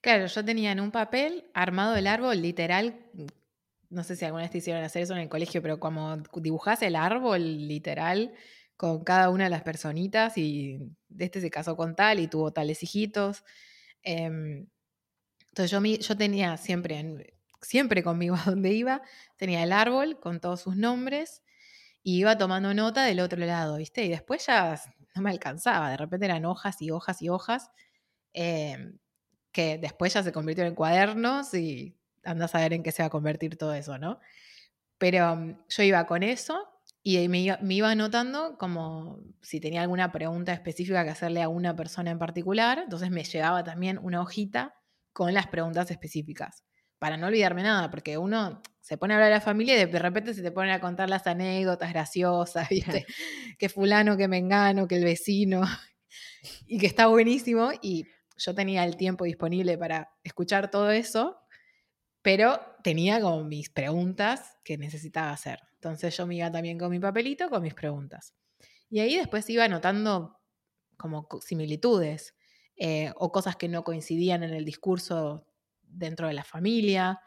Claro, 0.00 0.26
yo 0.26 0.44
tenía 0.44 0.72
en 0.72 0.80
un 0.80 0.90
papel 0.90 1.50
armado 1.52 1.96
el 1.96 2.06
árbol, 2.06 2.40
literal, 2.40 2.98
no 3.90 4.04
sé 4.04 4.16
si 4.16 4.24
alguna 4.24 4.44
vez 4.44 4.50
te 4.50 4.58
hicieron 4.58 4.82
hacer 4.82 5.02
eso 5.02 5.12
en 5.14 5.20
el 5.20 5.28
colegio, 5.28 5.60
pero 5.60 5.78
como 5.78 6.16
dibujás 6.36 6.80
el 6.82 6.96
árbol, 6.96 7.68
literal, 7.68 8.32
con 8.76 9.04
cada 9.04 9.28
una 9.28 9.44
de 9.44 9.50
las 9.50 9.62
personitas, 9.62 10.38
y 10.38 10.78
este 11.18 11.40
se 11.40 11.50
casó 11.50 11.76
con 11.76 11.94
tal 11.96 12.20
y 12.20 12.28
tuvo 12.28 12.52
tales 12.52 12.82
hijitos. 12.82 13.44
Em, 14.02 14.68
entonces 15.48 15.70
yo, 15.70 15.82
yo 15.82 16.16
tenía 16.16 16.56
siempre 16.56 17.34
siempre 17.62 18.02
conmigo 18.02 18.36
a 18.40 18.50
donde 18.50 18.72
iba, 18.72 19.02
tenía 19.36 19.62
el 19.62 19.72
árbol 19.72 20.18
con 20.20 20.40
todos 20.40 20.60
sus 20.62 20.76
nombres 20.76 21.42
y 22.02 22.18
iba 22.20 22.38
tomando 22.38 22.72
nota 22.74 23.04
del 23.04 23.20
otro 23.20 23.44
lado, 23.44 23.76
¿viste? 23.76 24.04
Y 24.04 24.08
después 24.08 24.46
ya 24.46 24.80
no 25.14 25.22
me 25.22 25.30
alcanzaba, 25.30 25.90
de 25.90 25.96
repente 25.96 26.26
eran 26.26 26.44
hojas 26.44 26.80
y 26.82 26.90
hojas 26.90 27.22
y 27.22 27.28
hojas, 27.28 27.70
em, 28.32 28.98
que 29.52 29.78
después 29.78 30.14
ya 30.14 30.22
se 30.22 30.32
convirtieron 30.32 30.70
en 30.70 30.76
cuadernos 30.76 31.54
y 31.54 31.96
andas 32.24 32.54
a 32.54 32.60
ver 32.60 32.72
en 32.72 32.82
qué 32.82 32.92
se 32.92 33.02
va 33.02 33.08
a 33.08 33.10
convertir 33.10 33.56
todo 33.56 33.74
eso, 33.74 33.98
¿no? 33.98 34.20
Pero 34.98 35.36
mm, 35.36 35.58
yo 35.68 35.82
iba 35.82 36.06
con 36.06 36.22
eso 36.22 36.68
y 37.02 37.28
me 37.28 37.40
iba, 37.40 37.58
me 37.62 37.74
iba 37.74 37.90
anotando 37.90 38.58
como 38.58 39.20
si 39.42 39.60
tenía 39.60 39.82
alguna 39.82 40.12
pregunta 40.12 40.52
específica 40.52 41.04
que 41.04 41.10
hacerle 41.10 41.42
a 41.42 41.48
una 41.48 41.76
persona 41.76 42.10
en 42.10 42.18
particular, 42.18 42.78
entonces 42.80 43.10
me 43.10 43.24
llevaba 43.24 43.64
también 43.64 43.98
una 43.98 44.20
hojita 44.22 44.76
con 45.12 45.34
las 45.34 45.48
preguntas 45.48 45.90
específicas 45.90 46.64
para 47.00 47.16
no 47.16 47.26
olvidarme 47.26 47.62
nada, 47.62 47.90
porque 47.90 48.18
uno 48.18 48.62
se 48.80 48.98
pone 48.98 49.14
a 49.14 49.16
hablar 49.16 49.30
de 49.30 49.36
la 49.36 49.40
familia 49.40 49.80
y 49.80 49.86
de 49.86 49.98
repente 49.98 50.34
se 50.34 50.42
te 50.42 50.52
ponen 50.52 50.72
a 50.72 50.80
contar 50.80 51.08
las 51.08 51.26
anécdotas 51.26 51.92
graciosas, 51.92 52.68
¿viste? 52.70 53.06
que 53.58 53.68
fulano, 53.68 54.16
que 54.16 54.28
me 54.28 54.36
engano, 54.36 54.86
que 54.86 54.96
el 54.96 55.04
vecino, 55.04 55.62
y 56.66 56.78
que 56.78 56.86
está 56.86 57.06
buenísimo. 57.06 57.70
Y 57.82 58.06
yo 58.36 58.54
tenía 58.54 58.84
el 58.84 58.96
tiempo 58.96 59.24
disponible 59.24 59.78
para 59.78 60.10
escuchar 60.22 60.70
todo 60.70 60.90
eso, 60.90 61.38
pero 62.20 62.60
tenía 62.84 63.18
como 63.20 63.44
mis 63.44 63.70
preguntas 63.70 64.58
que 64.62 64.76
necesitaba 64.76 65.32
hacer. 65.32 65.58
Entonces 65.74 66.14
yo 66.14 66.26
me 66.26 66.36
iba 66.36 66.52
también 66.52 66.78
con 66.78 66.90
mi 66.90 66.98
papelito, 66.98 67.48
con 67.48 67.62
mis 67.62 67.74
preguntas. 67.74 68.34
Y 68.90 69.00
ahí 69.00 69.16
después 69.16 69.48
iba 69.48 69.64
anotando 69.64 70.38
como 70.98 71.26
similitudes 71.40 72.34
eh, 72.76 73.10
o 73.16 73.32
cosas 73.32 73.56
que 73.56 73.68
no 73.68 73.84
coincidían 73.84 74.42
en 74.42 74.52
el 74.52 74.66
discurso 74.66 75.46
dentro 75.92 76.28
de 76.28 76.34
la 76.34 76.44
familia. 76.44 77.20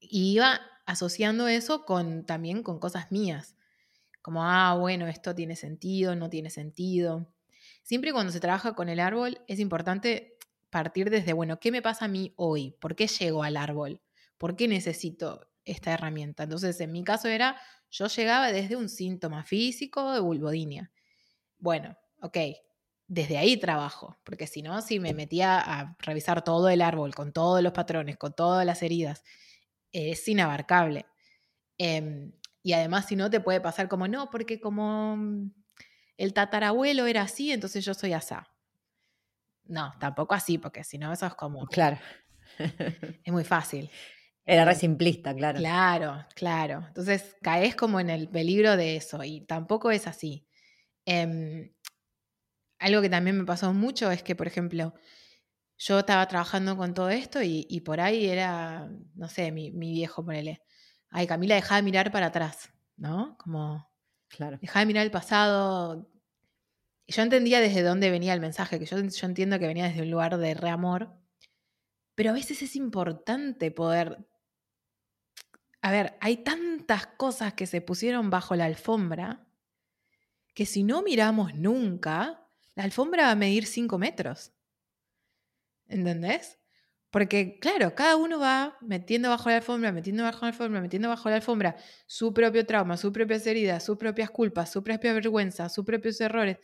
Y 0.00 0.34
iba 0.34 0.60
asociando 0.86 1.48
eso 1.48 1.84
con, 1.84 2.26
también 2.26 2.62
con 2.62 2.78
cosas 2.78 3.12
mías, 3.12 3.56
como, 4.20 4.44
ah, 4.44 4.76
bueno, 4.78 5.06
esto 5.08 5.34
tiene 5.34 5.56
sentido, 5.56 6.14
no 6.16 6.30
tiene 6.30 6.50
sentido. 6.50 7.32
Siempre 7.82 8.12
cuando 8.12 8.32
se 8.32 8.40
trabaja 8.40 8.74
con 8.74 8.88
el 8.88 9.00
árbol 9.00 9.40
es 9.48 9.58
importante 9.58 10.38
partir 10.70 11.10
desde, 11.10 11.32
bueno, 11.32 11.60
¿qué 11.60 11.70
me 11.70 11.82
pasa 11.82 12.06
a 12.06 12.08
mí 12.08 12.32
hoy? 12.36 12.72
¿Por 12.80 12.96
qué 12.96 13.06
llego 13.06 13.42
al 13.42 13.56
árbol? 13.56 14.00
¿Por 14.38 14.56
qué 14.56 14.68
necesito 14.68 15.48
esta 15.64 15.92
herramienta? 15.92 16.44
Entonces, 16.44 16.80
en 16.80 16.92
mi 16.92 17.04
caso 17.04 17.28
era, 17.28 17.60
yo 17.90 18.06
llegaba 18.06 18.50
desde 18.50 18.76
un 18.76 18.88
síntoma 18.88 19.44
físico 19.44 20.12
de 20.12 20.20
vulvodinia. 20.20 20.90
Bueno, 21.58 21.96
ok, 22.22 22.38
desde 23.12 23.36
ahí 23.36 23.58
trabajo, 23.58 24.16
porque 24.24 24.46
si 24.46 24.62
no, 24.62 24.80
si 24.80 24.98
me 24.98 25.12
metía 25.12 25.58
a 25.58 25.98
revisar 25.98 26.42
todo 26.42 26.70
el 26.70 26.80
árbol, 26.80 27.14
con 27.14 27.30
todos 27.30 27.62
los 27.62 27.74
patrones, 27.74 28.16
con 28.16 28.32
todas 28.32 28.64
las 28.64 28.82
heridas, 28.82 29.22
es 29.92 30.26
inabarcable. 30.28 31.04
Em, 31.76 32.32
y 32.62 32.72
además, 32.72 33.04
si 33.06 33.14
no, 33.14 33.28
te 33.28 33.40
puede 33.40 33.60
pasar 33.60 33.86
como, 33.86 34.08
no, 34.08 34.30
porque 34.30 34.60
como 34.60 35.18
mm, 35.18 35.52
el 36.16 36.32
tatarabuelo 36.32 37.04
era 37.06 37.20
así, 37.20 37.52
entonces 37.52 37.84
yo 37.84 37.92
soy 37.92 38.14
asá. 38.14 38.48
No, 39.64 39.92
tampoco 40.00 40.32
así, 40.32 40.56
porque 40.56 40.82
si 40.82 40.96
no, 40.96 41.12
eso 41.12 41.26
es 41.26 41.34
como... 41.34 41.66
Claro. 41.66 41.98
es 42.58 43.30
muy 43.30 43.44
fácil. 43.44 43.90
Era 44.46 44.64
re 44.64 44.74
simplista, 44.74 45.34
claro. 45.34 45.58
Claro, 45.58 46.24
claro. 46.34 46.84
Entonces 46.88 47.36
caes 47.42 47.76
como 47.76 48.00
en 48.00 48.08
el 48.08 48.30
peligro 48.30 48.74
de 48.78 48.96
eso 48.96 49.22
y 49.22 49.42
tampoco 49.42 49.90
es 49.90 50.06
así. 50.06 50.48
Em, 51.04 51.74
algo 52.82 53.00
que 53.00 53.08
también 53.08 53.38
me 53.38 53.44
pasó 53.44 53.72
mucho 53.72 54.10
es 54.10 54.22
que, 54.22 54.34
por 54.34 54.46
ejemplo, 54.46 54.94
yo 55.78 56.00
estaba 56.00 56.26
trabajando 56.28 56.76
con 56.76 56.94
todo 56.94 57.10
esto 57.10 57.40
y, 57.42 57.80
por 57.80 58.00
ahí 58.00 58.26
era, 58.26 58.90
no 59.14 59.28
sé, 59.28 59.50
mi, 59.52 59.70
mi, 59.70 59.92
viejo, 59.92 60.24
ponele, 60.24 60.62
ay, 61.10 61.26
Camila, 61.26 61.54
deja 61.54 61.76
de 61.76 61.82
mirar 61.82 62.12
para 62.12 62.26
atrás, 62.26 62.70
¿no? 62.96 63.36
Como, 63.38 63.88
claro. 64.28 64.58
deja 64.60 64.80
de 64.80 64.86
mirar 64.86 65.04
el 65.04 65.10
pasado. 65.10 66.08
Y 67.06 67.12
yo 67.12 67.22
entendía 67.22 67.60
desde 67.60 67.82
dónde 67.82 68.10
venía 68.10 68.34
el 68.34 68.40
mensaje, 68.40 68.78
que 68.78 68.86
yo, 68.86 68.98
yo 69.00 69.26
entiendo 69.26 69.58
que 69.58 69.66
venía 69.66 69.88
desde 69.88 70.02
un 70.02 70.10
lugar 70.10 70.36
de 70.38 70.54
reamor, 70.54 71.12
pero 72.14 72.30
a 72.30 72.34
veces 72.34 72.62
es 72.62 72.76
importante 72.76 73.70
poder... 73.70 74.26
A 75.80 75.90
ver, 75.90 76.16
hay 76.20 76.38
tantas 76.44 77.08
cosas 77.08 77.54
que 77.54 77.66
se 77.66 77.80
pusieron 77.80 78.30
bajo 78.30 78.54
la 78.54 78.66
alfombra 78.66 79.48
que 80.54 80.66
si 80.66 80.84
no 80.84 81.02
miramos 81.02 81.54
nunca, 81.54 82.41
la 82.74 82.84
alfombra 82.84 83.24
va 83.24 83.30
a 83.32 83.36
medir 83.36 83.66
5 83.66 83.98
metros. 83.98 84.52
¿Entendés? 85.88 86.58
Porque, 87.10 87.58
claro, 87.60 87.94
cada 87.94 88.16
uno 88.16 88.38
va 88.38 88.78
metiendo 88.80 89.28
bajo 89.28 89.50
la 89.50 89.56
alfombra, 89.56 89.92
metiendo 89.92 90.22
bajo 90.22 90.40
la 90.42 90.48
alfombra, 90.48 90.80
metiendo 90.80 91.08
bajo 91.10 91.28
la 91.28 91.36
alfombra 91.36 91.76
su 92.06 92.32
propio 92.32 92.64
trauma, 92.64 92.96
sus 92.96 93.12
propias 93.12 93.46
heridas, 93.46 93.84
sus 93.84 93.98
propias 93.98 94.30
culpas, 94.30 94.72
su 94.72 94.82
propia 94.82 95.12
vergüenza, 95.12 95.68
sus 95.68 95.84
propios 95.84 96.18
errores. 96.22 96.58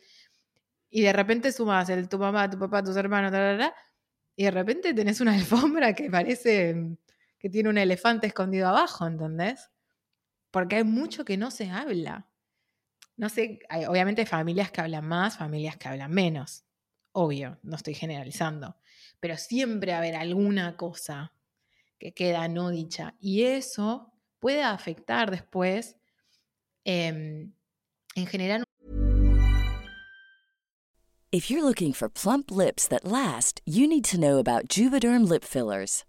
Y 0.90 1.02
de 1.02 1.12
repente 1.12 1.52
sumas 1.52 1.90
el 1.90 2.08
tu 2.08 2.18
mamá, 2.18 2.48
tu 2.48 2.58
papá, 2.58 2.82
tus 2.82 2.96
hermanos, 2.96 3.30
y 4.36 4.44
de 4.44 4.50
repente 4.50 4.94
tenés 4.94 5.20
una 5.20 5.34
alfombra 5.34 5.92
que 5.94 6.10
parece 6.10 6.96
que 7.38 7.50
tiene 7.50 7.68
un 7.68 7.76
elefante 7.76 8.28
escondido 8.28 8.68
abajo, 8.68 9.06
¿entendés? 9.06 9.70
Porque 10.50 10.76
hay 10.76 10.84
mucho 10.84 11.26
que 11.26 11.36
no 11.36 11.50
se 11.50 11.68
habla 11.70 12.26
no 13.18 13.28
sé, 13.28 13.58
hay, 13.68 13.84
obviamente 13.84 14.24
familias 14.24 14.70
que 14.70 14.80
hablan 14.80 15.06
más, 15.06 15.36
familias 15.36 15.76
que 15.76 15.88
hablan 15.88 16.10
menos. 16.10 16.64
Obvio, 17.12 17.58
no 17.62 17.76
estoy 17.76 17.94
generalizando. 17.94 18.76
Pero 19.20 19.36
siempre 19.36 19.90
va 19.90 19.98
a 19.98 20.00
haber 20.00 20.14
alguna 20.14 20.76
cosa 20.76 21.32
que 21.98 22.14
queda 22.14 22.46
no 22.48 22.70
dicha. 22.70 23.16
Y 23.20 23.42
eso 23.42 24.12
puede 24.38 24.62
afectar 24.62 25.30
después 25.30 25.96
eh, 26.84 27.50
en 28.14 28.26
general 28.26 28.64
If 31.30 31.50
you're 31.50 31.62
looking 31.62 31.92
for 31.92 32.08
plump 32.08 32.50
lips 32.50 32.88
that 32.88 33.04
last, 33.04 33.60
you 33.66 33.86
need 33.86 34.04
to 34.06 34.18
know 34.18 34.38
about 34.38 34.66
Juvederm 34.68 35.28
lip 35.28 35.44
fillers. 35.44 36.04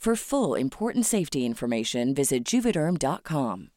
For 0.00 0.14
full 0.14 0.56
important 0.56 1.04
safety 1.04 1.44
information, 1.44 2.14
visit 2.14 2.44
juvederm.com. 2.44 3.70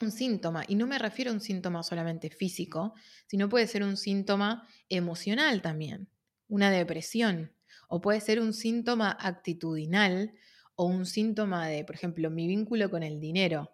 Un 0.00 0.10
síntoma, 0.10 0.64
y 0.66 0.74
no 0.74 0.88
me 0.88 0.98
refiero 0.98 1.30
a 1.30 1.34
un 1.34 1.40
síntoma 1.40 1.84
solamente 1.84 2.28
físico, 2.28 2.94
sino 3.28 3.48
puede 3.48 3.68
ser 3.68 3.84
un 3.84 3.96
síntoma 3.96 4.66
emocional 4.88 5.62
también, 5.62 6.08
una 6.48 6.72
depresión, 6.72 7.52
o 7.88 8.00
puede 8.00 8.20
ser 8.20 8.40
un 8.40 8.52
síntoma 8.52 9.12
actitudinal 9.12 10.32
o 10.74 10.86
un 10.86 11.06
síntoma 11.06 11.68
de, 11.68 11.84
por 11.84 11.94
ejemplo, 11.94 12.30
mi 12.30 12.48
vínculo 12.48 12.90
con 12.90 13.04
el 13.04 13.20
dinero, 13.20 13.70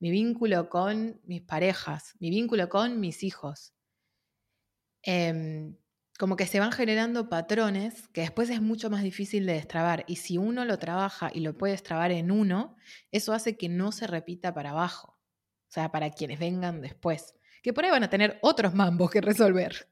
mi 0.00 0.10
vínculo 0.10 0.68
con 0.68 1.20
mis 1.26 1.42
parejas, 1.42 2.16
mi 2.18 2.30
vínculo 2.30 2.68
con 2.68 2.98
mis 2.98 3.22
hijos. 3.22 3.72
Eh, 5.04 5.76
como 6.18 6.36
que 6.36 6.46
se 6.46 6.60
van 6.60 6.72
generando 6.72 7.28
patrones 7.28 8.08
que 8.08 8.20
después 8.20 8.48
es 8.50 8.62
mucho 8.62 8.88
más 8.90 9.02
difícil 9.02 9.46
de 9.46 9.54
destrabar. 9.54 10.04
Y 10.06 10.16
si 10.16 10.38
uno 10.38 10.64
lo 10.64 10.78
trabaja 10.78 11.30
y 11.32 11.40
lo 11.40 11.56
puede 11.56 11.72
destrabar 11.72 12.12
en 12.12 12.30
uno, 12.30 12.76
eso 13.10 13.32
hace 13.32 13.56
que 13.56 13.68
no 13.68 13.90
se 13.92 14.06
repita 14.06 14.54
para 14.54 14.70
abajo. 14.70 15.18
O 15.68 15.72
sea, 15.74 15.90
para 15.90 16.10
quienes 16.10 16.38
vengan 16.38 16.80
después. 16.80 17.34
Que 17.62 17.72
por 17.72 17.84
ahí 17.84 17.90
van 17.90 18.04
a 18.04 18.10
tener 18.10 18.38
otros 18.42 18.74
mambos 18.74 19.10
que 19.10 19.20
resolver. 19.20 19.88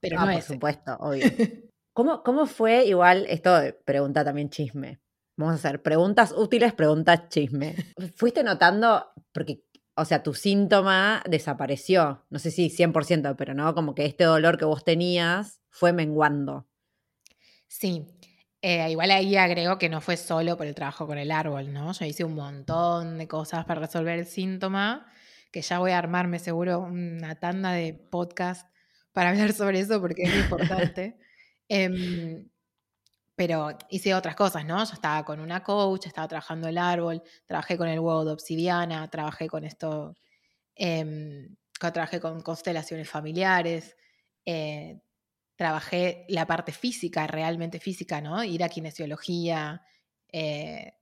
Pero 0.00 0.20
ah, 0.20 0.26
no, 0.26 0.32
por 0.32 0.42
supuesto, 0.42 0.96
obvio. 1.00 1.24
¿Cómo, 1.92 2.22
¿Cómo 2.22 2.46
fue 2.46 2.84
igual 2.86 3.26
esto? 3.28 3.58
Pregunta 3.84 4.24
también 4.24 4.48
chisme. 4.48 5.00
Vamos 5.36 5.54
a 5.54 5.56
hacer 5.56 5.82
preguntas 5.82 6.32
útiles, 6.36 6.72
preguntas 6.72 7.28
chisme. 7.28 7.74
¿Fuiste 8.14 8.44
notando, 8.44 9.10
porque 9.32 9.64
o 10.00 10.04
sea, 10.06 10.22
tu 10.22 10.32
síntoma 10.32 11.22
desapareció. 11.28 12.24
No 12.30 12.38
sé 12.38 12.50
si 12.50 12.70
100%, 12.70 13.36
pero 13.36 13.52
no, 13.52 13.74
como 13.74 13.94
que 13.94 14.06
este 14.06 14.24
dolor 14.24 14.56
que 14.56 14.64
vos 14.64 14.82
tenías 14.82 15.60
fue 15.68 15.92
menguando. 15.92 16.66
Sí. 17.68 18.06
Eh, 18.62 18.90
igual 18.90 19.10
ahí 19.10 19.36
agrego 19.36 19.78
que 19.78 19.88
no 19.88 20.00
fue 20.00 20.16
solo 20.16 20.56
por 20.56 20.66
el 20.66 20.74
trabajo 20.74 21.06
con 21.06 21.18
el 21.18 21.30
árbol, 21.30 21.72
¿no? 21.72 21.92
Yo 21.92 22.04
hice 22.06 22.24
un 22.24 22.34
montón 22.34 23.18
de 23.18 23.28
cosas 23.28 23.64
para 23.66 23.80
resolver 23.80 24.18
el 24.18 24.26
síntoma, 24.26 25.06
que 25.52 25.62
ya 25.62 25.78
voy 25.78 25.92
a 25.92 25.98
armarme 25.98 26.38
seguro 26.38 26.80
una 26.80 27.34
tanda 27.36 27.72
de 27.72 27.92
podcast 27.92 28.70
para 29.12 29.30
hablar 29.30 29.52
sobre 29.52 29.80
eso 29.80 30.00
porque 30.00 30.22
es 30.22 30.34
importante. 30.44 31.18
eh, 31.68 32.44
pero 33.40 33.70
hice 33.88 34.14
otras 34.14 34.36
cosas, 34.36 34.66
¿no? 34.66 34.84
Yo 34.84 34.92
estaba 34.92 35.24
con 35.24 35.40
una 35.40 35.62
coach, 35.62 36.06
estaba 36.06 36.28
trabajando 36.28 36.68
el 36.68 36.76
árbol, 36.76 37.22
trabajé 37.46 37.78
con 37.78 37.88
el 37.88 37.98
huevo 37.98 38.22
de 38.26 38.32
obsidiana, 38.32 39.08
trabajé 39.08 39.48
con 39.48 39.64
esto, 39.64 40.14
eh, 40.76 41.48
trabajé 41.78 42.20
con 42.20 42.42
constelaciones 42.42 43.08
familiares, 43.08 43.96
eh, 44.44 45.00
trabajé 45.56 46.26
la 46.28 46.46
parte 46.46 46.72
física, 46.72 47.26
realmente 47.26 47.80
física, 47.80 48.20
¿no? 48.20 48.44
Ir 48.44 48.62
a 48.62 48.68
kinesiología. 48.68 49.80
Eh, 50.30 50.92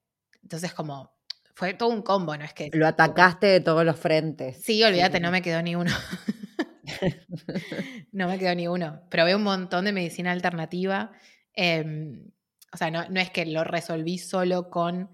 entonces, 0.41 0.73
como, 0.75 1.11
fue 1.57 1.75
todo 1.75 1.89
un 1.89 2.03
combo, 2.03 2.37
¿no? 2.37 2.45
Es 2.45 2.53
que... 2.53 2.71
Lo 2.73 2.87
atacaste 2.87 3.49
de 3.49 3.61
todos 3.61 3.85
los 3.85 3.99
frentes. 3.99 4.63
Sí, 4.63 4.81
olvídate, 4.85 5.19
no 5.19 5.33
me 5.33 5.43
quedó 5.43 5.61
ni 5.61 5.75
uno. 5.75 5.91
no 8.13 8.29
me 8.29 8.39
quedó 8.39 8.55
ni 8.55 8.69
uno. 8.69 9.01
Probé 9.11 9.35
un 9.35 9.43
montón 9.43 9.87
de 9.87 9.93
medicina 9.93 10.31
alternativa. 10.31 11.11
Em, 11.55 12.31
o 12.73 12.77
sea, 12.77 12.91
no, 12.91 13.09
no 13.09 13.21
es 13.21 13.31
que 13.31 13.47
lo 13.47 13.65
resolví 13.65 14.19
solo 14.19 14.71
con 14.71 15.11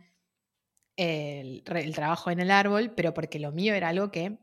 el, 0.97 1.63
trabajo 1.95 2.31
en 2.31 2.41
el 2.41 2.51
árbol, 2.51 2.93
pero 2.95 3.15
porque 3.15 3.39
lo 3.39 3.53
mío 3.53 3.75
era 3.75 3.89
algo 3.89 4.11
que 4.11 4.39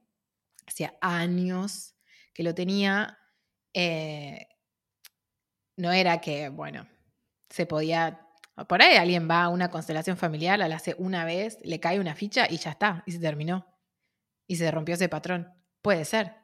hacía 0.67 0.95
años 1.01 1.95
que 2.33 2.43
lo 2.43 2.53
tenía. 2.53 3.17
Eh, 3.73 4.47
no 5.77 5.91
era 5.91 6.21
que, 6.21 6.49
bueno, 6.49 6.87
se 7.49 7.65
podía. 7.65 8.27
Por 8.67 8.81
ahí 8.81 8.95
alguien 8.97 9.27
va 9.29 9.43
a 9.43 9.49
una 9.49 9.69
constelación 9.71 10.17
familiar, 10.17 10.59
la 10.59 10.75
hace 10.75 10.95
una 10.97 11.25
vez, 11.25 11.57
le 11.63 11.79
cae 11.79 11.99
una 11.99 12.15
ficha 12.15 12.47
y 12.49 12.57
ya 12.57 12.71
está, 12.71 13.03
y 13.05 13.13
se 13.13 13.19
terminó. 13.19 13.65
Y 14.47 14.57
se 14.57 14.69
rompió 14.71 14.95
ese 14.95 15.09
patrón. 15.09 15.51
Puede 15.81 16.05
ser. 16.05 16.35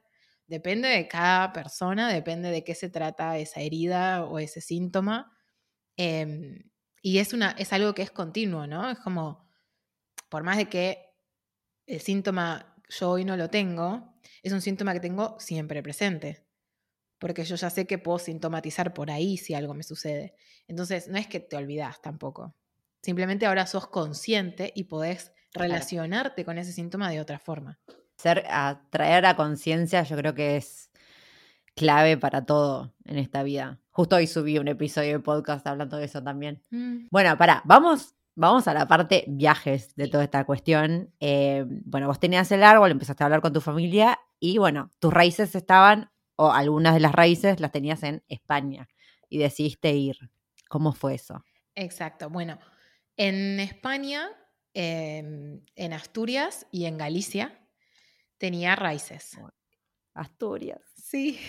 Depende 0.47 0.87
de 0.87 1.07
cada 1.07 1.51
persona, 1.51 2.11
depende 2.11 2.49
de 2.49 2.63
qué 2.63 2.73
se 2.73 2.89
trata 2.89 3.37
esa 3.37 3.59
herida 3.59 4.23
o 4.23 4.39
ese 4.39 4.61
síntoma. 4.61 5.36
Em, 5.97 6.69
y 7.01 7.17
es, 7.19 7.33
una, 7.33 7.51
es 7.51 7.73
algo 7.73 7.93
que 7.93 8.03
es 8.03 8.11
continuo, 8.11 8.67
¿no? 8.67 8.89
Es 8.89 8.99
como, 8.99 9.49
por 10.29 10.43
más 10.43 10.57
de 10.57 10.69
que 10.69 11.13
el 11.85 11.99
síntoma 11.99 12.75
yo 12.89 13.11
hoy 13.11 13.25
no 13.25 13.35
lo 13.35 13.49
tengo, 13.49 14.15
es 14.43 14.53
un 14.53 14.61
síntoma 14.61 14.93
que 14.93 14.99
tengo 14.99 15.37
siempre 15.39 15.83
presente. 15.83 16.45
Porque 17.19 17.43
yo 17.43 17.55
ya 17.55 17.69
sé 17.69 17.87
que 17.87 17.97
puedo 17.97 18.19
sintomatizar 18.19 18.93
por 18.93 19.09
ahí 19.09 19.37
si 19.37 19.55
algo 19.55 19.73
me 19.73 19.83
sucede. 19.83 20.35
Entonces, 20.67 21.07
no 21.07 21.17
es 21.17 21.27
que 21.27 21.39
te 21.39 21.55
olvidas 21.55 22.01
tampoco. 22.01 22.55
Simplemente 23.01 23.47
ahora 23.47 23.65
sos 23.65 23.87
consciente 23.87 24.71
y 24.75 24.83
podés 24.83 25.33
relacionarte 25.53 26.45
con 26.45 26.57
ese 26.59 26.71
síntoma 26.71 27.09
de 27.09 27.19
otra 27.19 27.39
forma 27.39 27.79
ser, 28.17 28.45
a 28.49 28.81
traer 28.89 29.25
a 29.25 29.35
conciencia, 29.35 30.03
yo 30.03 30.17
creo 30.17 30.33
que 30.33 30.57
es 30.57 30.89
clave 31.75 32.17
para 32.17 32.45
todo 32.45 32.93
en 33.05 33.17
esta 33.17 33.43
vida. 33.43 33.79
Justo 33.97 34.17
hoy 34.17 34.27
subí 34.27 34.59
un 34.59 34.67
episodio 34.67 35.13
de 35.13 35.19
podcast 35.21 35.65
hablando 35.65 35.97
de 35.97 36.05
eso 36.05 36.21
también. 36.21 36.63
Mm. 36.69 37.07
Bueno, 37.09 37.35
para, 37.35 37.63
vamos, 37.65 38.13
vamos 38.35 38.67
a 38.67 38.75
la 38.75 38.87
parte 38.87 39.23
viajes 39.27 39.95
de 39.95 40.07
toda 40.07 40.23
esta 40.23 40.45
cuestión. 40.45 41.11
Eh, 41.19 41.65
bueno, 41.67 42.05
vos 42.05 42.19
tenías 42.19 42.51
el 42.51 42.63
árbol, 42.63 42.91
empezaste 42.91 43.23
a 43.23 43.25
hablar 43.25 43.41
con 43.41 43.53
tu 43.53 43.59
familia 43.59 44.19
y 44.39 44.59
bueno, 44.59 44.91
tus 44.99 45.11
raíces 45.11 45.55
estaban, 45.55 46.11
o 46.35 46.51
algunas 46.51 46.93
de 46.93 46.99
las 46.99 47.11
raíces 47.11 47.59
las 47.59 47.71
tenías 47.71 48.03
en 48.03 48.23
España 48.27 48.87
y 49.29 49.39
decidiste 49.39 49.91
ir. 49.93 50.17
¿Cómo 50.69 50.93
fue 50.93 51.15
eso? 51.15 51.43
Exacto. 51.73 52.29
Bueno, 52.29 52.59
en 53.15 53.59
España, 53.59 54.29
em, 54.75 55.65
en 55.75 55.93
Asturias 55.93 56.67
y 56.69 56.85
en 56.85 56.99
Galicia, 56.99 57.67
tenía 58.37 58.75
raíces. 58.75 59.39
Asturias. 60.13 60.81
Sí. 60.95 61.39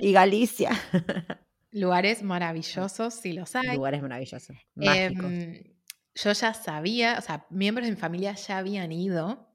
Y 0.00 0.12
Galicia. 0.12 0.70
Lugares 1.72 2.22
maravillosos, 2.22 3.14
sí 3.14 3.32
los 3.32 3.56
hay. 3.56 3.76
Lugares 3.76 4.02
maravillosos. 4.02 4.56
Mágicos. 4.74 5.24
Em, 5.24 5.64
yo 6.14 6.32
ya 6.32 6.52
sabía, 6.52 7.16
o 7.18 7.22
sea, 7.22 7.46
miembros 7.48 7.86
de 7.86 7.92
mi 7.92 7.98
familia 7.98 8.34
ya 8.34 8.58
habían 8.58 8.92
ido 8.92 9.48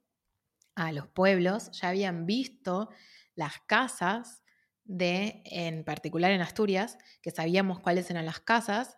a 0.76 0.92
los 0.92 1.08
pueblos, 1.08 1.72
ya 1.80 1.90
habían 1.90 2.26
visto 2.26 2.90
las 3.36 3.60
casas 3.68 4.44
de, 4.84 5.44
en 5.46 5.84
particular 5.84 6.32
en 6.32 6.42
Asturias, 6.42 6.98
que 7.22 7.30
sabíamos 7.30 7.80
cuáles 7.80 8.10
eran 8.10 8.26
las 8.26 8.40
casas. 8.40 8.98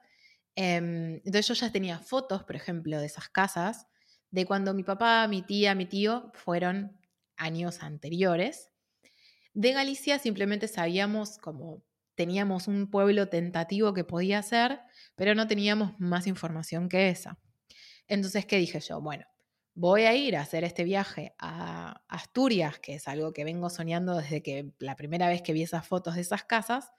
Em, 0.55 1.15
entonces 1.26 1.47
yo 1.47 1.53
ya 1.55 1.72
tenía 1.72 1.99
fotos, 1.99 2.43
por 2.45 2.55
ejemplo, 2.55 2.99
de 2.99 3.05
esas 3.05 3.28
casas, 3.28 3.88
de 4.32 4.45
cuando 4.45 4.74
mi 4.74 4.84
papá, 4.84 5.28
mi 5.28 5.41
tía, 5.41 5.76
mi 5.76 5.86
tío 5.86 6.32
fueron 6.34 6.97
años 7.36 7.84
anteriores. 7.84 8.72
De 9.53 9.74
Galicia 9.74 10.20
simplemente 10.20 10.70
sabíamos 10.70 11.38
como 11.38 11.84
teníamos 12.20 12.67
un 12.67 12.91
pueblo 12.91 13.30
tentativo 13.30 13.93
que 13.93 14.03
podía 14.03 14.43
ser, 14.43 14.82
pero 15.15 15.36
no 15.36 15.47
teníamos 15.47 15.97
más 16.01 16.28
información 16.28 16.89
que 16.89 17.07
esa. 17.07 17.39
Entonces, 18.07 18.45
¿qué 18.45 18.57
dije 18.57 18.82
yo? 18.82 18.99
Bueno, 18.99 19.26
voy 19.74 20.01
a 20.01 20.13
ir 20.13 20.36
a 20.36 20.41
hacer 20.41 20.65
este 20.65 20.84
viaje 20.84 21.34
a 21.39 22.03
Asturias, 22.09 22.78
que 22.80 22.95
es 22.95 23.07
algo 23.07 23.32
que 23.32 23.45
vengo 23.45 23.70
soñando 23.70 24.17
desde 24.17 24.43
que 24.43 24.74
la 24.80 24.97
primera 24.97 25.30
vez 25.30 25.41
que 25.41 25.53
vi 25.53 25.63
esas 25.63 25.88
fotos 25.88 26.15
de 26.15 26.22
esas 26.22 26.43
casas, 26.43 26.91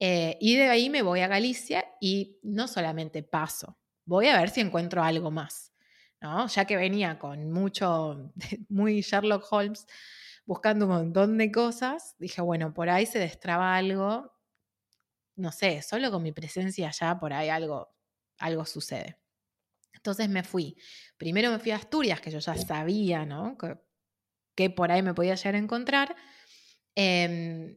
eh, 0.00 0.36
y 0.38 0.56
de 0.56 0.68
ahí 0.68 0.90
me 0.90 1.00
voy 1.00 1.20
a 1.20 1.26
Galicia 1.26 1.86
y 1.98 2.38
no 2.42 2.68
solamente 2.68 3.22
paso, 3.22 3.78
voy 4.04 4.26
a 4.26 4.38
ver 4.38 4.50
si 4.50 4.60
encuentro 4.60 5.02
algo 5.02 5.30
más. 5.30 5.72
Ya 6.54 6.66
que 6.66 6.76
venía 6.76 7.18
con 7.18 7.50
mucho, 7.50 8.34
muy 8.68 9.00
Sherlock 9.00 9.50
Holmes, 9.50 9.86
buscando 10.50 10.86
un 10.86 10.90
montón 10.90 11.38
de 11.38 11.52
cosas, 11.52 12.16
dije, 12.18 12.42
bueno, 12.42 12.74
por 12.74 12.90
ahí 12.90 13.06
se 13.06 13.20
destraba 13.20 13.76
algo, 13.76 14.32
no 15.36 15.52
sé, 15.52 15.80
solo 15.80 16.10
con 16.10 16.24
mi 16.24 16.32
presencia 16.32 16.88
allá, 16.88 17.20
por 17.20 17.32
ahí 17.32 17.48
algo, 17.48 17.94
algo 18.36 18.66
sucede. 18.66 19.16
Entonces 19.92 20.28
me 20.28 20.42
fui. 20.42 20.76
Primero 21.16 21.52
me 21.52 21.60
fui 21.60 21.70
a 21.70 21.76
Asturias, 21.76 22.20
que 22.20 22.32
yo 22.32 22.40
ya 22.40 22.56
sabía, 22.56 23.24
¿no? 23.24 23.56
Que, 24.56 24.70
por 24.70 24.90
ahí 24.90 25.02
me 25.04 25.14
podía 25.14 25.36
llegar 25.36 25.54
a 25.54 25.58
encontrar. 25.58 26.16
Em, 26.96 27.76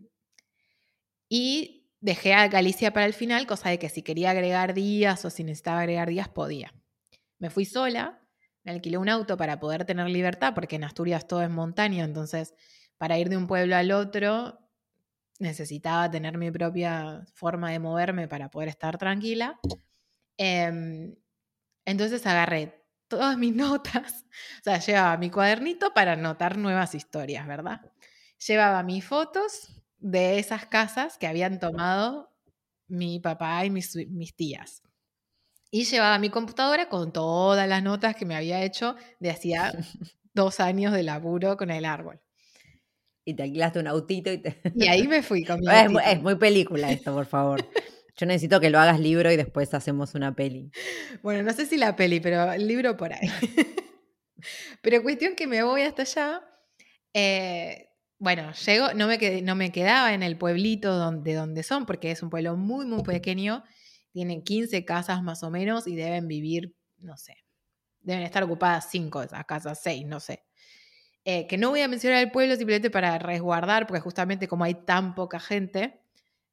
y 1.30 1.92
dejé 2.00 2.34
a 2.34 2.48
Galicia 2.48 2.92
para 2.92 3.06
el 3.06 3.14
final, 3.14 3.46
cosa 3.46 3.70
de 3.70 3.78
que 3.78 3.90
si 3.90 4.02
quería 4.02 4.32
agregar 4.32 4.74
días 4.74 5.24
o 5.26 5.30
si 5.30 5.44
necesitaba 5.44 5.82
agregar 5.82 6.10
días, 6.10 6.28
podía. 6.28 6.74
Me 7.38 7.52
fui 7.52 7.66
sola, 7.66 8.23
me 8.64 8.72
alquilé 8.72 8.98
un 8.98 9.10
auto 9.10 9.38
para 9.38 9.60
poder 9.60 9.86
tener 9.86 10.10
libertad, 10.10 10.54
porque 10.54 10.78
en 10.78 10.84
Asturias 10.84 11.28
todo 11.28 11.44
es 11.44 11.50
montaña, 11.50 12.04
entonces 12.04 12.54
para 12.98 13.18
ir 13.18 13.30
de 13.30 13.38
un 13.38 13.48
pueblo 13.48 13.76
al 13.76 13.92
otro 13.92 14.60
necesitaba 15.40 16.10
tener 16.10 16.38
mi 16.38 16.52
propia 16.52 17.26
forma 17.34 17.72
de 17.72 17.80
moverme 17.80 18.28
para 18.28 18.50
poder 18.50 18.70
estar 18.70 18.98
tranquila. 18.98 19.60
Em, 20.38 21.16
entonces 21.86 22.26
agarré 22.26 22.86
todas 23.08 23.38
mis 23.38 23.56
notas, 23.56 24.26
o 24.60 24.64
sea, 24.64 24.80
llevaba 24.80 25.18
mi 25.18 25.30
cuadernito 25.30 25.94
para 25.94 26.14
anotar 26.14 26.58
nuevas 26.58 26.96
historias, 26.96 27.48
¿verdad? 27.48 27.82
Llevaba 28.48 28.84
mis 28.84 29.06
fotos 29.06 29.82
de 29.98 30.40
esas 30.40 30.66
casas 30.66 31.18
que 31.18 31.28
habían 31.28 31.60
tomado 31.60 32.34
mi 32.88 33.20
papá 33.20 33.66
y 33.66 33.70
mis, 33.70 33.96
mis 34.10 34.36
tías. 34.36 34.83
Y 35.76 35.86
llevaba 35.86 36.20
mi 36.20 36.30
computadora 36.30 36.88
con 36.88 37.12
todas 37.12 37.68
las 37.68 37.82
notas 37.82 38.16
que 38.16 38.28
me 38.28 38.36
había 38.36 38.64
hecho 38.64 38.96
de 39.20 39.32
hacía 39.32 39.74
dos 40.36 40.60
años 40.60 40.94
de 40.94 41.02
laburo 41.02 41.58
con 41.58 41.72
el 41.72 41.86
árbol. 41.86 42.22
Y 43.26 43.34
te 43.34 43.42
alquilaste 43.42 43.80
un 43.80 43.88
autito 43.88 44.32
y 44.32 44.38
te... 44.38 44.62
Y 44.76 44.86
ahí 44.86 45.08
me 45.08 45.24
fui 45.24 45.44
con 45.44 45.60
mi 45.62 45.66
es, 45.66 45.88
es, 46.06 46.22
muy 46.22 46.36
película 46.36 46.92
esto, 46.92 47.12
por 47.12 47.26
favor. 47.26 47.68
Yo 48.18 48.28
necesito 48.28 48.60
que 48.60 48.70
lo 48.70 48.78
hagas 48.78 49.00
libro 49.00 49.32
y 49.32 49.36
después 49.36 49.74
hacemos 49.74 50.14
una 50.14 50.36
peli. 50.36 50.70
Bueno, 51.24 51.42
no 51.42 51.52
sé 51.54 51.66
si 51.66 51.78
la 51.78 51.96
peli, 51.96 52.20
pero 52.20 52.54
el 52.54 52.68
libro 52.68 52.96
por 52.96 53.12
ahí. 53.12 53.28
pero 54.84 55.02
cuestión 55.02 55.34
que 55.36 55.48
me 55.48 55.64
voy 55.64 55.82
hasta 55.82 56.04
allá. 56.04 56.42
Eh, 57.16 57.90
bueno, 58.20 58.54
llego, 58.54 58.94
no 58.94 59.08
me, 59.08 59.18
quedé, 59.18 59.42
no 59.42 59.56
me 59.56 59.72
quedaba 59.72 60.14
en 60.14 60.22
el 60.22 60.38
pueblito 60.38 60.96
donde, 60.96 61.34
donde 61.34 61.64
son, 61.64 61.88
porque 61.88 62.12
es 62.12 62.22
un 62.22 62.30
pueblo 62.30 62.58
muy, 62.58 62.86
muy 62.86 63.02
pequeño 63.02 63.64
tienen 64.14 64.44
15 64.44 64.86
casas 64.86 65.24
más 65.24 65.44
o 65.44 65.52
menos 65.52 65.88
y 65.88 65.96
deben 65.96 66.28
vivir, 66.28 66.76
no 67.00 67.18
sé, 67.18 67.36
deben 68.00 68.24
estar 68.24 68.44
ocupadas 68.44 68.90
5 68.90 69.22
de 69.22 69.26
esas 69.28 69.46
casas, 69.46 69.82
6, 69.84 70.06
no 70.06 70.20
sé. 70.20 70.46
Eh, 71.26 71.48
que 71.48 71.58
no 71.58 71.70
voy 71.70 71.82
a 71.82 71.88
mencionar 71.88 72.22
el 72.22 72.32
pueblo 72.32 72.56
simplemente 72.56 72.90
para 72.90 73.18
resguardar, 73.18 73.88
porque 73.88 74.02
justamente 74.02 74.48
como 74.48 74.66
hay 74.66 74.76
tan 74.76 75.16
poca 75.16 75.40
gente, 75.40 76.02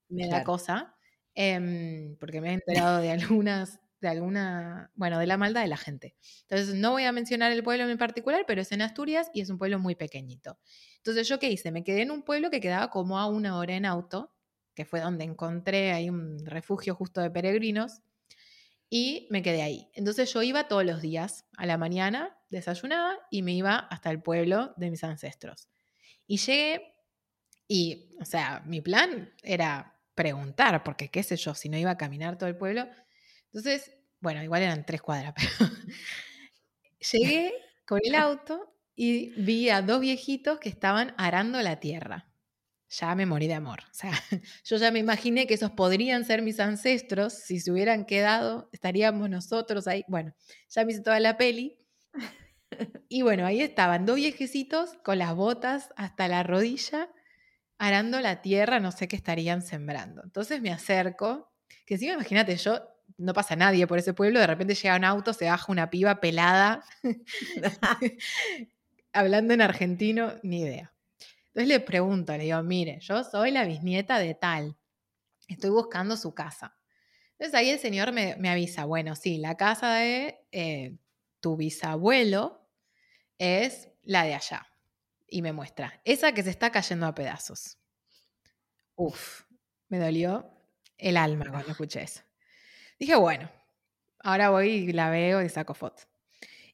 me 0.08 0.28
da 0.28 0.44
cosa, 0.44 0.96
em, 1.34 2.16
porque 2.18 2.40
me 2.40 2.50
he 2.50 2.54
enterado 2.54 2.98
de 3.00 3.11
algunas, 3.11 3.80
de 4.00 4.08
alguna, 4.08 4.90
bueno, 4.94 5.18
de 5.18 5.26
la 5.26 5.36
maldad 5.36 5.62
de 5.62 5.68
la 5.68 5.76
gente. 5.76 6.16
Entonces 6.42 6.74
no 6.76 6.92
voy 6.92 7.04
a 7.04 7.12
mencionar 7.12 7.52
el 7.52 7.62
pueblo 7.64 7.88
en 7.88 7.98
particular, 7.98 8.44
pero 8.46 8.62
es 8.62 8.72
en 8.72 8.82
Asturias 8.82 9.30
y 9.34 9.40
es 9.40 9.50
un 9.50 9.58
pueblo 9.58 9.78
muy 9.78 9.96
pequeñito. 9.96 10.58
Entonces 10.98 11.28
yo 11.28 11.38
qué 11.40 11.50
hice, 11.50 11.72
me 11.72 11.84
quedé 11.84 12.02
en 12.02 12.11
un 12.12 12.22
pueblo 12.22 12.50
que 12.50 12.61
quedaba 12.61 12.90
como 12.90 13.18
a 13.18 13.26
una 13.26 13.56
hora 13.58 13.74
en 13.74 13.86
auto, 13.86 14.32
que 14.75 14.85
fue 14.85 15.01
donde 15.01 15.25
encontré 15.25 15.93
ahí 15.93 16.11
un 16.11 16.45
refugio 16.47 16.95
justo 16.95 17.21
de 17.21 17.31
peregrinos, 17.31 18.03
y 18.91 19.29
me 19.31 19.41
quedé 19.43 19.62
ahí. 19.62 19.89
Entonces 19.95 20.33
yo 20.33 20.43
iba 20.43 20.66
todos 20.66 20.85
los 20.85 21.01
días 21.01 21.47
a 21.57 21.64
la 21.64 21.79
mañana, 21.79 22.37
desayunaba 22.51 23.16
y 23.31 23.43
me 23.43 23.53
iba 23.53 23.77
hasta 23.77 24.11
el 24.11 24.21
pueblo 24.21 24.75
de 24.77 24.91
mis 24.91 25.05
ancestros. 25.05 25.68
Y 26.27 26.39
llegué 26.39 26.95
y, 27.68 28.11
o 28.21 28.25
sea, 28.25 28.62
mi 28.66 28.81
plan 28.81 29.33
era 29.45 29.97
preguntar, 30.16 30.83
porque 30.83 31.09
qué 31.09 31.23
sé 31.23 31.37
yo, 31.37 31.55
si 31.55 31.68
no 31.68 31.79
iba 31.79 31.93
a 31.93 31.97
caminar 31.97 32.37
todo 32.37 32.49
el 32.49 32.57
pueblo. 32.57 32.89
Entonces, 33.47 33.97
bueno, 34.21 34.43
igual 34.43 34.62
eran 34.62 34.85
tres 34.85 35.01
cuadras, 35.01 35.35
pero 35.37 35.71
llegué 37.12 37.55
con 37.87 38.01
el 38.03 38.16
auto 38.16 38.75
y 38.97 39.31
vi 39.41 39.71
a 39.71 39.83
dos 39.83 40.01
viejitos 40.01 40.59
que 40.59 40.68
estaban 40.68 41.14
arando 41.16 41.62
la 41.62 41.79
tierra 41.79 42.30
ya 42.91 43.14
me 43.14 43.24
morí 43.24 43.47
de 43.47 43.55
amor. 43.55 43.80
O 43.91 43.95
sea, 43.95 44.12
yo 44.64 44.76
ya 44.76 44.91
me 44.91 44.99
imaginé 44.99 45.47
que 45.47 45.55
esos 45.55 45.70
podrían 45.70 46.24
ser 46.24 46.43
mis 46.43 46.61
ancestros. 46.61 47.32
Si 47.32 47.61
se 47.61 47.70
hubieran 47.70 48.05
quedado, 48.05 48.68
estaríamos 48.72 49.30
nosotros 49.30 49.86
ahí. 49.86 50.05
Bueno, 50.09 50.34
ya 50.68 50.84
me 50.84 50.93
hice 50.93 51.03
toda 51.03 51.20
la 51.20 51.36
peli. 51.36 51.78
Y 53.09 53.22
bueno, 53.22 53.45
ahí 53.45 53.61
estaban 53.61 54.07
dos 54.07 54.14
viejecitos 54.14 54.93
con 55.03 55.18
las 55.18 55.34
botas 55.34 55.88
hasta 55.97 56.28
la 56.28 56.45
rodilla, 56.45 57.11
arando 57.78 58.20
la 58.20 58.43
tierra, 58.43 58.78
no 58.78 58.93
sé 58.93 59.09
qué 59.09 59.16
estarían 59.16 59.62
sembrando. 59.62 60.22
Entonces 60.22 60.62
me 60.62 60.70
acerco, 60.70 61.53
que 61.84 61.99
si 61.99 62.09
imagínate, 62.09 62.57
yo 62.57 62.80
no 63.18 63.34
pasa 63.34 63.57
nadie 63.57 63.88
por 63.88 63.99
ese 63.99 64.14
pueblo, 64.14 64.38
de 64.38 64.47
repente 64.47 64.76
llega 64.76 64.97
un 64.97 65.05
auto, 65.05 65.32
se 65.32 65.47
baja 65.47 65.72
una 65.72 65.91
piba 65.91 66.20
pelada, 66.20 66.84
hablando 69.12 69.53
en 69.53 69.62
argentino, 69.62 70.34
ni 70.45 70.61
idea. 70.61 70.93
Entonces 71.51 71.68
le 71.68 71.80
pregunto, 71.80 72.36
le 72.36 72.44
digo, 72.44 72.62
mire, 72.62 73.01
yo 73.01 73.24
soy 73.24 73.51
la 73.51 73.64
bisnieta 73.64 74.18
de 74.18 74.34
tal, 74.34 74.76
estoy 75.48 75.70
buscando 75.70 76.16
su 76.16 76.32
casa. 76.32 76.76
Entonces 77.32 77.55
ahí 77.55 77.70
el 77.70 77.78
señor 77.78 78.12
me, 78.12 78.48
avisa, 78.48 78.84
bueno, 78.84 79.16
sí, 79.16 79.38
la 79.38 79.57
casa 79.57 79.94
de 79.94 80.46
eh, 80.53 80.96
tu 81.40 81.57
bisabuelo 81.57 82.68
es 83.38 83.88
la 84.03 84.24
de 84.24 84.34
allá. 84.34 84.66
Y 85.26 85.42
me 85.42 85.53
muestra, 85.53 86.01
esa 86.05 86.32
que 86.32 86.42
se 86.42 86.51
está 86.51 86.70
cayendo 86.70 87.07
a 87.07 87.14
pedazos. 87.14 87.78
Uf, 88.94 89.44
me 89.88 89.98
dolió 89.98 90.53
el 90.98 91.16
alma 91.16 91.46
cuando 91.51 91.70
escuché 91.70 92.03
eso. 92.03 92.20
Dije, 92.98 93.16
bueno, 93.16 93.51
ahora 94.18 94.51
voy 94.51 94.68
y 94.68 94.92
la 94.92 95.11
veo 95.11 95.42
y 95.42 95.48
saco 95.48 95.74
fotos. 95.74 96.09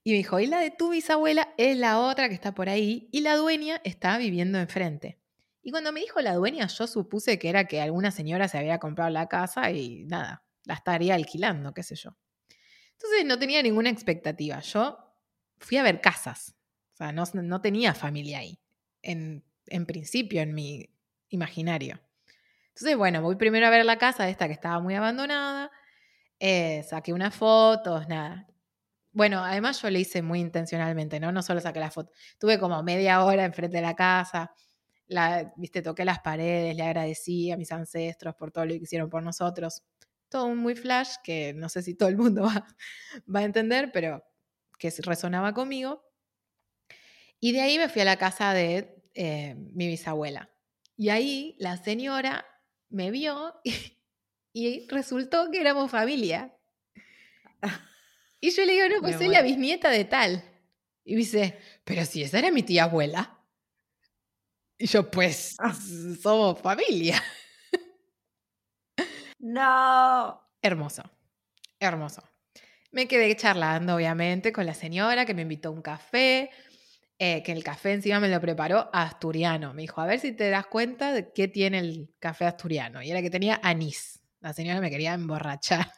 Y 0.06 0.12
me 0.12 0.18
dijo, 0.18 0.38
y 0.38 0.46
la 0.46 0.60
de 0.60 0.70
tu 0.70 0.90
bisabuela 0.90 1.52
es 1.56 1.76
la 1.76 1.98
otra 1.98 2.28
que 2.28 2.34
está 2.36 2.54
por 2.54 2.68
ahí 2.68 3.08
y 3.10 3.22
la 3.22 3.34
dueña 3.34 3.80
está 3.82 4.16
viviendo 4.18 4.56
enfrente. 4.56 5.18
Y 5.62 5.72
cuando 5.72 5.90
me 5.90 5.98
dijo 5.98 6.20
la 6.20 6.34
dueña, 6.34 6.68
yo 6.68 6.86
supuse 6.86 7.40
que 7.40 7.48
era 7.48 7.64
que 7.64 7.80
alguna 7.80 8.12
señora 8.12 8.46
se 8.46 8.56
había 8.56 8.78
comprado 8.78 9.10
la 9.10 9.26
casa 9.26 9.68
y 9.72 10.04
nada, 10.04 10.44
la 10.62 10.74
estaría 10.74 11.16
alquilando, 11.16 11.74
qué 11.74 11.82
sé 11.82 11.96
yo. 11.96 12.16
Entonces 12.92 13.24
no 13.24 13.36
tenía 13.40 13.60
ninguna 13.64 13.90
expectativa. 13.90 14.60
Yo 14.60 14.96
fui 15.58 15.76
a 15.76 15.82
ver 15.82 16.00
casas. 16.00 16.54
O 16.92 16.96
sea, 16.98 17.10
no, 17.10 17.60
tenía 17.60 17.92
familia 17.92 18.38
ahí, 18.38 18.60
en, 19.02 19.44
en 19.66 19.86
principio, 19.86 20.40
en 20.40 20.54
mi 20.54 20.88
imaginario. 21.30 22.00
Entonces, 22.68 22.96
bueno, 22.96 23.22
voy 23.22 23.34
primero 23.34 23.66
a 23.66 23.70
ver 23.70 23.84
la 23.84 23.98
casa 23.98 24.28
esta 24.28 24.46
que 24.46 24.54
estaba 24.54 24.78
muy 24.78 24.94
abandonada, 24.94 25.72
eh, 26.38 26.84
saqué 26.88 27.12
unas 27.12 27.34
fotos, 27.34 28.06
nada. 28.06 28.46
Bueno, 29.16 29.42
además 29.42 29.80
yo 29.80 29.88
le 29.88 30.00
hice 30.00 30.20
muy 30.20 30.40
intencionalmente, 30.40 31.18
¿no? 31.18 31.32
No 31.32 31.40
solo 31.40 31.58
saqué 31.62 31.80
la 31.80 31.90
foto. 31.90 32.12
Tuve 32.38 32.58
como 32.58 32.82
media 32.82 33.24
hora 33.24 33.46
enfrente 33.46 33.78
de 33.78 33.82
la 33.82 33.96
casa, 33.96 34.52
la, 35.06 35.54
viste, 35.56 35.80
toqué 35.80 36.04
las 36.04 36.20
paredes, 36.20 36.76
le 36.76 36.82
agradecí 36.82 37.50
a 37.50 37.56
mis 37.56 37.72
ancestros 37.72 38.34
por 38.34 38.52
todo 38.52 38.66
lo 38.66 38.72
que 38.72 38.82
hicieron 38.82 39.08
por 39.08 39.22
nosotros. 39.22 39.82
Todo 40.28 40.44
un 40.44 40.58
muy 40.58 40.74
flash 40.76 41.14
que 41.24 41.54
no 41.54 41.70
sé 41.70 41.82
si 41.82 41.94
todo 41.94 42.10
el 42.10 42.18
mundo 42.18 42.42
va, 42.44 42.66
va 43.34 43.40
a 43.40 43.44
entender, 43.44 43.90
pero 43.90 44.22
que 44.78 44.92
resonaba 44.98 45.54
conmigo. 45.54 46.04
Y 47.40 47.52
de 47.52 47.62
ahí 47.62 47.78
me 47.78 47.88
fui 47.88 48.02
a 48.02 48.04
la 48.04 48.18
casa 48.18 48.52
de 48.52 49.02
eh, 49.14 49.54
mi 49.56 49.86
bisabuela. 49.86 50.50
Y 50.94 51.08
ahí 51.08 51.56
la 51.58 51.78
señora 51.78 52.44
me 52.90 53.10
vio 53.10 53.54
y, 54.52 54.86
resultó 54.88 55.50
que 55.50 55.62
éramos 55.62 55.90
familia. 55.90 56.54
Y 58.46 58.52
yo 58.52 58.64
le 58.64 58.74
digo, 58.74 58.88
no, 58.88 59.00
pues 59.00 59.16
soy 59.16 59.26
la 59.26 59.42
bisnieta 59.42 59.90
de 59.90 60.04
tal. 60.04 60.44
Y 61.04 61.16
dice, 61.16 61.58
pero 61.82 62.04
si 62.04 62.22
esa 62.22 62.38
era 62.38 62.52
mi 62.52 62.62
tía 62.62 62.84
abuela. 62.84 63.40
Y 64.78 64.86
yo, 64.86 65.10
pues, 65.10 65.56
ah. 65.58 65.74
somos 66.22 66.60
familia. 66.60 67.20
No. 69.40 70.40
Hermoso, 70.62 71.02
hermoso. 71.80 72.22
Me 72.92 73.08
quedé 73.08 73.34
charlando, 73.34 73.96
obviamente, 73.96 74.52
con 74.52 74.64
la 74.64 74.74
señora 74.74 75.26
que 75.26 75.34
me 75.34 75.42
invitó 75.42 75.70
a 75.70 75.72
un 75.72 75.82
café. 75.82 76.50
Eh, 77.18 77.42
que 77.42 77.50
el 77.50 77.64
café 77.64 77.94
encima 77.94 78.20
me 78.20 78.28
lo 78.28 78.40
preparó 78.40 78.90
asturiano. 78.92 79.74
Me 79.74 79.82
dijo, 79.82 80.00
a 80.00 80.06
ver 80.06 80.20
si 80.20 80.30
te 80.30 80.50
das 80.50 80.68
cuenta 80.68 81.12
de 81.12 81.32
qué 81.32 81.48
tiene 81.48 81.80
el 81.80 82.14
café 82.20 82.44
asturiano. 82.44 83.02
Y 83.02 83.10
era 83.10 83.22
que 83.22 83.30
tenía 83.30 83.58
anís. 83.60 84.20
La 84.38 84.52
señora 84.52 84.80
me 84.80 84.90
quería 84.90 85.14
emborrachar. 85.14 85.90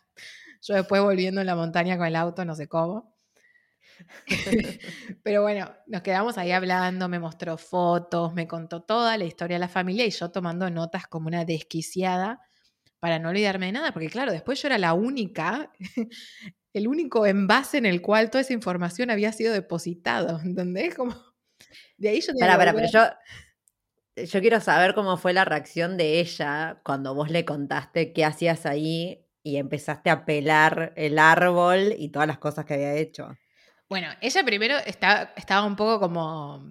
Yo 0.62 0.74
después 0.74 1.02
volviendo 1.02 1.40
en 1.40 1.46
la 1.46 1.56
montaña 1.56 1.96
con 1.96 2.06
el 2.06 2.16
auto, 2.16 2.44
no 2.44 2.54
sé 2.54 2.68
cómo. 2.68 3.14
Pero 5.22 5.42
bueno, 5.42 5.70
nos 5.86 6.02
quedamos 6.02 6.38
ahí 6.38 6.52
hablando, 6.52 7.08
me 7.08 7.18
mostró 7.18 7.56
fotos, 7.58 8.34
me 8.34 8.46
contó 8.46 8.82
toda 8.82 9.16
la 9.16 9.24
historia 9.24 9.56
de 9.56 9.60
la 9.60 9.68
familia 9.68 10.06
y 10.06 10.10
yo 10.10 10.30
tomando 10.30 10.70
notas 10.70 11.06
como 11.06 11.28
una 11.28 11.44
desquiciada 11.44 12.40
para 13.00 13.18
no 13.18 13.28
olvidarme 13.30 13.66
de 13.66 13.72
nada, 13.72 13.92
porque 13.92 14.10
claro, 14.10 14.32
después 14.32 14.60
yo 14.60 14.68
era 14.68 14.78
la 14.78 14.92
única 14.92 15.72
el 16.72 16.88
único 16.88 17.26
envase 17.26 17.78
en 17.78 17.86
el 17.86 18.02
cual 18.02 18.30
toda 18.30 18.42
esa 18.42 18.52
información 18.52 19.10
había 19.10 19.32
sido 19.32 19.52
depositado, 19.52 20.40
¿entendés? 20.40 20.94
Como, 20.94 21.14
de 21.96 22.08
ahí 22.10 22.20
yo 22.20 22.32
Para, 22.38 22.72
pero 22.72 22.88
yo, 22.90 23.00
yo 24.24 24.40
quiero 24.40 24.60
saber 24.60 24.94
cómo 24.94 25.16
fue 25.16 25.32
la 25.32 25.44
reacción 25.44 25.96
de 25.96 26.20
ella 26.20 26.80
cuando 26.84 27.14
vos 27.14 27.30
le 27.30 27.44
contaste 27.44 28.12
qué 28.12 28.24
hacías 28.24 28.66
ahí 28.66 29.27
y 29.42 29.56
empezaste 29.56 30.10
a 30.10 30.24
pelar 30.24 30.92
el 30.96 31.18
árbol 31.18 31.94
y 31.96 32.10
todas 32.10 32.28
las 32.28 32.38
cosas 32.38 32.64
que 32.64 32.74
había 32.74 32.94
hecho. 32.94 33.36
Bueno, 33.88 34.08
ella 34.20 34.44
primero 34.44 34.76
estaba, 34.84 35.32
estaba 35.36 35.66
un 35.66 35.76
poco 35.76 36.00
como 36.00 36.62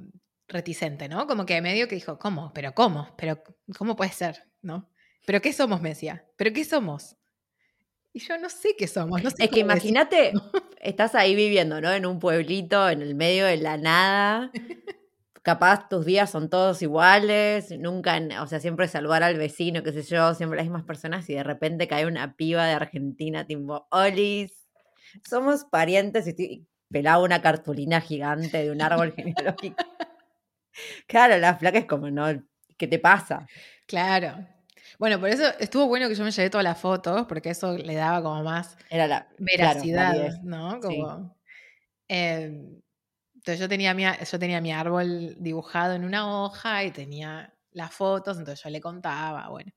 reticente, 0.47 1.09
¿no? 1.09 1.27
Como 1.27 1.45
que 1.45 1.61
medio 1.61 1.87
que 1.87 1.95
dijo, 1.95 2.19
¿cómo? 2.19 2.51
¿Pero 2.53 2.73
cómo? 2.73 3.13
¿Pero 3.17 3.41
cómo 3.77 3.95
puede 3.95 4.11
ser? 4.11 4.43
¿No? 4.61 4.89
¿Pero 5.25 5.41
qué 5.41 5.51
somos, 5.51 5.81
me 5.81 5.89
decía? 5.89 6.25
¿Pero 6.37 6.53
qué 6.53 6.63
somos? 6.63 7.17
Y 8.13 8.19
yo 8.19 8.37
no 8.37 8.49
sé 8.49 8.75
qué 8.77 8.87
somos. 8.87 9.21
es 9.37 9.49
que 9.49 9.59
imagínate, 9.59 10.31
estás 10.81 11.15
ahí 11.15 11.35
viviendo, 11.35 11.81
¿no? 11.81 11.91
En 11.91 12.05
un 12.05 12.19
pueblito, 12.19 12.89
en 12.89 13.01
el 13.01 13.15
medio 13.15 13.45
de 13.45 13.57
la 13.57 13.77
nada. 13.77 14.51
Capaz 15.47 15.87
tus 15.87 16.05
días 16.05 16.29
son 16.29 16.49
todos 16.49 16.81
iguales, 16.81 17.71
nunca, 17.79 18.19
o 18.41 18.47
sea, 18.47 18.59
siempre 18.59 18.85
saludar 18.89 19.23
al 19.23 19.37
vecino, 19.37 19.81
qué 19.81 19.93
sé 19.93 20.03
yo, 20.03 20.33
siempre 20.33 20.57
las 20.57 20.65
mismas 20.65 20.83
personas 20.83 21.29
y 21.29 21.35
de 21.35 21.43
repente 21.43 21.87
cae 21.87 22.05
una 22.05 22.35
piba 22.35 22.65
de 22.65 22.73
Argentina 22.73 23.47
tipo, 23.47 23.87
Olis, 23.91 24.67
somos 25.25 25.63
parientes 25.63 26.27
y 26.27 26.67
pelaba 26.89 27.23
una 27.23 27.41
cartulina 27.41 28.01
gigante 28.01 28.61
de 28.61 28.71
un 28.71 28.81
árbol 28.81 29.13
genealógico. 29.15 29.85
Claro, 31.07 31.37
la 31.37 31.55
flaca 31.55 31.77
es 31.77 31.85
como, 31.85 32.11
no, 32.11 32.25
¿qué 32.77 32.87
te 32.87 32.99
pasa? 32.99 33.47
Claro, 33.85 34.45
bueno, 34.99 35.17
por 35.17 35.29
eso 35.29 35.45
estuvo 35.59 35.87
bueno 35.87 36.09
que 36.09 36.15
yo 36.15 36.25
me 36.25 36.31
llevé 36.31 36.49
todas 36.49 36.65
las 36.65 36.77
fotos, 36.77 37.25
porque 37.25 37.51
eso 37.51 37.77
le 37.77 37.95
daba 37.95 38.21
como 38.21 38.43
más 38.43 38.75
Era 38.89 39.07
la, 39.07 39.29
veracidad, 39.37 40.41
¿no? 40.43 40.81
Como, 40.81 41.37
em, 42.09 42.81
entonces 43.47 43.61
yo 43.61 43.69
tenía, 43.69 43.93
mi, 43.93 44.03
yo 44.03 44.39
tenía 44.39 44.59
mi 44.59 44.73
árbol 44.73 45.37
dibujado 45.39 45.93
en 45.93 46.03
una 46.03 46.43
hoja 46.43 46.83
y 46.83 46.91
tenía 46.91 47.53
las 47.71 47.93
fotos, 47.93 48.37
entonces 48.37 48.61
yo 48.61 48.69
le 48.69 48.81
contaba, 48.81 49.47
bueno. 49.47 49.71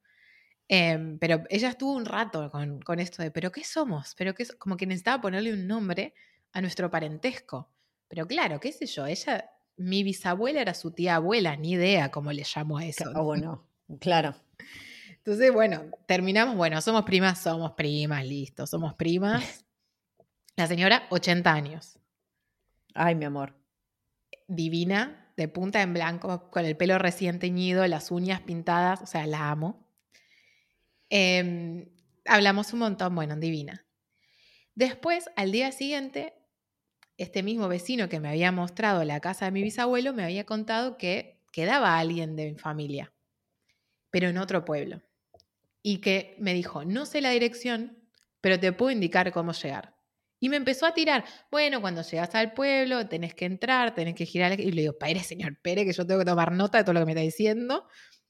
Em, 0.66 1.20
pero 1.20 1.44
ella 1.48 1.68
estuvo 1.68 1.92
un 1.92 2.04
rato 2.04 2.50
con, 2.50 2.80
con, 2.80 2.98
esto 2.98 3.22
de, 3.22 3.30
¿pero 3.30 3.52
qué 3.52 3.62
somos? 3.62 4.16
¿Pero 4.16 4.34
qué 4.34 4.44
Como 4.58 4.76
que 4.76 4.86
necesitaba 4.86 5.22
ponerle 5.22 5.52
un 5.52 5.68
nombre 5.68 6.14
a 6.52 6.60
nuestro 6.60 6.90
parentesco. 6.90 7.70
Pero 8.08 8.26
claro, 8.26 8.58
qué 8.58 8.72
sé 8.72 8.86
yo, 8.86 9.06
ella, 9.06 9.48
mi 9.76 10.02
bisabuela 10.02 10.60
era 10.60 10.74
su 10.74 10.90
tía 10.90 11.14
abuela, 11.14 11.54
ni 11.54 11.70
idea 11.70 12.10
cómo 12.10 12.32
le 12.32 12.44
llamo 12.52 12.78
a 12.78 12.84
eso. 12.84 13.04
Oh, 13.14 13.22
bueno, 13.22 13.68
claro. 14.00 14.34
Entonces, 15.18 15.52
bueno, 15.52 15.84
terminamos, 16.06 16.56
bueno, 16.56 16.80
somos 16.80 17.04
primas, 17.04 17.40
somos 17.40 17.70
primas, 17.74 18.24
listo, 18.26 18.66
somos 18.66 18.94
primas. 18.94 19.64
La 20.56 20.66
señora, 20.66 21.06
80 21.10 21.52
años. 21.52 22.00
Ay, 22.94 23.14
mi 23.14 23.26
amor. 23.26 23.59
Divina, 24.50 25.32
de 25.36 25.48
punta 25.48 25.80
en 25.82 25.94
blanco, 25.94 26.50
con 26.50 26.64
el 26.64 26.76
pelo 26.76 26.98
recién 26.98 27.38
teñido, 27.38 27.86
las 27.86 28.10
uñas 28.10 28.40
pintadas, 28.40 29.00
o 29.02 29.06
sea, 29.06 29.26
la 29.26 29.50
amo. 29.50 29.86
Em, 31.08 31.88
hablamos 32.26 32.72
un 32.72 32.80
montón, 32.80 33.14
bueno, 33.14 33.36
divina. 33.36 33.86
Después, 34.74 35.30
al 35.36 35.52
día 35.52 35.72
siguiente, 35.72 36.34
este 37.16 37.42
mismo 37.42 37.68
vecino 37.68 38.08
que 38.08 38.20
me 38.20 38.28
había 38.28 38.52
mostrado 38.52 39.04
la 39.04 39.20
casa 39.20 39.46
de 39.46 39.50
mi 39.52 39.62
bisabuelo 39.62 40.12
me 40.12 40.24
había 40.24 40.44
contado 40.44 40.96
que 40.96 41.42
quedaba 41.52 41.98
alguien 41.98 42.36
de 42.36 42.52
mi 42.52 42.58
familia, 42.58 43.12
pero 44.10 44.28
en 44.28 44.38
otro 44.38 44.64
pueblo 44.64 45.02
y 45.82 45.98
que 45.98 46.36
me 46.38 46.54
dijo, 46.54 46.84
no 46.84 47.06
sé 47.06 47.20
la 47.20 47.30
dirección, 47.30 47.98
pero 48.40 48.58
te 48.58 48.72
puedo 48.72 48.90
indicar 48.90 49.32
cómo 49.32 49.52
llegar. 49.52 49.96
Y 50.40 50.48
me 50.48 50.56
empezó 50.56 50.86
a 50.86 50.94
tirar, 50.94 51.24
bueno, 51.50 51.80
cuando 51.80 52.02
llegas 52.02 52.34
al 52.34 52.54
pueblo 52.54 53.06
tenés 53.06 53.34
que 53.34 53.44
entrar, 53.44 53.94
tenés 53.94 54.14
que 54.14 54.24
girar. 54.26 54.58
Y 54.58 54.72
le 54.72 54.82
digo, 54.82 54.98
Pere, 54.98 55.20
señor 55.20 55.58
Pere, 55.60 55.84
que 55.84 55.92
yo 55.92 56.06
tengo 56.06 56.20
que 56.20 56.26
tomar 56.26 56.50
nota 56.52 56.78
de 56.78 56.84
todo 56.84 56.94
lo 56.94 57.00
que 57.00 57.06
me 57.06 57.12
está 57.12 57.22
diciendo, 57.22 57.86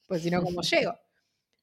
pues 0.06 0.22
si 0.22 0.30
no, 0.30 0.42
¿cómo 0.42 0.60
llego? 0.62 0.98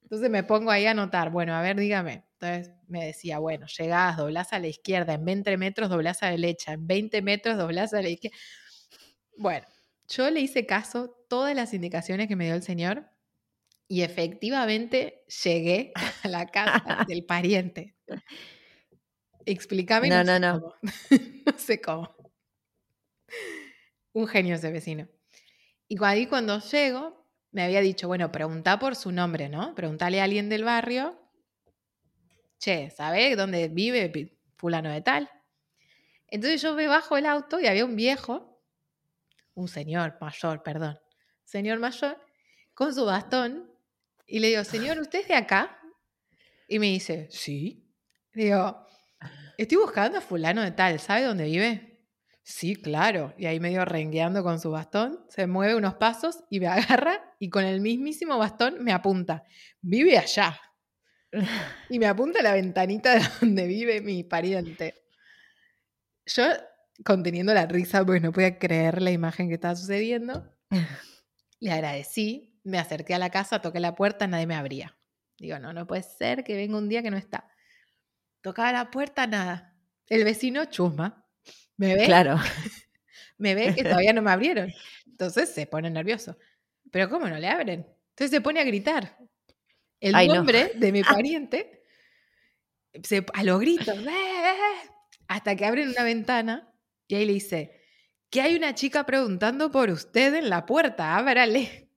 Entonces 0.03 0.29
me 0.29 0.43
pongo 0.43 0.71
ahí 0.71 0.85
a 0.85 0.91
anotar, 0.91 1.31
bueno, 1.31 1.53
a 1.53 1.61
ver, 1.61 1.75
dígame. 1.77 2.23
Entonces 2.39 2.73
me 2.87 3.05
decía, 3.05 3.39
bueno, 3.39 3.67
llegás, 3.67 4.15
doblás 4.15 4.53
a 4.53 4.59
la 4.59 4.67
izquierda, 4.67 5.13
en 5.13 5.25
20 5.25 5.57
metros 5.57 5.89
doblás 5.89 6.23
a 6.23 6.27
la 6.27 6.31
derecha, 6.31 6.73
en 6.73 6.87
20 6.87 7.21
metros 7.21 7.57
doblás 7.57 7.93
a 7.93 8.01
la 8.01 8.09
izquierda. 8.09 8.37
Bueno, 9.35 9.67
yo 10.07 10.29
le 10.31 10.39
hice 10.39 10.65
caso 10.65 11.13
todas 11.27 11.55
las 11.55 11.73
indicaciones 11.73 12.27
que 12.27 12.37
me 12.37 12.45
dio 12.45 12.55
el 12.55 12.63
señor 12.63 13.11
y 13.87 14.01
efectivamente 14.01 15.25
llegué 15.43 15.91
a 16.23 16.27
la 16.27 16.45
casa 16.45 16.83
del 17.07 17.25
pariente. 17.25 17.95
Explícame. 19.47 20.09
No, 20.09 20.23
no, 20.23 20.39
no. 20.39 20.75
no 21.45 21.57
sé 21.57 21.79
cómo. 21.79 22.15
Un 24.13 24.27
genio 24.27 24.55
ese 24.55 24.71
vecino. 24.71 25.07
Y 25.87 26.03
ahí 26.03 26.27
cuando 26.27 26.59
llego, 26.59 27.25
me 27.51 27.63
había 27.63 27.81
dicho, 27.81 28.07
bueno, 28.07 28.31
pregunta 28.31 28.77
por 28.77 28.95
su 28.95 29.11
nombre, 29.11 29.47
¿no? 29.47 29.73
Preguntale 29.73 30.19
a 30.19 30.25
alguien 30.25 30.49
del 30.49 30.63
barrio 30.63 31.17
che, 32.59 32.89
¿sabés 32.89 33.37
dónde 33.37 33.69
vive 33.69 34.37
fulano 34.57 34.89
de 34.89 35.01
tal? 35.01 35.29
Entonces 36.27 36.61
yo 36.61 36.73
me 36.73 36.87
bajo 36.87 37.15
el 37.17 37.25
auto 37.25 37.59
y 37.59 37.67
había 37.67 37.85
un 37.85 37.95
viejo, 37.95 38.61
un 39.53 39.67
señor 39.67 40.17
mayor, 40.19 40.63
perdón, 40.63 40.99
señor 41.45 41.79
mayor, 41.79 42.19
con 42.73 42.93
su 42.93 43.05
bastón, 43.05 43.71
y 44.25 44.39
le 44.39 44.49
digo, 44.49 44.63
señor, 44.63 44.99
¿usted 44.99 45.19
es 45.19 45.27
de 45.29 45.35
acá? 45.35 45.79
Y 46.67 46.79
me 46.79 46.87
dice, 46.87 47.29
sí. 47.31 47.87
Digo, 48.33 48.86
estoy 49.57 49.77
buscando 49.77 50.19
a 50.19 50.21
fulano 50.21 50.61
de 50.61 50.71
tal, 50.71 50.99
¿sabe 50.99 51.23
dónde 51.23 51.45
vive? 51.45 51.97
Sí, 52.43 52.77
claro. 52.77 53.33
Y 53.37 53.45
ahí 53.45 53.59
medio 53.59 53.83
rengueando 53.83 54.41
con 54.41 54.59
su 54.61 54.71
bastón, 54.71 55.19
se 55.27 55.47
mueve 55.47 55.75
unos 55.75 55.95
pasos 55.95 56.45
y 56.49 56.61
me 56.61 56.67
agarra 56.67 57.35
y 57.39 57.49
con 57.49 57.65
el 57.65 57.81
mismísimo 57.81 58.37
bastón 58.37 58.83
me 58.83 58.93
apunta, 58.93 59.43
vive 59.81 60.17
allá. 60.17 60.59
Y 61.89 61.99
me 61.99 62.05
apunta 62.05 62.39
a 62.39 62.43
la 62.43 62.53
ventanita 62.53 63.15
de 63.15 63.21
donde 63.41 63.67
vive 63.67 63.99
mi 63.99 64.23
pariente. 64.23 64.95
Yo, 66.25 66.45
conteniendo 67.03 67.53
la 67.53 67.65
risa 67.65 68.05
porque 68.05 68.21
no 68.21 68.31
podía 68.31 68.57
creer 68.57 69.01
la 69.01 69.11
imagen 69.11 69.49
que 69.49 69.55
estaba 69.55 69.75
sucediendo, 69.75 70.55
le 71.59 71.71
agradecí, 71.71 72.61
me 72.63 72.79
acerqué 72.79 73.13
a 73.13 73.19
la 73.19 73.29
casa, 73.29 73.61
toqué 73.61 73.81
la 73.81 73.93
puerta, 73.93 74.25
nadie 74.25 74.47
me 74.47 74.55
abría. 74.55 74.97
Digo, 75.37 75.59
no, 75.59 75.73
no 75.73 75.85
puede 75.85 76.03
ser 76.03 76.45
que 76.45 76.55
venga 76.55 76.77
un 76.77 76.87
día 76.87 77.03
que 77.03 77.11
no 77.11 77.17
está. 77.17 77.49
Tocaba 78.41 78.71
la 78.71 78.91
puerta, 78.91 79.27
nada. 79.27 79.75
El 80.07 80.23
vecino 80.23 80.65
chusma. 80.65 81.25
Me 81.77 81.95
ve, 81.95 82.05
Claro. 82.05 82.35
me 83.37 83.55
ve 83.55 83.73
que 83.75 83.83
todavía 83.83 84.13
no 84.13 84.21
me 84.21 84.31
abrieron. 84.31 84.71
Entonces 85.05 85.49
se 85.53 85.65
pone 85.65 85.89
nervioso. 85.89 86.37
Pero 86.91 87.09
¿cómo 87.09 87.27
no 87.27 87.37
le 87.37 87.47
abren? 87.47 87.85
Entonces 88.09 88.31
se 88.31 88.41
pone 88.41 88.59
a 88.59 88.63
gritar. 88.63 89.17
El 89.99 90.15
Ay, 90.15 90.27
no. 90.27 90.35
nombre 90.35 90.71
de 90.75 90.91
mi 90.91 91.03
pariente 91.03 91.83
se, 93.03 93.25
a 93.33 93.43
los 93.43 93.59
gritos. 93.59 93.97
Hasta 95.27 95.55
que 95.55 95.65
abren 95.65 95.89
una 95.89 96.03
ventana 96.03 96.73
y 97.07 97.15
ahí 97.15 97.25
le 97.25 97.33
dice, 97.33 97.81
que 98.29 98.41
hay 98.41 98.55
una 98.55 98.75
chica 98.75 99.05
preguntando 99.05 99.71
por 99.71 99.89
usted 99.89 100.33
en 100.35 100.49
la 100.49 100.65
puerta, 100.65 101.15
ábrale. 101.15 101.89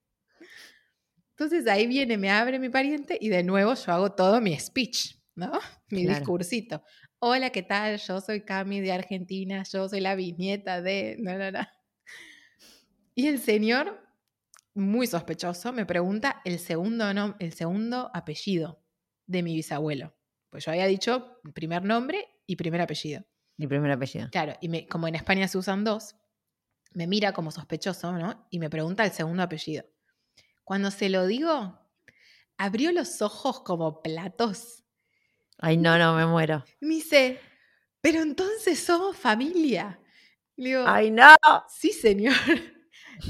Entonces 1.30 1.66
ahí 1.66 1.86
viene, 1.86 2.16
me 2.18 2.30
abre 2.30 2.58
mi 2.58 2.68
pariente 2.68 3.16
y 3.20 3.28
de 3.28 3.42
nuevo 3.42 3.74
yo 3.74 3.92
hago 3.92 4.12
todo 4.12 4.40
mi 4.40 4.58
speech, 4.58 5.16
¿no? 5.40 5.52
Mi 5.90 6.04
Claro. 6.04 6.18
discursito. 6.18 6.82
Hola, 7.18 7.50
¿qué 7.50 7.62
tal? 7.62 7.98
Yo 7.98 8.20
soy 8.20 8.42
Cami 8.44 8.80
de 8.80 8.92
Argentina, 8.92 9.64
yo 9.70 9.88
soy 9.88 10.00
la 10.00 10.14
bisnieta 10.14 10.80
de... 10.82 11.16
No, 11.18 11.36
no, 11.36 11.50
no. 11.50 11.66
Y 13.14 13.26
el 13.26 13.40
señor, 13.40 14.00
muy 14.74 15.06
sospechoso, 15.06 15.72
me 15.72 15.84
pregunta 15.86 16.40
el 16.44 16.58
segundo, 16.58 17.04
nom- 17.12 17.36
el 17.38 17.52
segundo 17.52 18.10
apellido 18.14 18.82
de 19.26 19.42
mi 19.42 19.54
bisabuelo. 19.54 20.14
Pues 20.48 20.64
yo 20.64 20.70
había 20.72 20.86
dicho 20.86 21.40
primer 21.54 21.84
nombre 21.84 22.26
y 22.46 22.56
primer 22.56 22.80
apellido. 22.80 23.24
Mi 23.56 23.66
primer 23.66 23.90
apellido. 23.90 24.28
Claro, 24.30 24.54
y 24.60 24.68
me- 24.68 24.86
como 24.86 25.06
en 25.08 25.14
España 25.16 25.48
se 25.48 25.58
usan 25.58 25.84
dos, 25.84 26.16
me 26.92 27.06
mira 27.06 27.32
como 27.32 27.50
sospechoso, 27.50 28.12
¿no? 28.12 28.46
Y 28.50 28.58
me 28.58 28.70
pregunta 28.70 29.04
el 29.04 29.12
segundo 29.12 29.42
apellido. 29.42 29.84
Cuando 30.64 30.90
se 30.90 31.08
lo 31.08 31.26
digo, 31.26 31.78
abrió 32.56 32.92
los 32.92 33.22
ojos 33.22 33.60
como 33.60 34.02
platos 34.02 34.79
Ay, 35.60 35.76
no, 35.76 35.98
no, 35.98 36.14
me 36.14 36.26
muero. 36.26 36.64
y 36.80 36.86
me 36.86 36.94
dice, 36.94 37.40
pero 38.00 38.22
entonces 38.22 38.78
somos 38.82 39.16
familia. 39.16 40.00
Le 40.56 40.70
digo, 40.70 40.84
Ay, 40.86 41.10
no. 41.10 41.34
sí, 41.68 41.92
señor. 41.92 42.34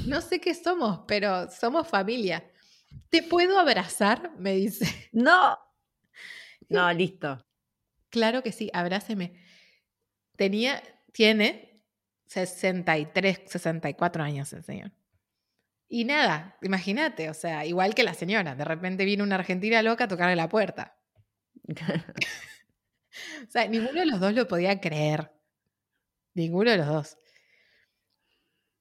No 0.07 0.21
sé 0.21 0.39
qué 0.39 0.53
somos, 0.55 1.01
pero 1.05 1.51
somos 1.51 1.85
familia. 1.85 2.49
¿Te 3.09 3.23
puedo 3.23 3.59
abrazar? 3.59 4.31
Me 4.37 4.53
dice. 4.53 4.85
No. 5.11 5.57
No, 6.69 6.93
listo. 6.93 7.45
Claro 8.09 8.41
que 8.43 8.53
sí, 8.53 8.69
abráceme. 8.73 9.33
Tenía, 10.37 10.81
tiene 11.11 11.83
63, 12.27 13.41
64 13.47 14.23
años 14.23 14.53
el 14.53 14.63
señor. 14.63 14.91
Y 15.89 16.05
nada, 16.05 16.57
imagínate, 16.61 17.29
o 17.29 17.33
sea, 17.33 17.65
igual 17.65 17.93
que 17.93 18.03
la 18.03 18.13
señora, 18.13 18.55
de 18.55 18.63
repente 18.63 19.03
vino 19.03 19.25
una 19.25 19.35
argentina 19.35 19.83
loca 19.83 20.05
a 20.05 20.07
tocarle 20.07 20.37
la 20.37 20.47
puerta. 20.47 20.97
O 23.47 23.51
sea, 23.51 23.67
ninguno 23.67 23.99
de 23.99 24.05
los 24.05 24.19
dos 24.21 24.33
lo 24.33 24.47
podía 24.47 24.79
creer. 24.79 25.31
Ninguno 26.33 26.71
de 26.71 26.77
los 26.77 26.87
dos. 26.87 27.17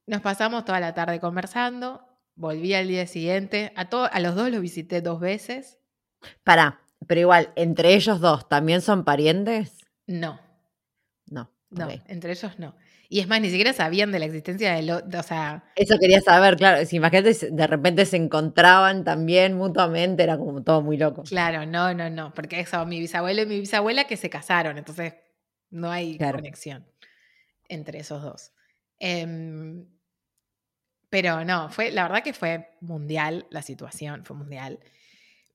Nos 0.06 0.20
pasamos 0.20 0.64
toda 0.64 0.78
la 0.80 0.94
tarde 0.94 1.18
conversando, 1.20 2.06
volví 2.36 2.74
al 2.74 2.86
día 2.88 3.06
siguiente, 3.06 3.72
a, 3.76 3.88
to- 3.88 4.08
a 4.10 4.20
los 4.20 4.34
dos 4.36 4.50
los 4.50 4.60
visité 4.60 5.00
dos 5.00 5.18
veces. 5.20 5.78
Pará, 6.44 6.80
pero 7.08 7.20
igual, 7.22 7.52
entre 7.56 7.94
ellos 7.94 8.20
dos, 8.20 8.48
¿también 8.48 8.82
son 8.82 9.04
parientes? 9.04 9.78
No, 10.06 10.40
No. 11.26 11.50
no, 11.70 11.88
entre 12.06 12.32
ellos 12.32 12.58
no. 12.58 12.76
Y 13.10 13.20
es 13.20 13.28
más, 13.28 13.42
ni 13.42 13.50
siquiera 13.50 13.74
sabían 13.74 14.12
de 14.12 14.20
la 14.20 14.26
existencia 14.26 14.74
de, 14.74 14.82
lo, 14.84 15.02
de- 15.02 15.18
o 15.18 15.22
sea, 15.24 15.64
Eso 15.74 15.98
quería 15.98 16.20
saber, 16.20 16.56
claro. 16.56 16.84
Si 16.86 16.96
imagínate, 16.96 17.50
de 17.50 17.66
repente 17.66 18.04
se 18.06 18.16
encontraban 18.16 19.02
también 19.04 19.54
mutuamente, 19.54 20.22
era 20.22 20.38
como 20.38 20.62
todo 20.62 20.82
muy 20.82 20.96
loco. 20.96 21.22
claro, 21.24 21.66
no, 21.66 21.94
no, 21.94 22.10
no, 22.10 22.32
porque 22.34 22.60
eso, 22.60 22.84
mi 22.86 23.00
bisabuelo 23.00 23.42
y 23.42 23.46
mi 23.46 23.60
bisabuela 23.60 24.04
que 24.06 24.16
se 24.16 24.30
casaron, 24.30 24.78
entonces 24.78 25.14
no 25.70 25.90
hay 25.90 26.18
Claro. 26.18 26.38
conexión 26.38 26.86
entre 27.68 28.00
esos 28.00 28.22
dos. 28.22 28.52
Em, 29.00 29.86
pero 31.08 31.44
no, 31.44 31.70
fue, 31.70 31.90
la 31.90 32.04
verdad 32.04 32.22
que 32.22 32.32
fue 32.32 32.68
mundial 32.80 33.46
la 33.50 33.62
situación, 33.62 34.24
fue 34.24 34.36
mundial. 34.36 34.78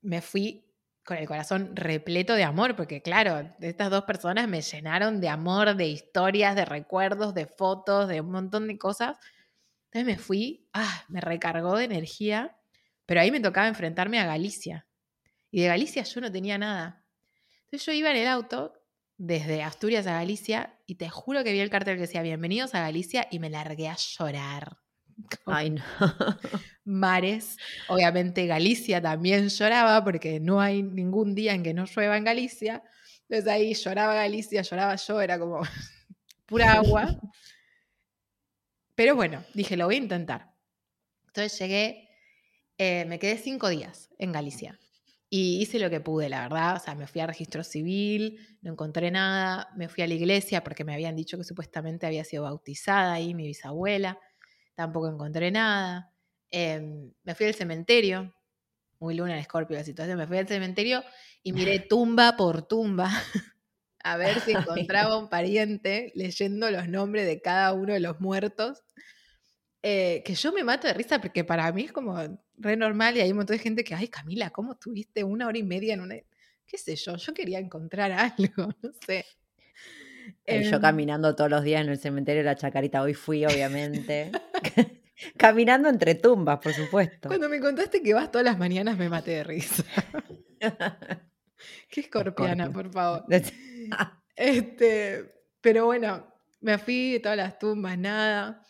Me 0.01 0.21
fui 0.21 0.64
con 1.05 1.17
el 1.17 1.27
corazón 1.27 1.75
repleto 1.75 2.33
de 2.33 2.43
amor, 2.43 2.75
porque 2.75 3.01
claro, 3.01 3.53
estas 3.59 3.91
dos 3.91 4.05
personas 4.05 4.47
me 4.47 4.61
llenaron 4.61 5.21
de 5.21 5.29
amor, 5.29 5.75
de 5.75 5.87
historias, 5.87 6.55
de 6.55 6.65
recuerdos, 6.65 7.35
de 7.35 7.45
fotos, 7.45 8.07
de 8.07 8.21
un 8.21 8.31
montón 8.31 8.67
de 8.67 8.77
cosas. 8.79 9.17
Entonces 9.85 10.05
me 10.05 10.17
fui, 10.17 10.67
ah, 10.73 11.05
me 11.07 11.21
recargó 11.21 11.77
de 11.77 11.85
energía, 11.85 12.57
pero 13.05 13.21
ahí 13.21 13.29
me 13.29 13.39
tocaba 13.39 13.67
enfrentarme 13.67 14.19
a 14.19 14.25
Galicia. 14.25 14.87
Y 15.51 15.61
de 15.61 15.67
Galicia 15.67 16.03
yo 16.03 16.21
no 16.21 16.31
tenía 16.31 16.57
nada. 16.57 17.05
Entonces 17.65 17.85
yo 17.85 17.91
iba 17.91 18.09
en 18.09 18.17
el 18.17 18.27
auto 18.27 18.73
desde 19.17 19.61
Asturias 19.61 20.07
a 20.07 20.13
Galicia 20.13 20.79
y 20.87 20.95
te 20.95 21.09
juro 21.09 21.43
que 21.43 21.53
vi 21.53 21.59
el 21.59 21.69
cartel 21.69 21.95
que 21.95 22.01
decía 22.01 22.23
bienvenidos 22.23 22.73
a 22.73 22.81
Galicia 22.81 23.27
y 23.29 23.37
me 23.37 23.51
largué 23.51 23.87
a 23.89 23.95
llorar. 23.95 24.84
Ay, 25.45 25.69
no. 25.71 25.81
mares. 26.83 27.57
Obviamente 27.87 28.45
Galicia 28.47 29.01
también 29.01 29.49
lloraba 29.49 30.03
porque 30.03 30.39
no 30.39 30.61
hay 30.61 30.83
ningún 30.83 31.35
día 31.35 31.53
en 31.53 31.63
que 31.63 31.73
no 31.73 31.85
llueva 31.85 32.17
en 32.17 32.23
Galicia. 32.23 32.83
Entonces 33.27 33.47
ahí 33.47 33.73
lloraba 33.73 34.13
Galicia, 34.13 34.61
lloraba 34.61 34.95
yo, 34.95 35.21
era 35.21 35.39
como 35.39 35.61
pura 36.45 36.73
agua. 36.73 37.19
Pero 38.95 39.15
bueno, 39.15 39.43
dije, 39.53 39.75
lo 39.75 39.85
voy 39.85 39.95
a 39.95 39.99
intentar. 39.99 40.53
Entonces 41.27 41.59
llegué, 41.59 42.09
eh, 42.77 43.05
me 43.05 43.19
quedé 43.19 43.37
cinco 43.37 43.69
días 43.69 44.09
en 44.19 44.31
Galicia. 44.31 44.79
Y 45.29 45.59
hice 45.61 45.79
lo 45.79 45.89
que 45.89 45.99
pude, 45.99 46.29
la 46.29 46.41
verdad. 46.41 46.77
O 46.77 46.79
sea, 46.79 46.95
me 46.95 47.07
fui 47.07 47.19
a 47.19 47.27
registro 47.27 47.63
civil, 47.63 48.39
no 48.61 48.71
encontré 48.71 49.11
nada. 49.11 49.69
Me 49.75 49.89
fui 49.89 50.03
a 50.03 50.07
la 50.07 50.13
iglesia 50.13 50.63
porque 50.63 50.85
me 50.85 50.93
habían 50.93 51.15
dicho 51.15 51.37
que 51.37 51.43
supuestamente 51.43 52.05
había 52.05 52.23
sido 52.23 52.43
bautizada 52.43 53.13
ahí 53.13 53.33
mi 53.33 53.47
bisabuela. 53.47 54.17
Tampoco 54.75 55.07
encontré 55.09 55.51
nada. 55.51 56.11
Em, 56.51 57.11
me 57.23 57.35
fui 57.35 57.47
al 57.47 57.53
cementerio. 57.53 58.33
Muy 58.99 59.15
luna 59.15 59.33
en 59.33 59.39
escorpio 59.39 59.77
la 59.77 59.83
situación. 59.83 60.17
Me 60.17 60.27
fui 60.27 60.37
al 60.37 60.47
cementerio 60.47 61.03
y 61.43 61.53
miré 61.53 61.79
tumba 61.89 62.35
por 62.37 62.67
tumba 62.67 63.09
a 64.05 64.17
ver 64.17 64.39
si 64.41 64.51
encontraba 64.87 65.17
un 65.17 65.29
pariente 65.29 66.11
leyendo 66.15 66.69
los 66.69 66.87
nombres 66.87 67.25
de 67.25 67.41
cada 67.41 67.73
uno 67.73 67.93
de 67.93 67.99
los 67.99 68.21
muertos. 68.21 68.83
Eh, 69.81 70.23
que 70.25 70.33
yo 70.33 70.51
me 70.51 70.63
mato 70.63 70.87
de 70.87 70.93
risa 70.93 71.19
porque 71.19 71.43
para 71.43 71.71
mí 71.71 71.83
es 71.83 71.91
como 71.91 72.17
re 72.57 72.77
normal 72.77 73.17
y 73.17 73.21
hay 73.21 73.31
un 73.31 73.37
montón 73.37 73.57
de 73.57 73.63
gente 73.63 73.83
que, 73.83 73.93
ay 73.93 74.07
Camila, 74.07 74.49
¿cómo 74.49 74.73
estuviste 74.73 75.23
una 75.23 75.47
hora 75.47 75.57
y 75.57 75.63
media 75.63 75.93
en 75.93 76.01
una... 76.01 76.15
qué 76.65 76.77
sé 76.77 76.95
yo? 76.95 77.15
Yo 77.17 77.33
quería 77.33 77.59
encontrar 77.59 78.11
algo, 78.11 78.73
no 78.81 78.91
sé. 79.05 79.25
Yo 80.47 80.75
Em, 80.75 80.81
caminando 80.81 81.35
todos 81.35 81.49
los 81.49 81.63
días 81.63 81.81
en 81.81 81.89
el 81.89 81.97
cementerio 81.97 82.41
de 82.41 82.45
la 82.45 82.55
Chacarita. 82.55 83.01
Hoy 83.01 83.13
fui, 83.13 83.45
obviamente. 83.45 84.31
caminando 85.37 85.89
entre 85.89 86.15
tumbas, 86.15 86.59
por 86.59 86.73
supuesto. 86.73 87.29
Cuando 87.29 87.49
me 87.49 87.59
contaste 87.59 88.01
que 88.01 88.13
vas 88.13 88.31
todas 88.31 88.45
las 88.45 88.57
mañanas 88.57 88.97
me 88.97 89.09
maté 89.09 89.31
de 89.31 89.43
risa. 89.43 89.83
Qué 91.89 92.01
escorpiana, 92.01 92.71
por 92.71 92.91
favor. 92.91 93.25
Este, 94.35 95.33
pero 95.61 95.85
bueno, 95.85 96.27
me 96.61 96.77
fui 96.77 97.13
de 97.13 97.19
todas 97.19 97.37
las 97.37 97.57
tumbas, 97.57 97.97
nada. 97.97 98.61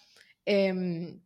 Em, 0.45 1.19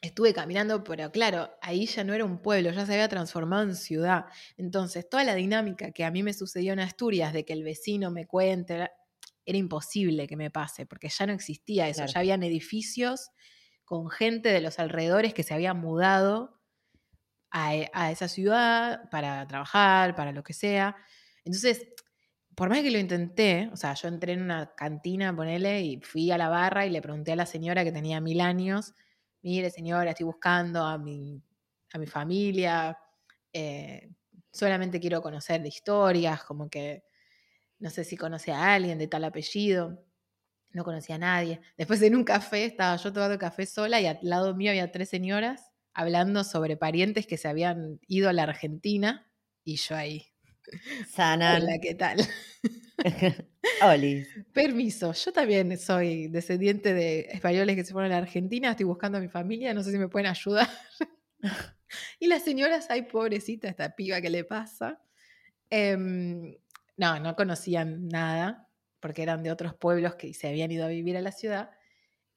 estuve 0.00 0.34
caminando, 0.34 0.82
pero 0.82 1.10
claro, 1.12 1.50
ahí 1.62 1.86
ya 1.86 2.02
no 2.02 2.14
era 2.14 2.24
un 2.24 2.38
pueblo, 2.38 2.70
ya 2.72 2.84
se 2.84 2.92
había 2.92 3.08
transformado 3.08 3.62
en 3.62 3.76
ciudad. 3.76 4.26
Entonces, 4.56 5.08
toda 5.08 5.24
la 5.24 5.34
dinámica 5.34 5.92
que 5.92 6.04
a 6.04 6.10
mí 6.10 6.22
me 6.22 6.32
sucedió 6.32 6.72
en 6.72 6.80
Asturias, 6.80 7.32
de 7.32 7.44
que 7.44 7.52
el 7.52 7.62
vecino 7.62 8.10
me 8.10 8.26
cuente, 8.26 8.90
era 9.46 9.58
imposible 9.58 10.26
que 10.28 10.36
me 10.36 10.50
pase, 10.50 10.86
porque 10.86 11.08
ya 11.08 11.26
no 11.26 11.32
existía 11.34 11.88
eso, 11.88 12.04
Claro. 12.04 12.12
ya 12.12 12.20
habían 12.20 12.42
edificios 12.42 13.30
con 13.84 14.10
gente 14.10 14.50
de 14.50 14.60
los 14.60 14.78
alrededores 14.80 15.34
que 15.34 15.44
se 15.44 15.54
había 15.54 15.74
mudado 15.74 16.60
a, 17.50 17.74
e- 17.76 17.90
a 17.92 18.10
esa 18.10 18.28
ciudad 18.28 19.08
para 19.10 19.46
trabajar, 19.46 20.14
para 20.14 20.32
lo 20.32 20.42
que 20.42 20.52
sea. 20.52 20.96
Entonces, 21.44 21.86
por 22.54 22.68
más 22.70 22.80
que 22.82 22.90
lo 22.90 22.98
intenté, 22.98 23.68
o 23.72 23.76
sea, 23.76 23.94
yo 23.94 24.08
entré 24.08 24.32
en 24.32 24.42
una 24.42 24.74
cantina, 24.74 25.34
ponele, 25.34 25.82
y 25.82 26.00
fui 26.00 26.30
a 26.30 26.38
la 26.38 26.48
barra 26.48 26.86
y 26.86 26.90
le 26.90 27.02
pregunté 27.02 27.32
a 27.32 27.36
la 27.36 27.46
señora 27.46 27.84
que 27.84 27.92
tenía 27.92 28.20
mil 28.20 28.40
años, 28.40 28.94
mire 29.42 29.70
señora, 29.70 30.10
estoy 30.10 30.26
buscando 30.26 30.84
a 30.84 30.98
mi, 30.98 31.42
a 31.92 31.98
mi 31.98 32.06
familia, 32.06 32.98
eh, 33.52 34.10
solamente 34.52 35.00
quiero 35.00 35.20
conocer 35.22 35.62
de 35.62 35.68
historias, 35.68 36.44
como 36.44 36.68
que 36.70 37.04
no 37.78 37.90
sé 37.90 38.04
si 38.04 38.16
conoce 38.16 38.52
a 38.52 38.74
alguien 38.74 38.98
de 38.98 39.08
tal 39.08 39.24
apellido, 39.24 40.04
no 40.70 40.84
conocía 40.84 41.16
a 41.16 41.18
nadie. 41.18 41.60
Después 41.76 42.02
en 42.02 42.14
un 42.14 42.24
café 42.24 42.64
estaba 42.64 42.96
yo 42.96 43.12
tomando 43.12 43.38
café 43.38 43.66
sola 43.66 44.00
y 44.00 44.06
al 44.06 44.18
lado 44.22 44.54
mío 44.54 44.70
había 44.70 44.92
tres 44.92 45.08
señoras 45.08 45.72
hablando 45.92 46.44
sobre 46.44 46.76
parientes 46.76 47.26
que 47.26 47.38
se 47.38 47.48
habían 47.48 47.98
ido 48.06 48.28
a 48.28 48.32
la 48.32 48.44
Argentina 48.44 49.30
y 49.64 49.76
yo 49.76 49.96
ahí. 49.96 50.26
Sana. 51.08 51.56
Hola, 51.56 51.78
¿qué 51.80 51.94
tal? 51.94 52.18
Oli. 53.82 54.26
Permiso, 54.52 55.12
yo 55.12 55.32
también 55.32 55.78
soy 55.78 56.28
descendiente 56.28 56.94
de 56.94 57.20
españoles 57.32 57.76
que 57.76 57.84
se 57.84 57.92
fueron 57.92 58.12
a 58.12 58.16
la 58.16 58.22
Argentina, 58.22 58.70
estoy 58.70 58.86
buscando 58.86 59.18
a 59.18 59.20
mi 59.20 59.28
familia, 59.28 59.74
no 59.74 59.82
sé 59.82 59.92
si 59.92 59.98
me 59.98 60.08
pueden 60.08 60.26
ayudar. 60.26 60.68
y 62.18 62.26
las 62.26 62.42
señoras, 62.42 62.86
ay, 62.90 63.02
pobrecita, 63.02 63.68
esta 63.68 63.94
piba 63.94 64.20
que 64.20 64.30
le 64.30 64.44
pasa. 64.44 65.00
Em, 65.70 66.54
no, 66.96 67.20
no 67.20 67.36
conocían 67.36 68.08
nada, 68.08 68.68
porque 69.00 69.22
eran 69.22 69.42
de 69.42 69.50
otros 69.50 69.74
pueblos 69.74 70.14
que 70.16 70.32
se 70.34 70.48
habían 70.48 70.70
ido 70.70 70.84
a 70.84 70.88
vivir 70.88 71.16
a 71.16 71.20
la 71.20 71.32
ciudad. 71.32 71.70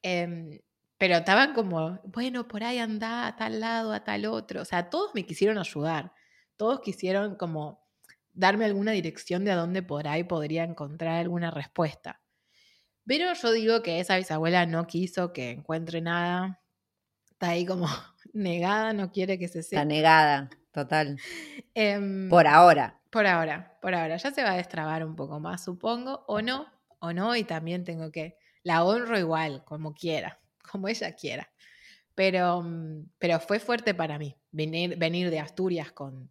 Em, 0.02 0.60
pero 0.98 1.16
estaban 1.16 1.54
como, 1.54 1.98
bueno, 2.04 2.46
por 2.46 2.62
ahí 2.62 2.78
anda 2.78 3.26
a 3.26 3.36
tal 3.36 3.60
lado, 3.60 3.92
a 3.92 4.04
tal 4.04 4.26
otro. 4.26 4.62
O 4.62 4.64
sea, 4.64 4.90
todos 4.90 5.12
me 5.14 5.24
quisieron 5.24 5.58
ayudar. 5.58 6.12
Todos 6.56 6.80
quisieron 6.80 7.36
como 7.36 7.86
darme 8.32 8.66
alguna 8.66 8.92
dirección 8.92 9.44
de 9.44 9.52
a 9.52 9.56
dónde 9.56 9.82
por 9.82 10.06
ahí 10.06 10.24
podría 10.24 10.64
encontrar 10.64 11.16
alguna 11.16 11.50
respuesta. 11.50 12.20
Pero 13.06 13.32
yo 13.32 13.52
digo 13.52 13.82
que 13.82 14.00
esa 14.00 14.16
bisabuela 14.16 14.66
no 14.66 14.86
quiso 14.86 15.32
que 15.32 15.50
encuentre 15.50 16.00
nada. 16.00 16.60
Está 17.30 17.50
ahí 17.50 17.64
como 17.64 17.86
negada, 18.34 18.92
no 18.92 19.10
quiere 19.10 19.38
que 19.38 19.48
se 19.48 19.62
sepa. 19.62 19.82
Está 19.82 19.84
negada, 19.84 20.50
total. 20.72 21.18
Em, 21.74 22.28
Por 22.28 22.46
ahora. 22.46 23.00
por 23.10 23.26
ahora, 23.26 23.78
por 23.80 23.94
ahora. 23.94 24.16
Ya 24.16 24.30
se 24.30 24.42
va 24.42 24.52
a 24.52 24.56
destrabar 24.56 25.04
un 25.04 25.16
poco 25.16 25.40
más, 25.40 25.64
supongo. 25.64 26.24
O 26.28 26.40
no, 26.42 26.66
o 27.00 27.12
no. 27.12 27.34
Y 27.36 27.44
también 27.44 27.84
tengo 27.84 28.10
que. 28.12 28.36
La 28.62 28.84
honro 28.84 29.18
igual, 29.18 29.64
como 29.64 29.94
quiera, 29.94 30.40
como 30.70 30.88
ella 30.88 31.14
quiera. 31.14 31.50
Pero, 32.14 32.62
mm, 32.62 33.10
pero 33.18 33.40
fue 33.40 33.58
fuerte 33.60 33.94
para 33.94 34.18
mí 34.18 34.36
venir, 34.52 34.96
venir 34.98 35.30
de 35.30 35.40
Asturias 35.40 35.92
con 35.92 36.30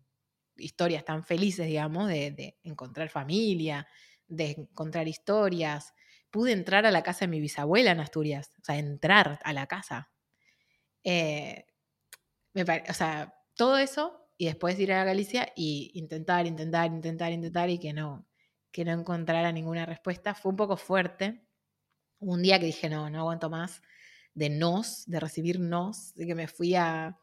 historias 0.57 1.05
tan 1.05 1.23
felices, 1.23 1.67
digamos, 1.67 2.07
de, 2.09 2.31
de 2.31 2.57
encontrar 2.63 3.09
familia, 3.09 3.87
de 4.27 4.51
encontrar 4.51 5.07
historias. 5.07 5.93
Pude 6.29 6.51
entrar 6.51 6.85
a 6.85 6.91
la 6.91 7.01
casa 7.01 7.21
de 7.21 7.29
mi 7.29 7.39
bisabuela 7.39 7.91
en 7.91 7.99
Asturias, 8.01 8.51
o 8.61 8.63
sea, 8.65 8.77
entrar 8.77 9.39
a 9.43 9.53
la 9.53 9.65
casa. 9.67 10.11
Eh, 11.03 11.65
me 12.53 12.65
pare- 12.65 12.83
o 12.89 12.93
sea, 12.93 13.33
todo 13.55 13.77
eso 13.77 14.28
y 14.39 14.45
después 14.45 14.79
ir 14.79 14.93
a 14.93 15.03
Galicia 15.03 15.51
y 15.53 15.91
intentar, 15.95 16.47
intentar, 16.47 16.87
intentar, 16.91 17.33
intentar 17.33 17.69
y 17.69 17.77
que 17.77 17.91
no, 17.91 18.25
que 18.71 18.85
no 18.85 18.93
encontrara 18.93 19.51
ninguna 19.51 19.85
respuesta. 19.85 20.33
Fue 20.33 20.51
un 20.51 20.55
poco 20.55 20.77
fuerte. 20.77 21.45
Un 22.19 22.41
día 22.41 22.57
que 22.57 22.67
dije, 22.67 22.89
no, 22.89 23.09
no 23.09 23.19
aguanto 23.19 23.49
más 23.49 23.81
de 24.33 24.49
nos, 24.49 25.05
de 25.07 25.19
recibir 25.19 25.59
nos, 25.59 26.13
de 26.15 26.25
que 26.25 26.35
me 26.35 26.47
fui 26.47 26.73
a, 26.75 27.19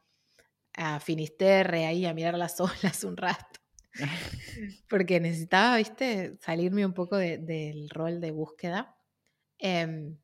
a 0.75 1.01
Finisterre 1.01 1.87
ahí 1.87 2.07
a 2.07 2.15
mirar 2.15 2.37
las 2.37 2.61
olas 2.61 3.05
un 3.05 3.17
rato. 3.17 3.61
Porque 4.89 5.21
necesitaba, 5.21 5.79
viste, 5.79 6.37
salirme 6.41 6.85
un 6.85 6.93
poco 6.95 7.17
de- 7.17 7.39
del 7.39 7.89
rol 7.89 8.21
de 8.21 8.31
búsqueda. 8.31 8.97
Em, 9.59 10.19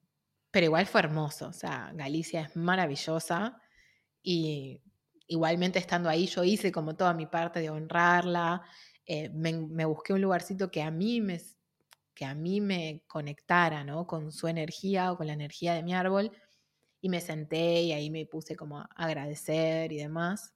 pero 0.51 0.67
igual 0.67 0.87
fue 0.87 1.01
hermoso, 1.01 1.49
o 1.49 1.53
sea, 1.55 1.93
Galicia 1.95 2.43
es 2.43 2.57
maravillosa 2.57 3.59
y 4.23 4.83
igualmente 5.27 5.79
estando 5.79 6.09
ahí 6.09 6.27
yo 6.27 6.45
hice 6.45 6.73
como 6.73 6.97
toda 6.97 7.15
mi 7.15 7.27
parte 7.27 7.61
de 7.61 7.71
honrarla, 7.71 8.63
eh, 9.07 9.29
me, 9.31 9.85
busqué 9.85 10.13
un 10.13 10.21
lugarcito 10.21 10.71
que 10.71 10.83
a 10.83 10.91
mí 10.91 11.21
me, 11.21 11.41
que 12.15 12.25
a 12.25 12.35
mí 12.35 12.61
me 12.61 13.03
conectara, 13.07 13.85
¿no? 13.85 14.07
Con 14.07 14.33
su 14.33 14.49
energía 14.49 15.13
o 15.13 15.17
con 15.17 15.27
la 15.27 15.33
energía 15.33 15.75
de 15.75 15.83
mi 15.83 15.95
árbol 15.95 16.31
y 17.01 17.09
me 17.09 17.21
senté 17.21 17.83
y 17.83 17.93
ahí 17.93 18.11
me 18.11 18.27
puse 18.27 18.57
como 18.57 18.87
agradecer 18.95 19.93
y 19.93 19.99
demás. 19.99 20.55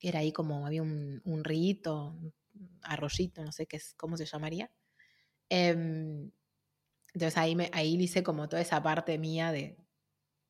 Era 0.00 0.20
ahí 0.20 0.32
como, 0.32 0.66
había 0.66 0.82
un, 0.82 1.22
un 1.24 1.44
rito, 1.44 2.18
arroyito, 2.82 3.44
no 3.44 3.52
sé 3.52 3.66
qué 3.66 3.76
es, 3.76 3.94
cómo 3.94 4.16
se 4.16 4.26
llamaría. 4.26 4.70
Em, 5.48 6.30
entonces 7.14 7.36
ahí, 7.38 7.54
me, 7.54 7.70
ahí 7.72 7.94
hice 7.96 8.22
como 8.22 8.48
toda 8.48 8.62
esa 8.62 8.82
parte 8.82 9.18
mía 9.18 9.52
de, 9.52 9.76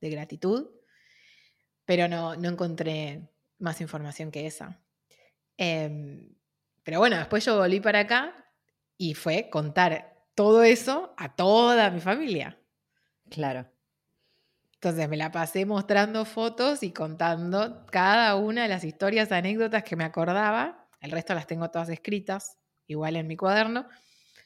de 0.00 0.10
gratitud, 0.10 0.70
pero 1.84 2.08
no, 2.08 2.36
no 2.36 2.48
encontré 2.48 3.28
más 3.58 3.80
información 3.80 4.30
que 4.30 4.46
esa. 4.46 4.80
Em, 5.56 6.34
pero 6.82 6.98
bueno, 6.98 7.16
después 7.16 7.44
yo 7.44 7.58
volví 7.58 7.80
para 7.80 8.00
acá 8.00 8.34
y 8.96 9.14
fue 9.14 9.48
contar 9.50 10.14
todo 10.34 10.62
eso 10.62 11.14
a 11.16 11.34
toda 11.34 11.90
mi 11.90 12.00
familia. 12.00 12.58
Claro. 13.30 13.66
Entonces 14.74 15.08
me 15.08 15.16
la 15.16 15.32
pasé 15.32 15.64
mostrando 15.64 16.24
fotos 16.26 16.82
y 16.82 16.92
contando 16.92 17.86
cada 17.86 18.36
una 18.36 18.64
de 18.64 18.68
las 18.68 18.84
historias, 18.84 19.32
anécdotas 19.32 19.82
que 19.82 19.96
me 19.96 20.04
acordaba. 20.04 20.88
El 21.00 21.10
resto 21.10 21.34
las 21.34 21.46
tengo 21.46 21.70
todas 21.70 21.88
escritas, 21.88 22.58
igual 22.86 23.16
en 23.16 23.26
mi 23.26 23.36
cuaderno. 23.36 23.86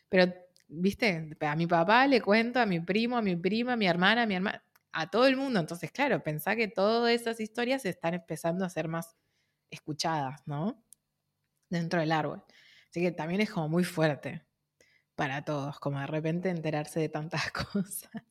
Pero, 0.08 0.32
viste, 0.68 1.36
a 1.40 1.56
mi 1.56 1.66
papá 1.66 2.06
le 2.06 2.20
cuento, 2.20 2.60
a 2.60 2.66
mi 2.66 2.78
primo, 2.78 3.16
a 3.16 3.22
mi 3.22 3.34
prima, 3.34 3.72
a 3.72 3.76
mi 3.76 3.86
hermana, 3.86 4.22
a 4.22 4.26
mi 4.26 4.36
hermana, 4.36 4.62
a 4.92 5.10
todo 5.10 5.26
el 5.26 5.36
mundo. 5.36 5.60
Entonces, 5.60 5.90
claro, 5.92 6.22
pensá 6.22 6.56
que 6.56 6.68
todas 6.68 7.12
esas 7.12 7.40
historias 7.40 7.84
están 7.84 8.14
empezando 8.14 8.64
a 8.64 8.70
ser 8.70 8.88
más 8.88 9.16
escuchadas, 9.70 10.40
¿no? 10.46 10.84
Dentro 11.70 12.00
del 12.00 12.12
árbol. 12.12 12.44
Así 12.90 13.00
que 13.00 13.12
también 13.12 13.40
es 13.40 13.50
como 13.50 13.68
muy 13.68 13.84
fuerte 13.84 14.44
para 15.14 15.44
todos, 15.44 15.78
como 15.80 16.00
de 16.00 16.06
repente 16.06 16.48
enterarse 16.48 17.00
de 17.00 17.08
tantas 17.08 17.50
cosas. 17.72 18.22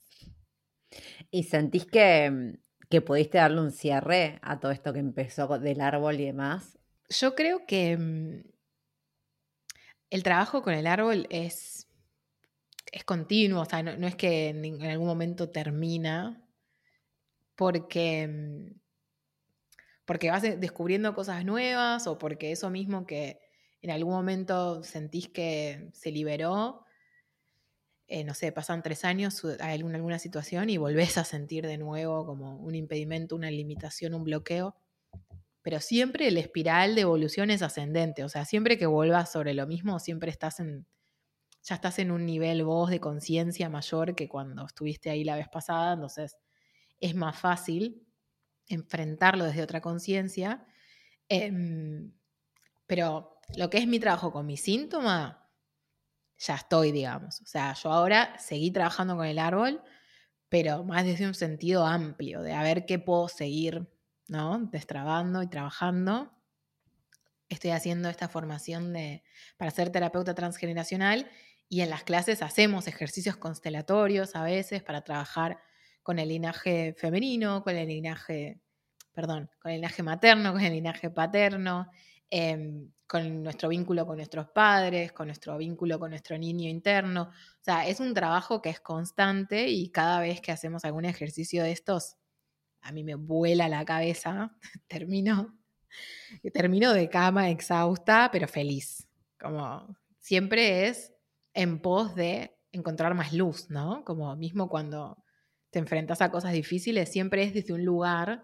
¿Y 1.29 1.43
sentís 1.43 1.85
que, 1.85 2.29
mm, 2.29 2.53
que 2.89 3.01
pudiste 3.01 3.37
darle 3.37 3.61
un 3.61 3.71
cierre 3.71 4.39
a 4.41 4.59
todo 4.59 4.71
esto 4.71 4.93
que 4.93 4.99
empezó 4.99 5.59
del 5.59 5.81
árbol 5.81 6.19
y 6.19 6.25
demás? 6.25 6.79
Yo 7.09 7.35
creo 7.35 7.65
que 7.65 7.97
mm, 7.97 8.43
el 10.09 10.23
trabajo 10.23 10.61
con 10.61 10.73
el 10.73 10.87
árbol 10.87 11.27
es, 11.29 11.87
es 12.91 13.03
continuo, 13.03 13.61
o 13.61 13.65
sea, 13.65 13.83
no, 13.83 13.97
no 13.97 14.07
es 14.07 14.15
que 14.15 14.49
en, 14.49 14.63
en 14.63 14.85
algún 14.85 15.07
momento 15.07 15.49
termina, 15.49 16.46
porque, 17.57 18.27
mm, 18.27 18.79
porque 20.05 20.29
vas 20.31 20.41
de- 20.41 20.57
descubriendo 20.57 21.13
cosas 21.13 21.43
nuevas 21.45 22.07
o 22.07 22.17
porque 22.17 22.51
eso 22.51 22.69
mismo 22.69 23.05
que 23.05 23.39
en 23.81 23.91
algún 23.91 24.13
momento 24.13 24.83
sentís 24.83 25.29
que 25.29 25.89
se 25.93 26.11
liberó, 26.11 26.85
eh, 28.07 28.23
no 28.23 28.33
sé, 28.33 28.51
pasan 28.51 28.83
tres 28.83 29.03
años, 29.03 29.43
hay 29.59 29.75
alguna, 29.75 29.95
alguna 29.97 30.19
situación 30.19 30.69
y 30.69 30.77
volvés 30.77 31.17
a 31.17 31.23
sentir 31.25 31.67
de 31.67 31.77
nuevo 31.77 32.25
como 32.25 32.55
un 32.57 32.75
impedimento, 32.75 33.35
una 33.35 33.51
limitación, 33.51 34.13
un 34.13 34.23
bloqueo. 34.23 34.75
Pero 35.63 35.81
siempre 35.81 36.27
el 36.29 36.37
espiral 36.37 36.95
de 36.95 37.01
evolución 37.01 37.51
es 37.51 37.61
ascendente, 37.63 38.23
o 38.23 38.29
sea, 38.29 38.45
siempre 38.45 38.77
que 38.77 38.87
vuelvas 38.87 39.31
sobre 39.31 39.53
lo 39.53 39.67
mismo, 39.67 39.99
siempre 39.99 40.31
estás 40.31 40.59
en, 40.61 40.87
ya 41.63 41.75
estás 41.75 41.99
en 41.99 42.11
un 42.11 42.25
nivel 42.25 42.63
vos 42.65 42.89
de 42.91 42.99
conciencia 43.01 43.69
mayor 43.69 44.15
que 44.15 44.29
cuando 44.29 44.65
estuviste 44.65 45.09
ahí 45.11 45.23
la 45.25 45.35
vez 45.37 45.49
pasada, 45.49 45.93
entonces 45.93 46.37
es 46.99 47.15
más 47.15 47.37
fácil 47.37 48.07
enfrentarlo 48.67 49.45
desde 49.45 49.63
otra 49.63 49.81
conciencia. 49.81 50.65
Em, 51.29 52.13
pero 52.85 53.39
lo 53.55 53.69
que 53.69 53.77
es 53.79 53.87
mi 53.87 53.99
trabajo 53.99 54.31
con 54.31 54.45
mi 54.45 54.57
síntoma, 54.57 55.49
ya 56.37 56.55
estoy, 56.55 56.91
digamos. 56.91 57.41
O 57.41 57.45
sea, 57.45 57.73
yo 57.73 57.91
ahora 57.91 58.37
seguí 58.39 58.71
trabajando 58.71 59.15
con 59.15 59.25
el 59.25 59.39
árbol, 59.39 59.81
pero 60.49 60.83
más 60.83 61.05
desde 61.05 61.27
un 61.27 61.33
sentido 61.33 61.85
amplio, 61.85 62.41
de 62.41 62.53
a 62.53 62.63
ver 62.63 62.85
qué 62.85 62.99
puedo 62.99 63.27
seguir 63.27 63.87
¿no? 64.27 64.59
Destrabando 64.71 65.43
y 65.43 65.47
trabajando. 65.47 66.31
Estoy 67.49 67.71
haciendo 67.71 68.09
esta 68.09 68.27
formación 68.27 68.93
de, 68.93 69.23
para 69.57 69.71
ser 69.71 69.89
terapeuta 69.89 70.35
transgeneracional 70.35 71.29
y 71.69 71.81
en 71.81 71.89
las 71.89 72.03
clases 72.03 72.41
hacemos 72.41 72.87
ejercicios 72.87 73.37
constelatorios 73.37 74.35
a 74.35 74.43
veces 74.43 74.83
para 74.83 75.03
trabajar 75.03 75.59
con 76.07 76.19
el 76.19 76.29
linaje 76.29 76.93
femenino, 76.93 77.61
con 77.61 77.75
el 77.75 77.89
linaje, 77.89 78.61
perdón, 79.11 79.49
con 79.59 79.73
el 79.73 79.81
linaje 79.81 80.03
materno, 80.03 80.53
con 80.53 80.61
el 80.61 80.71
linaje 80.71 81.09
paterno, 81.09 81.91
eh, 82.31 82.87
con 83.05 83.43
nuestro 83.43 83.67
vínculo 83.67 84.07
con 84.07 84.15
nuestros 84.15 84.47
padres, 84.51 85.11
con 85.11 85.27
nuestro 85.27 85.57
vínculo 85.57 85.99
con 85.99 86.11
nuestro 86.11 86.37
niño 86.37 86.69
interno. 86.69 87.23
O 87.23 87.59
sea, 87.61 87.85
es 87.89 87.99
un 87.99 88.13
trabajo 88.13 88.61
que 88.61 88.69
es 88.69 88.79
constante 88.79 89.67
y 89.67 89.89
cada 89.89 90.21
vez 90.21 90.39
que 90.39 90.53
hacemos 90.53 90.85
algún 90.85 91.03
ejercicio 91.03 91.61
de 91.61 91.73
estos, 91.73 92.15
a 92.79 92.93
mí 92.93 93.03
me 93.03 93.15
vuela 93.15 93.67
la 93.67 93.83
cabeza, 93.83 94.55
termino, 94.87 95.59
termino 96.53 96.93
de 96.93 97.09
cama 97.09 97.49
exhausta, 97.49 98.29
pero 98.31 98.47
feliz. 98.47 99.09
Como 99.37 99.93
siempre 100.19 100.87
es 100.87 101.13
en 101.53 101.81
pos 101.81 102.15
de 102.15 102.57
encontrar 102.71 103.13
más 103.13 103.33
luz, 103.33 103.69
¿no? 103.69 104.05
Como 104.05 104.33
mismo 104.37 104.69
cuando 104.69 105.21
te 105.69 105.79
enfrentas 105.79 106.21
a 106.21 106.31
cosas 106.31 106.53
difíciles, 106.53 107.11
siempre 107.11 107.43
es 107.43 107.53
desde 107.53 107.73
un 107.73 107.85
lugar 107.85 108.43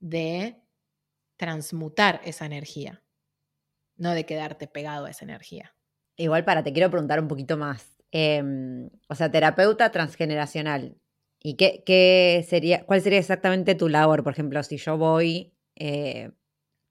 de 0.00 0.62
transmutar 1.36 2.20
esa 2.24 2.46
energía, 2.46 3.02
no 3.96 4.12
de 4.12 4.26
quedarte 4.26 4.66
pegado 4.66 5.06
a 5.06 5.10
esa 5.10 5.24
energía. 5.24 5.74
Igual 6.16 6.44
para, 6.44 6.62
te 6.62 6.72
quiero 6.72 6.90
preguntar 6.90 7.20
un 7.20 7.28
poquito 7.28 7.56
más. 7.56 7.96
Em, 8.10 8.90
o 9.08 9.14
sea, 9.14 9.30
terapeuta 9.30 9.90
transgeneracional. 9.90 10.98
¿Y 11.40 11.56
qué, 11.56 11.82
qué, 11.84 12.44
sería, 12.48 12.84
cuál 12.84 13.00
sería 13.00 13.18
exactamente 13.18 13.74
tu 13.74 13.88
labor? 13.88 14.22
Por 14.22 14.32
ejemplo, 14.34 14.62
si 14.62 14.76
yo 14.76 14.96
voy 14.98 15.54
eh, 15.74 16.30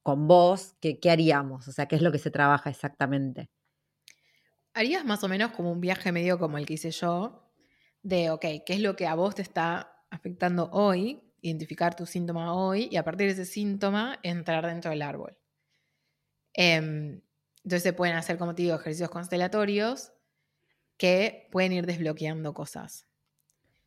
con 0.04 0.28
vos, 0.28 0.76
¿qué, 0.82 1.00
¿qué 1.00 1.12
haríamos? 1.12 1.68
O 1.68 1.72
sea, 1.72 1.86
¿qué 1.86 1.96
es 1.96 2.02
lo 2.02 2.12
que 2.12 2.18
se 2.18 2.32
trabaja 2.32 2.70
exactamente? 2.70 3.50
Harías 4.74 5.06
más 5.06 5.24
o 5.24 5.28
menos 5.28 5.52
como 5.52 5.72
un 5.72 5.82
viaje 5.82 6.12
medio 6.12 6.40
como 6.40 6.58
el 6.58 6.66
que 6.66 6.74
hice 6.74 6.92
yo, 6.92 7.51
de, 8.04 8.32
ok, 8.32 8.46
¿qué 8.66 8.74
es 8.74 8.80
lo 8.80 8.96
que 8.96 9.08
a 9.08 9.16
vos 9.16 9.36
te 9.36 9.42
está 9.42 10.06
afectando 10.10 10.70
hoy? 10.72 11.22
Identificar 11.42 11.96
tu 11.96 12.06
síntoma 12.06 12.54
hoy 12.54 12.88
y 12.92 12.98
a 12.98 13.04
partir 13.04 13.28
de 13.28 13.34
ese 13.34 13.46
síntoma 13.46 14.20
entrar 14.24 14.66
dentro 14.66 14.92
del 14.92 15.02
árbol. 15.02 15.38
Em, 16.54 17.22
entonces 17.64 17.84
se 17.84 17.94
pueden 17.94 18.16
hacer, 18.16 18.38
como 18.38 18.56
te 18.56 18.64
digo, 18.64 18.76
ejercicios 18.76 19.10
constelatorios 19.10 20.12
que 20.98 21.48
pueden 21.52 21.74
ir 21.74 21.86
desbloqueando 21.86 22.54
cosas. 22.54 23.08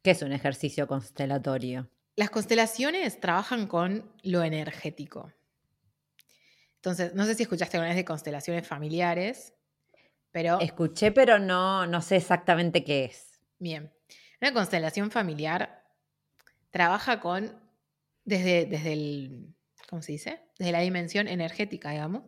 ¿Qué 0.03 0.11
es 0.11 0.23
un 0.23 0.33
ejercicio 0.33 0.87
constelatorio? 0.87 1.89
Las 2.17 2.31
constelaciones 2.31 3.21
trabajan 3.21 3.67
con 3.67 4.13
lo 4.23 4.43
energético. 4.43 5.33
Entonces, 6.77 7.15
no 7.15 7.25
sé 7.25 7.35
si 7.35 7.45
escuchaste 7.45 7.77
alguna 7.77 7.89
vez 7.89 7.97
de 7.97 8.05
constelaciones 8.05 8.67
familiares, 8.67 9.55
pero... 10.31 10.61
Escuché, 10.61 11.13
pero 11.13 11.39
no, 11.39 11.87
no 11.87 12.03
sé 12.03 12.17
exactamente 12.17 12.85
qué 12.85 13.07
es. 13.07 13.41
Bien. 13.59 13.94
Una 14.45 14.53
constelación 14.53 15.11
familiar 15.11 15.83
trabaja 16.71 17.19
con, 17.19 17.59
desde, 18.27 18.67
desde 18.67 18.93
el, 18.93 19.55
¿cómo 19.89 20.03
se 20.03 20.13
dice? 20.13 20.43
Desde 20.59 20.71
la 20.71 20.81
dimensión 20.81 21.29
energética, 21.29 21.93
digamos. 21.93 22.25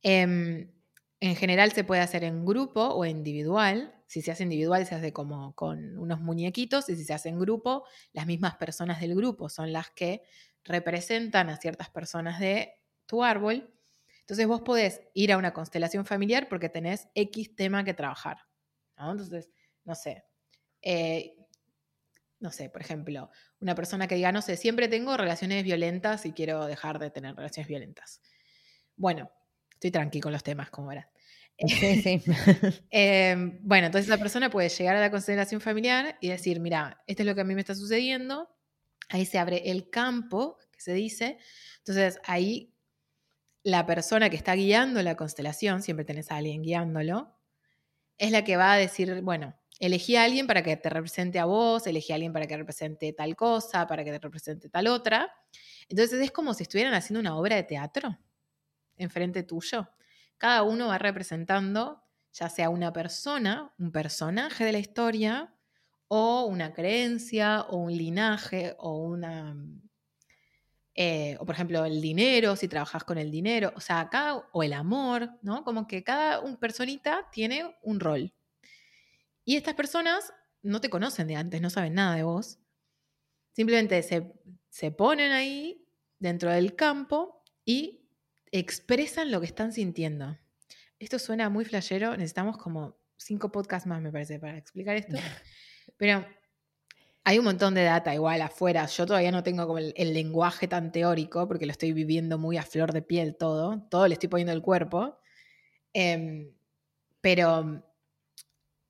Em, 0.00 0.70
en 1.18 1.34
general 1.34 1.72
se 1.72 1.82
puede 1.82 2.02
hacer 2.02 2.22
en 2.22 2.46
grupo 2.46 2.82
o 2.82 3.04
individual. 3.04 4.00
Si 4.06 4.22
se 4.22 4.30
hace 4.30 4.44
individual 4.44 4.86
se 4.86 4.94
hace 4.94 5.12
como 5.12 5.56
con 5.56 5.98
unos 5.98 6.20
muñequitos 6.20 6.88
y 6.88 6.94
si 6.94 7.02
se 7.02 7.14
hace 7.14 7.30
en 7.30 7.40
grupo, 7.40 7.84
las 8.12 8.26
mismas 8.26 8.54
personas 8.54 9.00
del 9.00 9.16
grupo 9.16 9.48
son 9.48 9.72
las 9.72 9.90
que 9.90 10.22
representan 10.62 11.50
a 11.50 11.56
ciertas 11.56 11.90
personas 11.90 12.38
de 12.38 12.74
tu 13.06 13.24
árbol. 13.24 13.74
Entonces 14.20 14.46
vos 14.46 14.60
podés 14.60 15.00
ir 15.14 15.32
a 15.32 15.38
una 15.38 15.52
constelación 15.52 16.06
familiar 16.06 16.48
porque 16.48 16.68
tenés 16.68 17.08
X 17.16 17.56
tema 17.56 17.82
que 17.82 17.92
trabajar. 17.92 18.38
Entonces, 18.96 19.50
no 19.82 19.96
sé, 19.96 20.22
eh, 20.84 21.34
no 22.40 22.52
sé, 22.52 22.68
por 22.68 22.82
ejemplo, 22.82 23.30
una 23.60 23.74
persona 23.74 24.06
que 24.06 24.16
diga, 24.16 24.30
no 24.30 24.42
sé, 24.42 24.56
siempre 24.56 24.86
tengo 24.88 25.16
relaciones 25.16 25.64
violentas 25.64 26.26
y 26.26 26.32
quiero 26.32 26.66
dejar 26.66 26.98
de 26.98 27.10
tener 27.10 27.34
relaciones 27.34 27.68
violentas. 27.68 28.20
Bueno, 28.96 29.30
estoy 29.72 29.90
tranqui 29.90 30.20
con 30.20 30.32
los 30.32 30.44
temas, 30.44 30.70
como 30.70 30.92
era. 30.92 31.10
Sí, 31.68 32.02
sí. 32.02 32.22
Em, 32.90 33.60
bueno, 33.62 33.86
entonces 33.86 34.08
esa 34.08 34.18
persona 34.18 34.50
puede 34.50 34.68
llegar 34.68 34.96
a 34.96 35.00
la 35.00 35.10
consideración 35.10 35.60
familiar 35.60 36.18
y 36.20 36.28
decir, 36.28 36.60
mira, 36.60 37.02
esto 37.06 37.22
es 37.22 37.26
lo 37.26 37.34
que 37.34 37.40
a 37.40 37.44
mí 37.44 37.54
me 37.54 37.60
está 37.60 37.74
sucediendo. 37.74 38.48
Ahí 39.08 39.24
se 39.24 39.38
abre 39.38 39.70
el 39.70 39.88
campo, 39.88 40.58
que 40.72 40.80
se 40.80 40.92
dice. 40.92 41.38
Entonces 41.78 42.18
ahí 42.24 42.74
la 43.62 43.86
persona 43.86 44.28
que 44.28 44.36
está 44.36 44.54
guiando 44.54 45.02
la 45.02 45.16
constelación, 45.16 45.82
siempre 45.82 46.04
tenés 46.04 46.30
a 46.30 46.36
alguien 46.36 46.62
guiándolo, 46.62 47.38
es 48.18 48.30
la 48.30 48.44
que 48.44 48.56
va 48.56 48.74
a 48.74 48.76
decir, 48.76 49.22
bueno, 49.22 49.56
elegí 49.86 50.16
a 50.16 50.24
alguien 50.24 50.46
para 50.46 50.62
que 50.62 50.76
te 50.76 50.88
represente 50.88 51.38
a 51.38 51.44
vos, 51.44 51.86
elegí 51.86 52.12
a 52.12 52.16
alguien 52.16 52.32
para 52.32 52.46
que 52.46 52.56
represente 52.56 53.12
tal 53.12 53.36
cosa, 53.36 53.86
para 53.86 54.04
que 54.04 54.10
te 54.12 54.18
represente 54.18 54.68
tal 54.68 54.86
otra. 54.86 55.32
Entonces 55.88 56.20
es 56.20 56.30
como 56.30 56.54
si 56.54 56.62
estuvieran 56.62 56.94
haciendo 56.94 57.20
una 57.20 57.36
obra 57.36 57.56
de 57.56 57.64
teatro 57.64 58.18
enfrente 58.96 59.42
tuyo. 59.42 59.88
Cada 60.38 60.62
uno 60.62 60.88
va 60.88 60.98
representando 60.98 62.04
ya 62.32 62.48
sea 62.48 62.68
una 62.68 62.92
persona, 62.92 63.72
un 63.78 63.92
personaje 63.92 64.64
de 64.64 64.72
la 64.72 64.78
historia, 64.78 65.54
o 66.08 66.44
una 66.44 66.72
creencia, 66.72 67.62
o 67.62 67.76
un 67.76 67.96
linaje, 67.96 68.74
o 68.78 68.98
una... 68.98 69.56
Eh, 70.96 71.36
o 71.40 71.46
por 71.46 71.56
ejemplo 71.56 71.84
el 71.84 72.00
dinero, 72.00 72.54
si 72.54 72.68
trabajas 72.68 73.02
con 73.02 73.18
el 73.18 73.30
dinero, 73.30 73.72
o 73.74 73.80
sea, 73.80 74.08
cada, 74.10 74.48
o 74.52 74.62
el 74.62 74.72
amor, 74.72 75.28
¿no? 75.42 75.64
Como 75.64 75.88
que 75.88 76.04
cada 76.04 76.40
un 76.40 76.56
personita 76.56 77.28
tiene 77.32 77.76
un 77.82 77.98
rol. 77.98 78.32
Y 79.44 79.56
estas 79.56 79.74
personas 79.74 80.32
no 80.62 80.80
te 80.80 80.90
conocen 80.90 81.28
de 81.28 81.36
antes, 81.36 81.60
no 81.60 81.70
saben 81.70 81.94
nada 81.94 82.16
de 82.16 82.22
vos. 82.22 82.58
Simplemente 83.52 84.02
se, 84.02 84.32
se 84.70 84.90
ponen 84.90 85.32
ahí 85.32 85.86
dentro 86.18 86.50
del 86.50 86.74
campo 86.74 87.42
y 87.64 88.08
expresan 88.50 89.30
lo 89.30 89.40
que 89.40 89.46
están 89.46 89.72
sintiendo. 89.72 90.38
Esto 90.98 91.18
suena 91.18 91.50
muy 91.50 91.64
flashero, 91.64 92.16
necesitamos 92.16 92.56
como 92.56 92.96
cinco 93.16 93.50
podcasts 93.52 93.86
más, 93.86 94.00
me 94.00 94.10
parece, 94.10 94.38
para 94.38 94.56
explicar 94.56 94.96
esto. 94.96 95.16
Pero 95.96 96.24
hay 97.24 97.38
un 97.38 97.44
montón 97.44 97.74
de 97.74 97.84
data 97.84 98.14
igual 98.14 98.42
afuera. 98.42 98.86
Yo 98.86 99.06
todavía 99.06 99.32
no 99.32 99.42
tengo 99.42 99.66
como 99.66 99.78
el, 99.78 100.14
lenguaje 100.14 100.68
tan 100.68 100.92
teórico 100.92 101.48
porque 101.48 101.66
lo 101.66 101.72
estoy 101.72 101.92
viviendo 101.92 102.38
muy 102.38 102.58
a 102.58 102.62
flor 102.62 102.92
de 102.92 103.02
piel 103.02 103.36
todo. 103.36 103.86
Todo 103.90 104.06
le 104.06 104.14
estoy 104.14 104.28
poniendo 104.28 104.52
el 104.52 104.62
cuerpo. 104.62 105.18
Em, 105.92 106.52
pero 107.20 107.82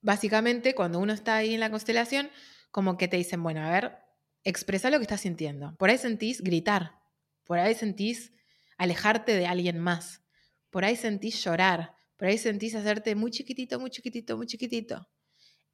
básicamente 0.05 0.75
cuando 0.75 1.01
uno 1.01 1.13
está 1.13 1.37
ahí 1.37 1.55
en 1.55 1.61
la 1.61 1.71
constelación, 1.71 2.31
como 2.71 2.97
que 2.97 3.09
te 3.09 3.17
dicen, 3.17 3.43
bueno, 3.43 3.63
a 3.63 3.71
ver, 3.71 3.97
expresa 4.45 4.91
lo 4.91 4.99
que 4.99 5.05
estás 5.05 5.23
sintiendo. 5.23 5.75
Por 5.79 5.89
ahí 5.89 5.99
sentís 5.99 6.43
gritar, 6.43 7.01
por 7.45 7.59
ahí 7.59 7.75
sentís 7.75 8.33
alejarte 8.77 9.35
de 9.35 9.47
alguien 9.47 9.79
más, 9.79 10.23
por 10.71 10.85
ahí 10.85 10.95
sentís 10.95 11.43
llorar, 11.43 11.95
por 12.17 12.29
ahí 12.29 12.37
sentís 12.37 12.75
hacerte 12.75 13.15
muy 13.15 13.31
chiquitito, 13.31 13.81
muy 13.81 13.91
chiquitito, 13.91 14.37
muy 14.37 14.47
chiquitito. 14.47 15.09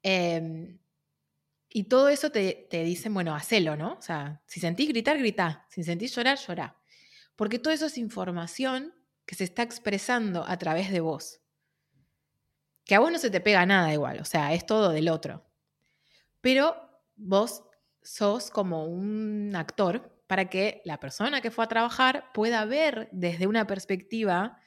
Em, 0.01 0.79
y 1.69 1.83
todo 1.83 2.07
eso 2.07 2.31
te, 2.31 2.67
te 2.69 2.83
dicen, 2.83 3.13
bueno, 3.13 3.35
hacelo, 3.35 3.75
¿no? 3.75 3.93
O 3.93 4.01
sea, 4.01 4.41
si 4.47 4.59
sentís 4.61 4.87
gritar, 4.89 5.17
grita. 5.17 5.67
Si 5.69 5.83
sentís 5.83 6.15
llorar, 6.15 6.37
llorá. 6.37 6.81
Porque 7.35 7.59
todo 7.59 7.73
eso 7.73 7.87
es 7.87 7.97
información 7.97 8.93
que 9.25 9.35
se 9.35 9.43
está 9.43 9.63
expresando 9.63 10.45
a 10.47 10.57
través 10.57 10.91
de 10.91 11.01
vos 11.01 11.40
que 12.85 12.95
a 12.95 12.99
vos 12.99 13.11
no 13.11 13.17
se 13.17 13.29
te 13.29 13.41
pega 13.41 13.65
nada 13.65 13.93
igual, 13.93 14.19
o 14.19 14.25
sea, 14.25 14.53
es 14.53 14.65
todo 14.65 14.89
del 14.89 15.09
otro. 15.09 15.45
Pero 16.41 16.75
vos 17.15 17.63
sos 18.01 18.49
como 18.49 18.85
un 18.85 19.53
actor 19.55 20.23
para 20.27 20.49
que 20.49 20.81
la 20.85 20.99
persona 20.99 21.41
que 21.41 21.51
fue 21.51 21.65
a 21.65 21.67
trabajar 21.67 22.25
pueda 22.33 22.65
ver 22.65 23.09
desde 23.11 23.47
una 23.47 23.67
perspectiva 23.67 24.57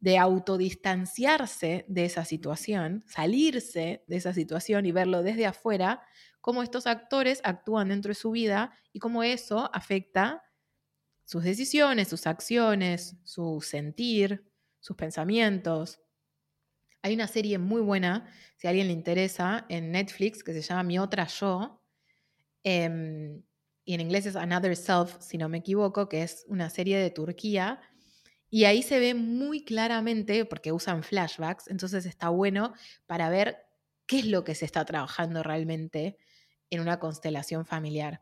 de 0.00 0.18
autodistanciarse 0.18 1.84
de 1.88 2.04
esa 2.06 2.24
situación, 2.24 3.04
salirse 3.06 4.04
de 4.08 4.16
esa 4.16 4.32
situación 4.32 4.86
y 4.86 4.92
verlo 4.92 5.22
desde 5.22 5.46
afuera, 5.46 6.02
cómo 6.40 6.62
estos 6.62 6.86
actores 6.86 7.40
actúan 7.44 7.88
dentro 7.88 8.10
de 8.10 8.14
su 8.14 8.30
vida 8.30 8.72
y 8.92 8.98
cómo 8.98 9.22
eso 9.22 9.70
afecta 9.74 10.42
sus 11.24 11.44
decisiones, 11.44 12.08
sus 12.08 12.26
acciones, 12.26 13.16
su 13.24 13.60
sentir, 13.60 14.50
sus 14.80 14.96
pensamientos, 14.96 16.00
hay 17.02 17.14
una 17.14 17.26
serie 17.28 17.58
muy 17.58 17.80
buena, 17.80 18.28
si 18.56 18.66
a 18.66 18.70
alguien 18.70 18.88
le 18.88 18.92
interesa, 18.92 19.66
en 19.68 19.92
Netflix 19.92 20.44
que 20.44 20.52
se 20.52 20.62
llama 20.62 20.82
Mi 20.82 20.98
Otra 20.98 21.26
Yo. 21.26 21.82
Em, 22.62 23.42
y 23.84 23.94
en 23.94 24.00
inglés 24.00 24.26
es 24.26 24.36
Another 24.36 24.76
Self, 24.76 25.16
si 25.20 25.38
no 25.38 25.48
me 25.48 25.58
equivoco, 25.58 26.08
que 26.08 26.22
es 26.22 26.44
una 26.48 26.70
serie 26.70 26.98
de 26.98 27.10
Turquía. 27.10 27.80
Y 28.50 28.64
ahí 28.64 28.82
se 28.82 28.98
ve 28.98 29.14
muy 29.14 29.64
claramente, 29.64 30.44
porque 30.44 30.72
usan 30.72 31.02
flashbacks, 31.02 31.68
entonces 31.68 32.04
está 32.04 32.28
bueno 32.28 32.74
para 33.06 33.30
ver 33.30 33.58
qué 34.06 34.18
es 34.18 34.26
lo 34.26 34.44
que 34.44 34.54
se 34.54 34.64
está 34.64 34.84
trabajando 34.84 35.42
realmente 35.42 36.18
en 36.68 36.80
una 36.80 36.98
constelación 36.98 37.64
familiar. 37.64 38.20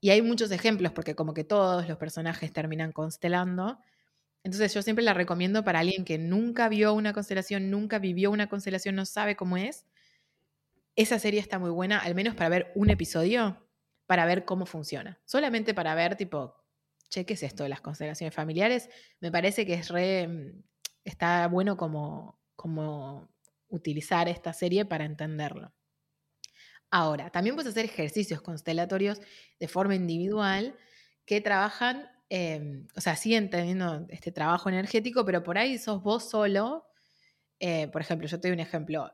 Y 0.00 0.10
hay 0.10 0.22
muchos 0.22 0.50
ejemplos, 0.50 0.92
porque 0.92 1.14
como 1.14 1.34
que 1.34 1.44
todos 1.44 1.86
los 1.88 1.98
personajes 1.98 2.52
terminan 2.52 2.92
constelando, 2.92 3.78
entonces 4.46 4.72
yo 4.72 4.80
siempre 4.80 5.04
la 5.04 5.12
recomiendo 5.12 5.64
para 5.64 5.80
alguien 5.80 6.04
que 6.04 6.18
nunca 6.18 6.68
vio 6.68 6.94
una 6.94 7.12
constelación, 7.12 7.68
nunca 7.68 7.98
vivió 7.98 8.30
una 8.30 8.48
constelación, 8.48 8.94
no 8.94 9.04
sabe 9.04 9.34
cómo 9.34 9.56
es. 9.56 9.86
Esa 10.94 11.18
serie 11.18 11.40
está 11.40 11.58
muy 11.58 11.70
buena, 11.70 11.98
al 11.98 12.14
menos 12.14 12.36
para 12.36 12.48
ver 12.48 12.70
un 12.76 12.88
episodio, 12.88 13.68
para 14.06 14.24
ver 14.24 14.44
cómo 14.44 14.64
funciona. 14.64 15.20
Solamente 15.24 15.74
para 15.74 15.96
ver, 15.96 16.14
tipo, 16.14 16.54
che, 17.08 17.26
¿qué 17.26 17.34
es 17.34 17.42
esto 17.42 17.64
de 17.64 17.70
las 17.70 17.80
constelaciones 17.80 18.32
familiares? 18.32 18.88
Me 19.18 19.32
parece 19.32 19.66
que 19.66 19.74
es 19.74 19.88
re, 19.88 20.28
mm, 20.28 20.62
está 21.02 21.48
bueno 21.48 21.76
como, 21.76 22.38
como 22.54 23.28
utilizar 23.66 24.28
esta 24.28 24.52
serie 24.52 24.84
para 24.84 25.06
entenderlo. 25.06 25.74
Ahora, 26.92 27.30
también 27.30 27.56
puedes 27.56 27.72
hacer 27.72 27.86
ejercicios 27.86 28.42
constelatorios 28.42 29.20
de 29.58 29.66
forma 29.66 29.96
individual 29.96 30.78
que 31.24 31.40
trabajan 31.40 32.08
Em, 32.28 32.86
o 32.96 33.00
sea, 33.00 33.16
siguen 33.16 33.50
teniendo 33.50 34.06
este 34.08 34.32
trabajo 34.32 34.68
energético, 34.68 35.24
pero 35.24 35.42
por 35.42 35.58
ahí 35.58 35.78
sos 35.78 36.02
vos 36.02 36.28
solo. 36.28 36.86
Eh, 37.60 37.88
por 37.88 38.00
ejemplo, 38.02 38.26
yo 38.28 38.40
te 38.40 38.48
doy 38.48 38.54
un 38.54 38.60
ejemplo. 38.60 39.10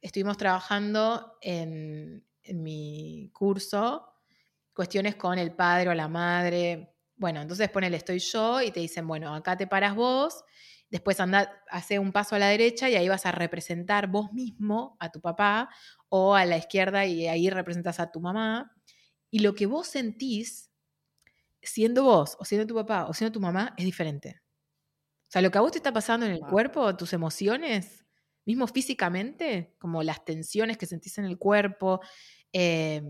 estuvimos 0.00 0.36
trabajando 0.36 1.36
en, 1.40 2.24
en 2.42 2.62
mi 2.62 3.30
curso 3.32 4.06
cuestiones 4.72 5.16
con 5.16 5.38
el 5.38 5.52
padre 5.52 5.88
o 5.90 5.94
la 5.94 6.06
madre. 6.06 6.94
Bueno, 7.16 7.40
entonces 7.40 7.70
ponele 7.70 7.96
estoy 7.96 8.18
yo 8.18 8.60
y 8.60 8.70
te 8.70 8.80
dicen, 8.80 9.08
bueno, 9.08 9.34
acá 9.34 9.56
te 9.56 9.66
paras 9.66 9.96
vos, 9.96 10.44
después 10.90 11.18
anda, 11.18 11.50
hace 11.70 11.98
un 11.98 12.12
paso 12.12 12.36
a 12.36 12.38
la 12.38 12.48
derecha 12.48 12.90
y 12.90 12.94
ahí 12.94 13.08
vas 13.08 13.24
a 13.24 13.32
representar 13.32 14.06
vos 14.06 14.32
mismo 14.32 14.96
a 15.00 15.10
tu 15.10 15.20
papá 15.20 15.70
o 16.10 16.34
a 16.34 16.44
la 16.44 16.58
izquierda 16.58 17.06
y 17.06 17.26
ahí 17.26 17.48
representas 17.48 17.98
a 18.00 18.12
tu 18.12 18.20
mamá. 18.20 18.70
Y 19.30 19.38
lo 19.38 19.54
que 19.54 19.64
vos 19.64 19.86
sentís, 19.86 20.70
siendo 21.68 22.04
vos 22.04 22.36
o 22.38 22.44
siendo 22.44 22.66
tu 22.66 22.74
papá 22.74 23.06
o 23.06 23.14
siendo 23.14 23.32
tu 23.32 23.40
mamá, 23.40 23.74
es 23.76 23.84
diferente. 23.84 24.40
O 25.28 25.30
sea, 25.30 25.42
lo 25.42 25.50
que 25.50 25.58
a 25.58 25.60
vos 25.60 25.72
te 25.72 25.78
está 25.78 25.92
pasando 25.92 26.24
en 26.26 26.32
el 26.32 26.40
cuerpo, 26.40 26.96
tus 26.96 27.12
emociones, 27.12 28.06
mismo 28.44 28.66
físicamente, 28.68 29.74
como 29.78 30.02
las 30.02 30.24
tensiones 30.24 30.78
que 30.78 30.86
sentís 30.86 31.18
en 31.18 31.24
el 31.24 31.36
cuerpo, 31.36 32.00
eh, 32.52 33.02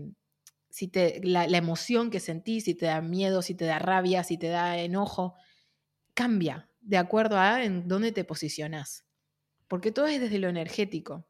si 0.69 0.87
te, 0.87 1.21
la, 1.23 1.45
emoción 1.45 2.09
que 2.09 2.19
sentís, 2.19 2.65
si 2.65 2.75
te 2.75 2.87
da 2.87 3.01
miedo, 3.01 3.41
si 3.41 3.55
te 3.55 3.65
da 3.65 3.79
rabia, 3.79 4.23
si 4.23 4.37
te 4.37 4.47
da 4.47 4.77
enojo, 4.77 5.35
cambia 6.13 6.69
de 6.81 6.97
acuerdo 6.97 7.37
a 7.39 7.63
en 7.63 7.87
dónde 7.87 8.11
te 8.11 8.23
posicionas. 8.23 9.05
Porque 9.67 9.91
todo 9.91 10.07
es 10.07 10.19
desde 10.19 10.39
lo 10.39 10.49
energético. 10.49 11.27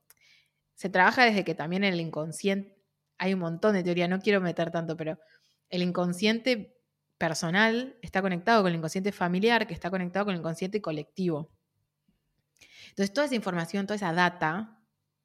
Se 0.75 0.89
trabaja 0.89 1.25
desde 1.25 1.43
que 1.43 1.55
también 1.55 1.83
en 1.83 1.93
el 1.93 1.99
inconsciente, 1.99 2.77
hay 3.17 3.33
un 3.33 3.39
montón 3.39 3.73
de 3.73 3.83
teoría, 3.83 4.07
no 4.07 4.19
quiero 4.19 4.41
meter 4.41 4.71
tanto, 4.71 4.95
pero 4.95 5.17
el 5.69 5.81
inconsciente 5.81 6.76
personal 7.17 7.97
está 8.01 8.21
conectado 8.21 8.61
con 8.61 8.71
el 8.71 8.77
inconsciente 8.77 9.11
familiar, 9.11 9.67
que 9.67 9.73
está 9.73 9.89
conectado 9.89 10.25
con 10.25 10.33
el 10.33 10.39
inconsciente 10.39 10.81
colectivo. 10.81 11.51
Entonces, 12.89 13.13
toda 13.13 13.25
esa 13.25 13.35
información, 13.35 13.85
toda 13.85 13.95
esa 13.95 14.13
data 14.13 14.79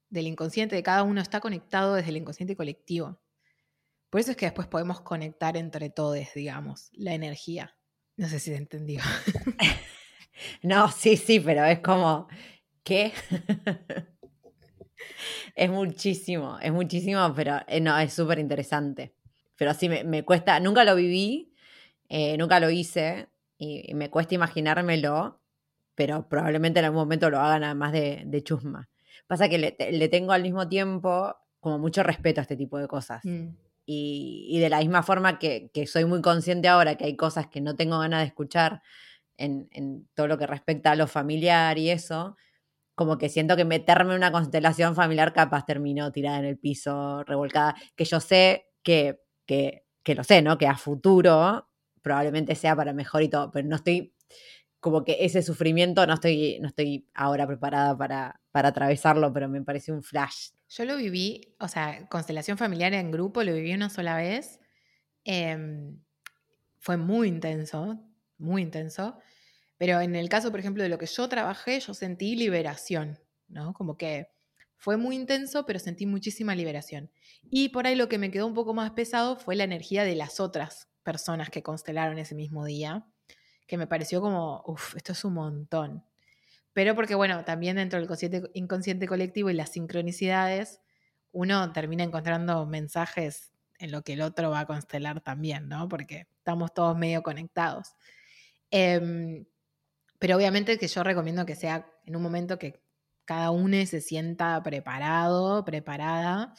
del 0.09 0.27
inconsciente 0.27 0.77
de 0.77 0.83
cada 0.83 1.03
uno 1.03 1.21
está 1.21 1.41
conectado 1.41 1.95
desde 1.95 2.11
el 2.11 2.19
inconsciente 2.19 2.57
colectivo. 2.57 3.21
Por 4.11 4.21
eso 4.21 4.33
es 4.33 4.37
que 4.37 4.45
después 4.45 4.69
podemos 4.69 5.01
conectar 5.01 5.57
entre 5.57 5.89
todos, 5.89 6.19
digamos, 6.35 6.91
la 6.93 7.15
energía. 7.15 7.77
No 8.17 8.29
sé 8.29 8.41
si 8.41 8.51
se 8.51 8.57
entendió. 8.57 9.01
no, 10.63 10.91
sí, 10.91 11.17
sí, 11.17 11.41
pero 11.41 11.65
es 11.65 11.81
como, 11.81 12.29
¿qué? 12.85 13.13
es 15.55 15.71
muchísimo, 15.71 16.59
es 16.61 16.73
muchísimo, 16.73 17.33
pero 17.35 17.61
eh, 17.67 17.81
no, 17.81 17.99
es 17.99 18.13
súper 18.13 18.39
interesante. 18.39 19.15
Pero 19.57 19.75
sí, 19.75 19.89
me, 19.89 20.25
cuesta, 20.25 20.61
nunca 20.61 20.85
lo 20.85 20.95
viví, 20.95 21.52
eh, 22.15 22.37
nunca 22.37 22.61
lo 22.61 22.69
hice 22.69 23.31
y, 23.57 23.95
me 23.95 24.11
cuesta 24.11 24.35
imaginármelo, 24.35 25.41
pero 25.95 26.29
probablemente 26.29 26.79
en 26.79 26.85
algún 26.85 27.01
momento 27.01 27.31
lo 27.31 27.41
hagan 27.41 27.65
además 27.65 27.93
de, 27.93 28.25
de 28.27 28.45
chusma. 28.45 28.91
Pasa 29.27 29.49
que 29.49 29.57
le, 29.57 30.09
tengo 30.09 30.33
al 30.33 30.43
mismo 30.43 30.69
tiempo 30.69 31.35
como 31.59 31.79
mucho 31.79 32.03
respeto 32.03 32.39
a 32.41 32.43
este 32.43 32.55
tipo 32.55 32.77
de 32.77 32.87
cosas. 32.87 33.25
Mm. 33.25 33.57
Y, 33.87 34.59
de 34.61 34.69
la 34.69 34.81
misma 34.81 35.03
forma 35.03 35.39
que, 35.39 35.71
soy 35.87 36.05
muy 36.05 36.21
consciente 36.21 36.69
ahora 36.69 36.97
que 36.97 37.07
hay 37.07 37.17
cosas 37.17 37.47
que 37.47 37.63
no 37.63 37.77
tengo 37.77 37.99
ganas 37.99 38.21
de 38.21 38.27
escuchar 38.27 38.83
en, 39.39 40.07
todo 40.15 40.29
lo 40.29 40.37
que 40.37 40.47
respecta 40.47 40.91
a 40.91 40.97
lo 40.97 41.07
familiar 41.07 41.79
y 41.79 41.89
eso, 41.89 42.37
como 42.95 43.17
que 43.17 43.31
siento 43.31 43.57
que 43.57 43.65
meterme 43.65 44.11
en 44.11 44.19
una 44.19 44.33
constelación 44.33 44.95
familiar 44.95 45.33
capaz 45.33 45.65
terminó 45.65 46.13
tirada 46.13 46.41
en 46.41 46.45
el 46.45 46.59
piso, 46.59 47.25
revolcada, 47.25 47.75
que 47.97 48.05
yo 48.05 48.21
sé 48.21 48.67
que, 48.83 49.23
que, 49.47 49.87
que 50.03 50.15
lo 50.15 50.25
sé, 50.25 50.43
¿no? 50.43 50.59
Que 50.59 50.67
a 50.67 50.77
futuro 50.77 51.72
probablemente 52.03 52.55
sea 52.55 52.77
para 52.77 52.93
mejor 52.93 53.23
y 53.23 53.29
todo, 53.29 53.51
pero 53.51 53.67
no 53.69 53.77
estoy, 53.77 54.15
como 54.81 55.05
que 55.05 55.19
ese 55.21 55.43
sufrimiento 55.43 56.07
no 56.07 56.15
estoy, 56.15 56.59
no 56.61 56.69
estoy 56.69 57.09
ahora 57.15 57.47
preparada 57.47 57.97
para, 57.97 58.41
para 58.51 58.69
atravesarlo, 58.69 59.33
pero 59.33 59.49
me 59.49 59.63
parece 59.63 59.93
un 59.93 60.03
flash 60.03 60.51
yo 60.75 60.85
lo 60.87 60.97
viví, 60.97 61.55
o 61.61 61.69
sea, 61.69 62.09
constelación 62.09 62.57
familiar 62.57 62.95
en 62.95 63.11
grupo, 63.11 63.43
lo 63.43 63.53
viví 63.53 63.75
una 63.75 63.91
sola 63.91 64.17
vez. 64.17 64.59
Em, 65.25 66.01
fue 66.79 66.97
muy 66.97 67.29
intenso, 67.29 68.01
muy 68.39 68.63
intenso. 68.63 69.19
Pero 69.77 70.01
en 70.01 70.17
el 70.17 70.29
caso, 70.31 70.51
por 70.51 70.61
ejemplo, 70.61 70.83
de 70.83 70.89
lo 70.89 70.99
que 70.99 71.07
yo 71.07 71.29
trabajé, 71.29 71.81
yo 71.81 71.93
sentí 71.93 72.37
liberación, 72.37 73.19
¿no? 73.49 73.75
Como 73.75 73.99
que 73.99 74.29
fue 74.77 74.97
muy 74.97 75.15
intenso, 75.15 75.67
pero 75.67 75.79
sentí 75.79 76.07
muchísima 76.07 76.55
liberación. 76.55 77.11
Y 77.51 77.69
por 77.69 77.87
ahí 77.87 77.95
lo 77.95 78.09
que 78.09 78.19
me 78.19 78.31
quedó 78.31 78.47
un 78.47 78.55
poco 78.55 78.73
más 78.73 78.93
pesado 78.93 79.37
fue 79.37 79.57
la 79.57 79.65
energía 79.65 80.05
de 80.05 80.17
las 80.17 80.41
otras 80.41 80.89
personas 81.03 81.51
que 81.51 81.63
constelaron 81.63 82.19
ese 82.19 82.35
mismo 82.35 82.65
día, 82.65 83.07
que 83.67 83.77
me 83.77 83.87
pareció 83.87 84.21
como, 84.21 84.63
uff, 84.67 84.97
esto 84.97 85.13
es 85.13 85.25
un 85.25 85.35
montón. 85.35 86.05
Pero 86.73 86.95
porque, 86.95 87.15
bueno, 87.15 87.45
también 87.45 87.77
dentro 87.77 88.01
del 88.01 88.51
inconsciente, 88.55 89.07
colectivo 89.07 89.51
y 89.51 89.55
las 89.55 89.73
sincronicidades, 89.73 90.81
uno 91.33 91.73
termina 91.73 92.05
encontrando 92.05 92.67
mensajes 92.67 93.53
en 93.79 93.91
lo 93.91 94.03
que 94.03 94.15
el 94.15 94.23
otro 94.23 94.51
va 94.51 94.61
a 94.61 94.67
constelar 94.67 95.21
también, 95.21 95.69
¿no? 95.69 95.89
Porque 95.89 96.29
estamos 96.39 96.73
todos 96.73 96.97
medio 96.97 97.23
conectados. 97.23 97.95
Em, 98.71 99.45
pero 100.19 100.37
obviamente 100.37 100.79
que 100.79 100.89
yo 100.89 101.03
recomiendo 101.03 101.45
que 101.45 101.57
sea 101.57 101.91
en 102.07 102.17
un 102.17 102.23
momento 102.23 102.59
que 102.59 102.83
cada 103.25 103.51
uno 103.51 103.85
se 103.87 104.01
sienta 104.01 104.63
preparado, 104.63 105.65
preparada 105.65 106.55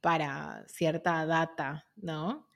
para 0.00 0.64
cierta 0.68 1.24
data, 1.26 1.86
¿no? 1.96 2.47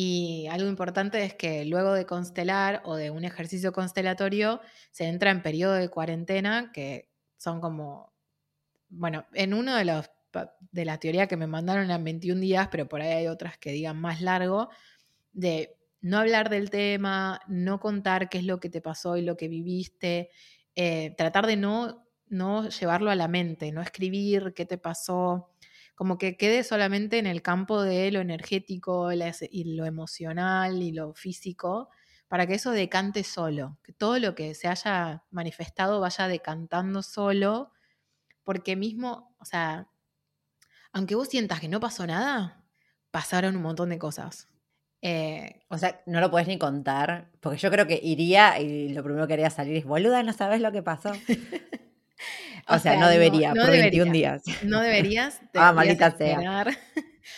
Y 0.00 0.46
algo 0.46 0.68
importante 0.68 1.24
es 1.24 1.34
que 1.34 1.64
luego 1.64 1.92
de 1.92 2.06
constelar 2.06 2.82
o 2.84 2.94
de 2.94 3.10
un 3.10 3.24
ejercicio 3.24 3.72
constelatorio 3.72 4.60
se 4.92 5.08
entra 5.08 5.32
en 5.32 5.42
periodo 5.42 5.72
de 5.72 5.88
cuarentena, 5.88 6.70
que 6.72 7.10
son 7.36 7.60
como, 7.60 8.12
bueno, 8.90 9.26
en 9.34 9.54
uno 9.54 9.74
de 9.74 9.84
los 9.84 10.08
de 10.70 10.84
la 10.84 10.98
teoría 10.98 11.26
que 11.26 11.36
me 11.36 11.48
mandaron 11.48 11.86
eran 11.86 12.04
21 12.04 12.40
días, 12.40 12.68
pero 12.70 12.88
por 12.88 13.00
ahí 13.00 13.10
hay 13.10 13.26
otras 13.26 13.58
que 13.58 13.72
digan 13.72 14.00
más 14.00 14.20
largo, 14.20 14.68
de 15.32 15.76
no 16.00 16.18
hablar 16.18 16.48
del 16.48 16.70
tema, 16.70 17.40
no 17.48 17.80
contar 17.80 18.28
qué 18.28 18.38
es 18.38 18.44
lo 18.44 18.60
que 18.60 18.70
te 18.70 18.80
pasó 18.80 19.16
y 19.16 19.22
lo 19.22 19.36
que 19.36 19.48
viviste, 19.48 20.30
eh, 20.76 21.12
tratar 21.16 21.48
de 21.48 21.56
no, 21.56 22.06
no 22.28 22.68
llevarlo 22.68 23.10
a 23.10 23.16
la 23.16 23.26
mente, 23.26 23.72
no 23.72 23.82
escribir 23.82 24.52
qué 24.54 24.64
te 24.64 24.78
pasó, 24.78 25.50
como 25.98 26.16
que 26.16 26.36
quede 26.36 26.62
solamente 26.62 27.18
en 27.18 27.26
el 27.26 27.42
campo 27.42 27.82
de 27.82 28.12
lo 28.12 28.20
energético 28.20 29.10
y 29.10 29.74
lo 29.74 29.84
emocional 29.84 30.80
y 30.80 30.92
lo 30.92 31.12
físico, 31.12 31.88
para 32.28 32.46
que 32.46 32.54
eso 32.54 32.70
decante 32.70 33.24
solo, 33.24 33.78
que 33.82 33.92
todo 33.92 34.20
lo 34.20 34.36
que 34.36 34.54
se 34.54 34.68
haya 34.68 35.24
manifestado 35.32 35.98
vaya 35.98 36.28
decantando 36.28 37.02
solo, 37.02 37.72
porque 38.44 38.76
mismo, 38.76 39.34
o 39.40 39.44
sea, 39.44 39.88
aunque 40.92 41.16
vos 41.16 41.26
sientas 41.26 41.58
que 41.58 41.66
no 41.66 41.80
pasó 41.80 42.06
nada, 42.06 42.64
pasaron 43.10 43.56
un 43.56 43.62
montón 43.62 43.88
de 43.88 43.98
cosas. 43.98 44.46
Eh, 45.02 45.64
o 45.66 45.78
sea, 45.78 46.00
no 46.06 46.20
lo 46.20 46.30
puedes 46.30 46.46
ni 46.46 46.58
contar, 46.60 47.32
porque 47.40 47.58
yo 47.58 47.72
creo 47.72 47.88
que 47.88 47.98
iría 48.00 48.60
y 48.60 48.90
lo 48.90 49.02
primero 49.02 49.26
que 49.26 49.32
haría 49.32 49.50
salir 49.50 49.76
es, 49.76 49.84
boluda, 49.84 50.22
no 50.22 50.32
sabes 50.32 50.60
lo 50.60 50.70
que 50.70 50.84
pasó. 50.84 51.10
O, 52.70 52.78
sea, 52.78 52.98
no 52.98 53.08
debería, 53.08 53.54
por 53.54 53.70
21 53.70 54.12
días. 54.12 54.42
No 54.62 54.80
deberías. 54.80 55.40
ah, 55.54 55.72
maldita 55.72 56.10
sea. 56.10 56.66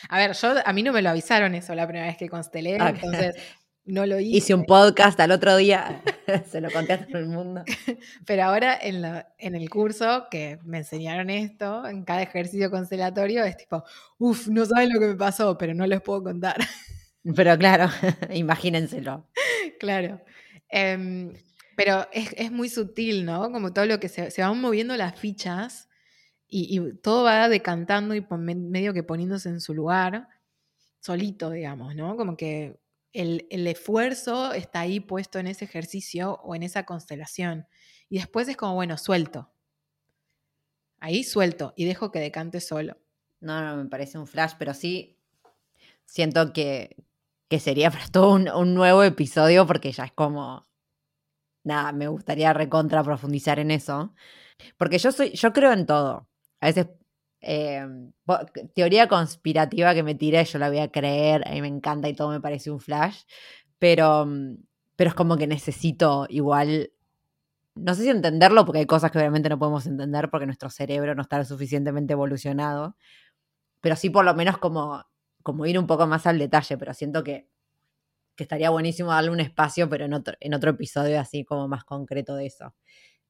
A 0.09 0.19
ver, 0.19 0.33
yo, 0.33 0.55
a 0.65 0.73
mí 0.73 0.83
no 0.83 0.93
me 0.93 1.03
lo 1.03 1.11
avisaron 1.11 1.55
eso 1.55 1.75
la 1.75 1.87
primera 1.87 2.07
vez 2.07 2.17
que 2.17 2.29
constelé, 2.29 2.77
entonces 2.77 3.37
no 3.85 4.07
lo 4.07 4.19
hice. 4.19 4.39
Hice 4.39 4.55
un 4.55 4.65
podcast 4.65 5.21
al 5.21 5.31
otro 5.31 5.57
día, 5.57 6.03
se 6.51 6.61
lo 6.61 6.71
conté 6.71 6.95
a 6.95 7.07
todo 7.07 7.19
el 7.19 7.27
mundo. 7.27 7.63
Pero 8.27 8.45
ahora 8.45 8.79
en, 8.81 9.05
en 9.39 9.55
el 9.55 9.71
curso 9.71 10.27
que 10.31 10.59
me 10.65 10.79
enseñaron 10.79 11.31
esto, 11.31 11.87
en 11.87 12.05
cada 12.05 12.23
ejercicio 12.23 12.71
constelatorio, 12.71 13.45
es 13.45 13.57
tipo, 13.57 13.85
uff, 14.19 14.49
no 14.49 14.65
saben 14.65 14.93
lo 14.93 15.01
que 15.01 15.07
me 15.07 15.17
pasó, 15.17 15.57
pero 15.59 15.75
no 15.75 15.87
les 15.87 16.01
puedo 16.01 16.25
contar. 16.25 16.57
Pero 17.37 17.57
claro, 17.59 17.89
imagínenselo. 18.33 19.29
Claro. 19.79 20.21
Eh, 20.71 21.33
pero 21.83 22.07
es, 22.13 22.53
muy 22.53 22.69
sutil, 22.69 23.25
¿no? 23.25 23.51
Como 23.51 23.73
todo 23.73 23.87
lo 23.87 23.99
que 23.99 24.11
se, 24.11 24.31
se 24.31 24.43
van 24.43 24.61
moviendo 24.61 24.95
las 24.99 25.19
fichas 25.19 25.89
y, 26.47 26.79
todo 27.03 27.25
va 27.25 27.49
decantando 27.49 28.15
y 28.15 28.21
medio 28.29 28.93
que 28.93 29.03
poniéndose 29.03 29.49
en 29.49 29.63
su 29.63 29.73
lugar, 29.73 30.29
solito, 31.01 31.49
digamos, 31.49 31.95
¿no? 31.95 32.19
Como 32.19 32.37
que 32.37 32.79
el, 33.15 33.67
esfuerzo 33.67 34.53
está 34.53 34.81
ahí 34.81 35.01
puesto 35.01 35.39
en 35.39 35.47
ese 35.47 35.65
ejercicio 35.65 36.39
o 36.43 36.55
en 36.55 36.65
esa 36.65 36.85
constelación. 36.85 37.67
Y 38.11 38.19
después 38.19 38.47
es 38.49 38.59
como, 38.59 38.75
bueno, 38.75 38.99
suelto. 38.99 39.51
Ahí 40.99 41.25
suelto 41.25 41.73
y 41.77 41.87
dejo 41.87 42.13
que 42.13 42.19
decante 42.21 42.61
solo. 42.61 42.99
No, 43.41 43.63
no, 43.63 43.83
me 43.83 43.89
parece 43.89 44.19
un 44.19 44.27
flash, 44.27 44.53
pero 44.59 44.75
sí 44.75 45.17
siento 46.05 46.53
que, 46.53 46.95
sería 47.59 47.91
para 47.91 48.07
todo 48.09 48.35
un, 48.35 48.75
nuevo 48.75 49.03
episodio 49.03 49.67
porque 49.67 49.93
ya 49.93 50.05
es 50.05 50.13
como 50.13 50.70
nada, 51.65 51.93
me 51.93 52.09
gustaría 52.09 52.53
recontra 52.53 53.03
profundizar 53.05 53.59
en 53.59 53.71
eso. 53.71 54.15
Porque 54.79 54.99
yo 54.99 55.13
soy, 55.13 55.33
yo 55.33 55.53
creo 55.53 55.73
en 55.73 55.87
todo. 55.87 56.29
A 56.61 56.67
veces, 56.67 56.89
eh, 57.43 57.87
teoría 58.75 59.09
conspirativa 59.09 59.95
que 59.95 60.03
me 60.03 60.15
tiré, 60.15 60.45
yo 60.45 60.59
la 60.59 60.69
voy 60.69 60.81
a 60.81 60.91
creer, 60.93 61.47
a 61.49 61.53
mí 61.53 61.63
me 61.63 61.69
encanta 61.69 62.09
y 62.09 62.15
todo 62.15 62.31
me 62.31 62.41
parece 62.41 62.71
un 62.71 62.81
flash. 62.81 63.23
Pero, 63.79 64.27
mm, 64.27 64.57
pero 64.97 65.11
es 65.11 65.15
como 65.15 65.37
que 65.39 65.47
necesito 65.47 66.27
igual 66.31 66.91
no 67.75 67.95
sé 67.95 68.03
si 68.03 68.11
entenderlo, 68.11 68.65
porque 68.65 68.81
hay 68.81 68.87
cosas 68.87 69.11
que 69.11 69.19
obviamente 69.19 69.49
no 69.49 69.59
podemos 69.59 69.87
entender 69.87 70.31
porque 70.31 70.47
nuestro 70.47 70.71
cerebro 70.71 71.15
no 71.15 71.23
está 71.23 71.39
lo 71.39 71.45
suficientemente 71.45 72.13
evolucionado, 72.13 72.97
pero 73.83 73.97
sí 73.97 74.11
por 74.11 74.25
lo 74.27 74.35
menos 74.35 74.59
como, 74.59 75.05
como 75.45 75.67
ir 75.67 75.79
un 75.79 75.89
poco 75.89 76.07
más 76.09 76.27
al 76.27 76.41
detalle, 76.41 76.79
pero 76.79 76.95
siento 76.95 77.25
que, 77.25 77.50
que 78.37 78.45
estaría 78.45 78.71
buenísimo 78.71 79.11
darle 79.11 79.31
un 79.31 79.41
espacio, 79.41 79.89
pero 79.89 80.05
en 80.05 80.15
otro, 80.15 80.35
en 80.41 80.55
otro 80.55 80.71
episodio 80.71 81.21
así 81.21 81.45
como 81.45 81.69
más 81.69 81.85
concreto 81.85 82.35
de 82.37 82.47
eso. 82.47 82.75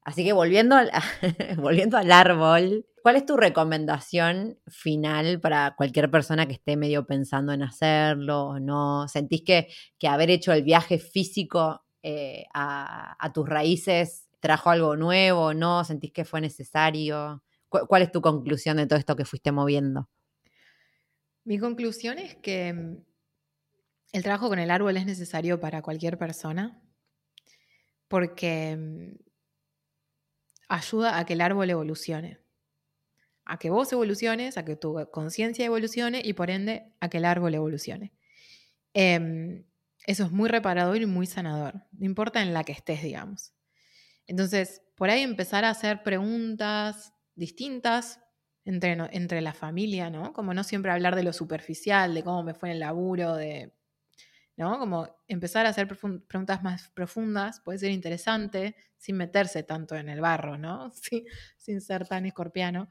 Así 0.03 0.23
que 0.23 0.33
volviendo 0.33 0.75
al, 0.75 0.91
volviendo 1.57 1.97
al 1.97 2.11
árbol, 2.11 2.85
¿cuál 3.03 3.15
es 3.15 3.25
tu 3.25 3.37
recomendación 3.37 4.59
final 4.67 5.39
para 5.39 5.75
cualquier 5.75 6.09
persona 6.09 6.47
que 6.47 6.53
esté 6.53 6.75
medio 6.75 7.05
pensando 7.05 7.53
en 7.53 7.61
hacerlo 7.61 8.43
o 8.45 8.59
no? 8.59 9.07
¿Sentís 9.07 9.43
que, 9.45 9.67
que 9.99 10.07
haber 10.07 10.31
hecho 10.31 10.53
el 10.53 10.63
viaje 10.63 10.97
físico 10.97 11.83
eh, 12.03 12.45
a, 12.53 13.31
tus 13.33 13.47
raíces 13.47 14.27
trajo 14.39 14.71
algo 14.71 14.95
nuevo 14.95 15.47
o 15.47 15.53
no? 15.53 15.83
¿Sentís 15.83 16.11
que 16.11 16.25
fue 16.25 16.41
necesario? 16.41 17.43
¿Cuál 17.69 18.01
es 18.01 18.11
tu 18.11 18.21
conclusión 18.21 18.77
de 18.77 18.87
todo 18.87 18.97
esto 18.97 19.15
que 19.15 19.23
fuiste 19.23 19.51
moviendo? 19.51 20.09
Mi 21.43 21.57
conclusión 21.57 22.19
es 22.19 22.35
que 22.35 22.97
el 24.11 24.23
trabajo 24.23 24.49
con 24.49 24.59
el 24.59 24.71
árbol 24.71 24.97
es 24.97 25.05
necesario 25.05 25.59
para 25.59 25.81
cualquier 25.81 26.17
persona 26.17 26.81
porque 28.07 28.75
mm, 28.77 29.15
ayuda 30.69 31.17
a 31.17 31.25
que 31.25 31.33
el 31.33 31.41
árbol 31.41 31.69
evolucione. 31.69 32.39
A 33.45 33.57
que 33.57 33.69
vos 33.69 33.91
evoluciones, 33.91 34.57
a 34.57 34.65
que 34.65 34.75
tu 34.75 35.09
conciencia 35.11 35.65
evolucione 35.65 36.21
y 36.23 36.33
por 36.33 36.49
ende 36.49 36.93
a 36.99 37.09
que 37.09 37.17
el 37.17 37.25
árbol 37.25 37.55
evolucione. 37.55 38.13
Eh, 38.93 39.65
eso 40.05 40.25
es 40.25 40.31
muy 40.31 40.49
reparador 40.49 40.97
y 40.97 41.05
muy 41.05 41.27
sanador, 41.27 41.83
no 41.91 42.05
importa 42.05 42.41
en 42.41 42.53
la 42.53 42.63
que 42.63 42.71
estés, 42.71 43.03
digamos. 43.03 43.53
Entonces, 44.25 44.81
por 44.95 45.09
ahí 45.09 45.21
empezar 45.21 45.63
a 45.65 45.69
hacer 45.69 46.03
preguntas 46.03 47.13
distintas 47.35 48.19
entre, 48.65 48.97
entre 49.11 49.41
la 49.41 49.53
familia, 49.53 50.09
¿no? 50.09 50.33
Como 50.33 50.53
no 50.53 50.63
siempre 50.63 50.91
hablar 50.91 51.15
de 51.15 51.23
lo 51.23 51.33
superficial, 51.33 52.13
de 52.13 52.23
cómo 52.23 52.43
me 52.43 52.53
fue 52.53 52.69
en 52.69 52.73
el 52.73 52.79
laburo, 52.79 53.35
de 53.35 53.73
¿no? 54.61 54.77
Como 54.77 55.07
empezar 55.27 55.65
a 55.65 55.69
hacer 55.69 55.87
preguntas 55.87 56.61
más 56.61 56.89
profundas 56.89 57.59
puede 57.61 57.79
ser 57.79 57.89
interesante 57.89 58.75
sin 58.95 59.17
meterse 59.17 59.63
tanto 59.63 59.95
en 59.95 60.07
el 60.07 60.21
barro, 60.21 60.55
¿no? 60.55 60.91
sin 61.57 61.81
ser 61.81 62.07
tan 62.07 62.27
escorpiano. 62.27 62.87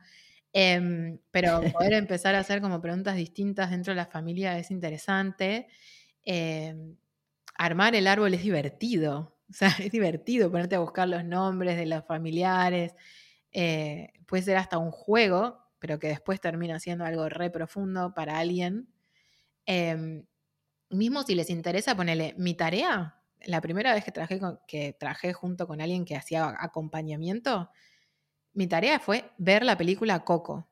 Em, 0.53 1.21
pero 1.31 1.61
poder 1.73 1.93
empezar 1.95 2.35
a 2.35 2.41
hacer 2.41 2.61
como 2.61 2.81
preguntas 2.81 3.15
distintas 3.15 3.71
dentro 3.71 3.93
de 3.93 3.97
la 3.99 4.07
familia 4.07 4.59
es 4.59 4.73
interesante. 4.73 5.69
Em, 6.25 6.97
armar 7.57 7.95
el 7.95 8.09
árbol 8.09 8.35
es 8.35 8.43
divertido, 8.43 9.37
o 9.49 9.53
sea, 9.53 9.69
es 9.81 9.93
divertido 9.93 10.51
ponerte 10.51 10.75
a 10.75 10.81
buscar 10.81 11.09
los 11.09 11.25
nombres 11.25 11.77
de 11.77 11.87
los 11.87 12.05
familiares. 12.05 12.97
Eh, 13.53 14.13
puede 14.27 14.43
ser 14.43 14.57
hasta 14.57 14.79
un 14.79 14.91
juego, 14.91 15.61
pero 15.79 16.01
que 16.01 16.09
después 16.09 16.41
termina 16.41 16.81
siendo 16.81 17.05
algo 17.05 17.29
re 17.29 17.51
profundo 17.51 18.13
para 18.13 18.39
alguien. 18.41 18.89
Em, 19.67 20.25
mismo 20.91 21.23
si 21.23 21.35
les 21.35 21.51
interesa, 21.51 21.97
ponele 21.97 22.35
mi 22.37 22.55
tarea. 22.55 23.17
La 23.47 23.61
primera 23.61 23.95
vez 23.95 24.05
que 24.05 24.13
trabajé, 24.13 24.41
que 24.67 24.93
trabajé 24.93 25.33
junto 25.33 25.67
con 25.67 25.81
alguien 25.81 26.05
que 26.05 26.17
hacía 26.17 26.55
acompañamiento, 26.59 27.71
mi 28.53 28.67
tarea 28.67 29.01
fue 29.01 29.31
ver 29.39 29.65
la 29.65 29.79
película 29.79 30.25
Coco 30.25 30.69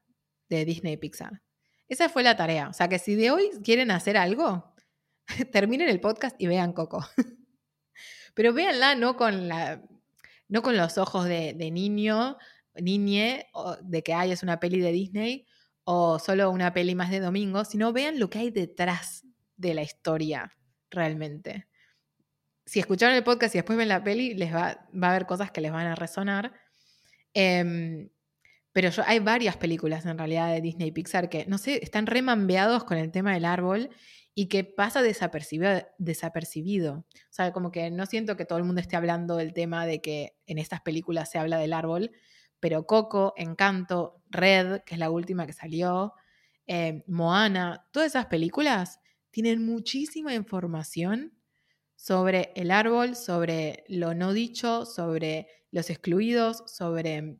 de 0.48 0.64
Disney 0.64 0.96
Pixar. 0.96 1.42
Esa 1.88 2.08
fue 2.08 2.22
la 2.22 2.36
tarea. 2.36 2.68
O 2.68 2.72
sea 2.72 2.88
que 2.88 2.98
si 2.98 3.14
de 3.14 3.30
hoy 3.30 3.50
quieren 3.64 3.90
hacer 3.90 4.16
algo, 4.16 4.74
terminen 5.52 5.88
el 5.88 6.00
podcast 6.00 6.36
y 6.38 6.46
vean 6.46 6.72
Coco. 6.72 7.06
Pero 8.34 8.52
véanla 8.52 8.94
no 8.94 9.16
con, 9.16 9.48
la, 9.48 9.82
no 10.48 10.62
con 10.62 10.76
los 10.76 10.98
ojos 10.98 11.24
de, 11.24 11.54
de 11.54 11.70
niño, 11.70 12.36
niñe, 12.74 13.46
de 13.82 14.02
que 14.02 14.14
hay 14.14 14.32
es 14.32 14.42
una 14.42 14.60
peli 14.60 14.80
de 14.80 14.92
Disney 14.92 15.46
o 15.84 16.18
solo 16.18 16.50
una 16.50 16.72
peli 16.72 16.94
más 16.94 17.10
de 17.10 17.20
domingo, 17.20 17.64
sino 17.64 17.92
vean 17.92 18.18
lo 18.18 18.28
que 18.28 18.40
hay 18.40 18.50
detrás 18.50 19.24
de 19.58 19.74
la 19.74 19.82
historia 19.82 20.50
realmente. 20.90 21.68
Si 22.64 22.80
escucharon 22.80 23.16
el 23.16 23.24
podcast 23.24 23.54
y 23.54 23.58
después 23.58 23.76
ven 23.76 23.88
la 23.88 24.02
peli, 24.02 24.34
les 24.34 24.54
va, 24.54 24.88
va 24.94 25.08
a 25.08 25.10
haber 25.10 25.26
cosas 25.26 25.50
que 25.50 25.60
les 25.60 25.72
van 25.72 25.86
a 25.86 25.94
resonar. 25.94 26.52
Em, 27.34 28.08
pero 28.72 28.90
yo, 28.90 29.02
hay 29.06 29.18
varias 29.18 29.56
películas 29.56 30.06
en 30.06 30.18
realidad 30.18 30.52
de 30.52 30.60
Disney 30.60 30.88
y 30.88 30.92
Pixar 30.92 31.28
que, 31.28 31.46
no 31.46 31.58
sé, 31.58 31.80
están 31.82 32.06
remambeados 32.06 32.84
con 32.84 32.96
el 32.96 33.10
tema 33.10 33.34
del 33.34 33.44
árbol 33.44 33.90
y 34.34 34.46
que 34.46 34.64
pasa 34.64 35.02
desapercibido, 35.02 35.82
desapercibido. 35.98 36.94
O 36.94 37.32
sea, 37.32 37.52
como 37.52 37.72
que 37.72 37.90
no 37.90 38.06
siento 38.06 38.36
que 38.36 38.44
todo 38.44 38.58
el 38.58 38.64
mundo 38.64 38.80
esté 38.80 38.96
hablando 38.96 39.36
del 39.36 39.52
tema 39.52 39.84
de 39.84 40.00
que 40.00 40.36
en 40.46 40.58
estas 40.58 40.80
películas 40.80 41.30
se 41.30 41.38
habla 41.38 41.58
del 41.58 41.72
árbol, 41.72 42.12
pero 42.60 42.86
Coco, 42.86 43.34
Encanto, 43.36 44.22
Red, 44.30 44.82
que 44.82 44.94
es 44.94 45.00
la 45.00 45.10
última 45.10 45.46
que 45.46 45.52
salió, 45.52 46.12
eh, 46.68 47.02
Moana, 47.08 47.88
todas 47.92 48.08
esas 48.08 48.26
películas 48.26 49.00
tienen 49.30 49.64
muchísima 49.64 50.34
información 50.34 51.38
sobre 51.96 52.52
el 52.54 52.70
árbol, 52.70 53.16
sobre 53.16 53.84
lo 53.88 54.14
no 54.14 54.32
dicho, 54.32 54.86
sobre 54.86 55.48
los 55.70 55.90
excluidos, 55.90 56.62
sobre 56.66 57.38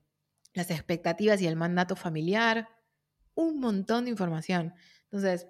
las 0.52 0.70
expectativas 0.70 1.40
y 1.40 1.47
el 1.47 1.56
mandato 1.56 1.97
familiar. 1.97 2.69
Un 3.35 3.60
montón 3.60 4.05
de 4.05 4.10
información. 4.10 4.74
Entonces, 5.05 5.47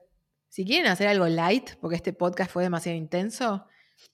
si 0.49 0.65
quieren 0.65 0.91
hacer 0.91 1.09
algo 1.09 1.27
light, 1.27 1.71
porque 1.81 1.97
este 1.97 2.13
podcast 2.13 2.51
fue 2.51 2.63
demasiado 2.63 2.97
intenso, 2.97 3.67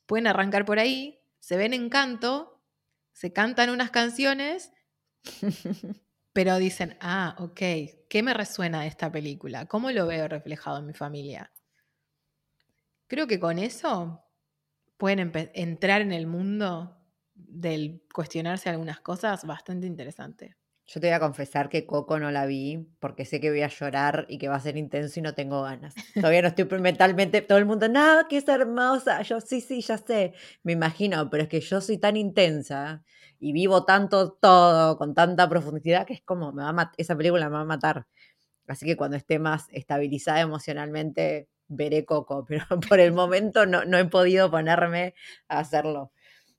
pueden 0.07 0.27
arrancar 0.27 0.65
por 0.65 0.79
ahí, 0.79 1.21
se 1.39 1.57
ven 1.57 1.75
en 1.75 1.89
canto, 1.89 2.63
se 3.13 3.33
cantan 3.33 3.71
unas 3.71 3.91
canciones, 3.91 4.73
pero 6.33 6.59
dicen, 6.59 6.97
ah, 7.01 7.37
ok, 7.39 7.61
¿qué 8.09 8.23
me 8.23 8.35
resuena 8.35 8.83
de 8.83 8.89
esta 8.89 9.11
película? 9.11 9.67
¿Cómo 9.67 9.91
lo 9.91 10.07
veo 10.07 10.29
reflejado 10.29 10.79
en 10.79 10.87
mi 10.87 10.95
familia? 10.95 11.53
Creo 13.07 13.27
que 13.27 13.39
con 13.39 13.59
eso 13.59 14.25
pueden 14.97 15.33
entrar 15.55 16.01
en 16.01 16.13
el 16.13 16.27
mundo 16.27 16.97
del 17.35 18.03
cuestionarse 18.13 18.71
algunas 18.71 19.01
cosas 19.01 19.45
bastante 19.45 19.87
interesante. 19.87 20.57
Yo 20.87 21.01
te 21.01 21.07
voy 21.07 21.15
a 21.15 21.21
confesar 21.21 21.71
que 21.71 21.87
Coco 21.87 22.19
no 22.19 22.31
la 22.31 22.45
vi 22.45 22.87
porque 23.01 23.25
sé 23.25 23.41
que 23.41 23.51
voy 23.51 23.63
a 23.63 23.69
llorar 23.69 24.27
y 24.29 24.37
que 24.37 24.49
va 24.49 24.57
a 24.57 24.61
ser 24.61 24.77
intenso 24.77 25.19
y 25.19 25.23
no 25.23 25.35
tengo 25.35 25.63
ganas. 25.63 25.95
Todavía 26.15 26.43
no 26.43 26.49
estoy 26.49 26.67
mentalmente, 26.81 27.41
todo 27.41 27.57
el 27.57 27.65
mundo, 27.65 27.89
no, 27.89 28.29
que 28.29 28.37
es 28.37 28.49
hermosa. 28.49 29.23
Yo 29.23 29.41
sí, 29.41 29.63
sí, 29.63 29.81
ya 29.81 29.97
sé, 29.97 30.35
me 30.63 30.73
imagino, 30.73 31.31
pero 31.31 31.45
es 31.45 31.49
que 31.49 31.61
yo 31.61 31.81
soy 31.81 31.97
tan 31.99 32.17
intensa 32.19 33.03
y 33.41 33.53
vivo 33.53 33.85
tanto 33.87 34.33
todo 34.33 34.99
con 34.99 35.15
tanta 35.15 35.49
profundidad 35.49 36.07
que 36.07 36.15
es 36.15 36.23
como, 36.23 36.53
me 36.53 36.63
va 36.63 36.93
esa 36.99 37.17
película 37.17 37.49
me 37.49 37.57
va 37.57 37.61
a 37.63 37.65
matar. 37.65 38.07
Así 38.69 38.87
que 38.87 38.97
cuando 38.97 39.17
esté 39.17 39.39
más 39.39 39.67
estabilizada 39.73 40.41
emocionalmente, 40.41 41.49
veré 41.69 42.05
Coco, 42.05 42.45
pero 42.47 42.65
por 42.89 43.01
el 43.01 43.13
momento 43.13 43.67
no, 43.67 43.85
no 43.85 43.99
he 43.99 44.05
podido 44.07 44.51
ponerme 44.51 45.15
a 45.49 45.61
hacerlo. 45.61 46.13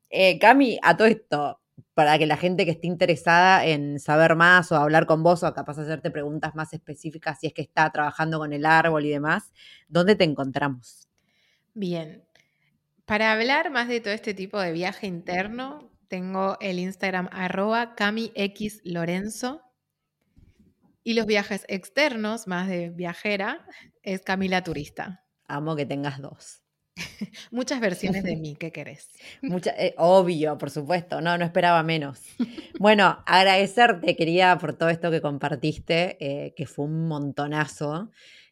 Eh, 0.10 0.40
Cami, 0.40 0.80
a 0.82 0.95
todo 0.95 1.07
esto, 1.07 1.60
para 1.94 2.18
que 2.18 2.26
la 2.26 2.38
gente 2.38 2.65
que 2.65 2.72
esté 2.72 2.88
interesada 2.88 3.65
en 3.65 3.99
saber 3.99 4.36
más 4.36 4.72
o 4.72 4.76
hablar 4.76 5.06
con 5.06 5.23
vos 5.23 5.44
o 5.44 5.53
capaz 5.53 5.77
de 5.77 5.84
hacerte 5.84 6.11
preguntas 6.11 6.56
más 6.56 6.73
específicas 6.73 7.40
si 7.40 7.48
es 7.48 7.53
que 7.53 7.61
está 7.61 7.90
trabajando 7.91 8.40
con 8.40 8.53
el 8.53 8.65
árbol 8.65 9.06
y 9.06 9.10
demás, 9.10 9.52
¿dónde 9.88 10.15
te 10.15 10.23
encontramos? 10.23 11.10
Bien, 11.73 12.23
para 13.06 13.32
hablar 13.32 13.72
más 13.72 13.88
de 13.88 14.02
todo 14.02 14.14
este 14.14 14.34
tipo 14.34 14.60
de 14.60 14.72
viaje 14.72 15.07
interno, 15.07 15.91
tengo 16.07 16.57
el 16.61 16.80
Instagram 16.80 17.30
arroba 17.32 17.95
CamiXLorenzo 17.95 19.65
y 21.06 21.14
los 21.14 21.27
viajes 21.27 21.65
externos, 21.69 22.48
más 22.48 22.68
de 22.68 22.90
viajera, 22.90 23.64
es 24.02 24.23
Camila 24.23 24.64
Turista. 24.64 25.23
Amo 25.48 25.76
que 25.76 25.86
tengas 25.86 26.19
dos. 26.19 26.64
Muchas 27.52 27.80
versiones 27.80 28.23
de 28.23 28.36
mí, 28.36 28.56
¿qué 28.56 28.72
querés? 28.72 29.10
Mucha, 29.44 29.69
eh, 29.77 29.94
obvio, 29.99 30.57
por 30.57 30.72
supuesto, 30.72 31.22
no, 31.22 31.38
no 31.38 31.45
esperaba 31.45 31.82
menos. 31.84 32.22
Bueno, 32.80 33.23
agradecerte, 33.26 34.18
quería, 34.18 34.57
por 34.57 34.73
todo 34.73 34.90
esto 34.90 35.10
que 35.10 35.22
compartiste, 35.22 36.18
eh, 36.19 36.53
que 36.56 36.65
fue 36.65 36.86
un 36.86 37.07
montonazo. 37.07 38.11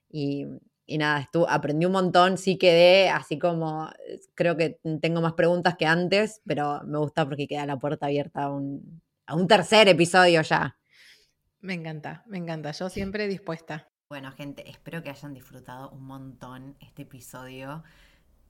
Y, 0.09 0.45
nada, 0.88 1.19
estuvo, 1.19 1.49
aprendí 1.49 1.85
un 1.85 1.91
montón, 1.91 2.38
sí 2.38 2.57
quedé 2.57 3.09
así 3.09 3.38
como, 3.38 3.89
creo 4.34 4.55
que 4.55 4.80
tengo 5.01 5.19
más 5.19 5.34
preguntas 5.34 5.75
que 5.75 5.85
antes, 5.85 6.41
pero 6.45 6.84
me 6.85 6.99
gusta 6.99 7.25
porque 7.25 7.47
queda 7.47 7.65
la 7.65 7.80
puerta 7.80 8.05
abierta 8.05 8.43
a 8.43 8.51
un, 8.51 9.01
a 9.25 9.35
un 9.35 9.47
tercer 9.47 9.89
episodio 9.89 10.41
ya. 10.41 10.77
Me 11.64 11.73
encanta, 11.73 12.23
me 12.27 12.38
encanta, 12.38 12.72
yo 12.72 12.90
siempre 12.90 13.26
dispuesta. 13.30 13.88
Bueno, 14.10 14.34
gente, 14.34 14.69
espero 14.69 15.02
que 15.02 15.10
hayan 15.10 15.34
disfrutado 15.34 15.91
un 15.91 16.03
montón 16.03 16.76
este 16.81 17.03
episodio. 17.03 17.85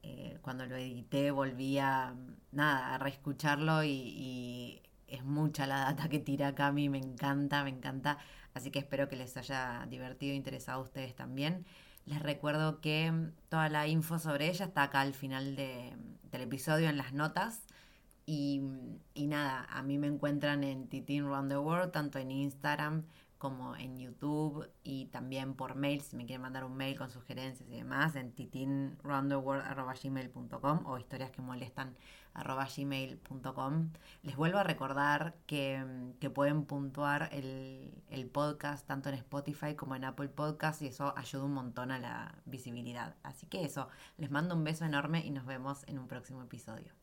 Eh, 0.01 0.39
cuando 0.41 0.65
lo 0.65 0.75
edité 0.77 1.29
volví 1.29 1.77
a, 1.77 2.15
nada, 2.51 2.95
a 2.95 2.97
reescucharlo 2.97 3.83
y, 3.83 4.81
es 5.05 5.23
mucha 5.23 5.67
la 5.67 5.81
data 5.81 6.09
que 6.09 6.17
tira 6.17 6.55
Cami, 6.55 6.89
me 6.89 6.97
encanta, 6.97 7.63
me 7.63 7.69
encanta. 7.69 8.17
Así 8.55 8.71
que 8.71 8.79
espero 8.79 9.07
que 9.09 9.15
les 9.15 9.37
haya 9.37 9.85
divertido 9.87 10.33
e 10.33 10.35
interesado 10.35 10.79
a 10.79 10.83
ustedes 10.83 11.15
también. 11.15 11.67
Les 12.05 12.19
recuerdo 12.19 12.81
que 12.81 13.13
toda 13.47 13.69
la 13.69 13.85
info 13.85 14.17
sobre 14.17 14.49
ella 14.49 14.65
está 14.65 14.81
acá 14.81 15.01
al 15.01 15.13
final 15.13 15.55
del 15.55 16.41
episodio 16.41 16.89
en 16.89 16.97
las 16.97 17.13
notas. 17.13 17.61
Y, 18.25 18.61
nada, 19.15 19.65
a 19.69 19.83
mí 19.83 19.97
me 19.97 20.07
encuentran 20.07 20.63
en 20.63 20.87
Titin 20.87 21.25
Round 21.25 21.49
the 21.49 21.57
World, 21.57 21.91
tanto 21.91 22.19
en 22.19 22.31
Instagram 22.31 23.03
como 23.37 23.75
en 23.75 23.99
YouTube 23.99 24.69
y 24.83 25.07
también 25.07 25.55
por 25.55 25.75
mail, 25.75 25.99
si 26.01 26.15
me 26.15 26.25
quieren 26.25 26.43
mandar 26.43 26.63
un 26.63 26.77
mail 26.77 26.97
con 26.97 27.09
sugerencias 27.09 27.67
y 27.69 27.75
demás, 27.75 28.15
en 28.15 28.31
titinroundtheworld.gmail.com 28.31 30.85
o 30.85 30.97
historias 30.97 31.31
que 31.31 31.41
molestan 31.41 31.97
gmail.com. 32.33 33.91
Les 34.21 34.37
vuelvo 34.37 34.59
a 34.59 34.63
recordar 34.63 35.35
que, 35.45 36.13
que 36.21 36.29
pueden 36.29 36.63
puntuar 36.63 37.27
el, 37.33 38.01
el, 38.09 38.27
podcast 38.27 38.87
tanto 38.87 39.09
en 39.09 39.15
Spotify 39.15 39.75
como 39.75 39.95
en 39.95 40.05
Apple 40.05 40.29
Podcast 40.29 40.81
y 40.81 40.87
eso 40.87 41.13
ayuda 41.17 41.43
un 41.43 41.53
montón 41.53 41.91
a 41.91 41.99
la 41.99 42.35
visibilidad. 42.45 43.17
Así 43.23 43.45
que 43.47 43.65
eso, 43.65 43.89
les 44.17 44.31
mando 44.31 44.55
un 44.55 44.63
beso 44.63 44.85
enorme 44.85 45.25
y 45.25 45.31
nos 45.31 45.45
vemos 45.45 45.83
en 45.87 45.99
un 45.99 46.07
próximo 46.07 46.41
episodio. 46.43 47.02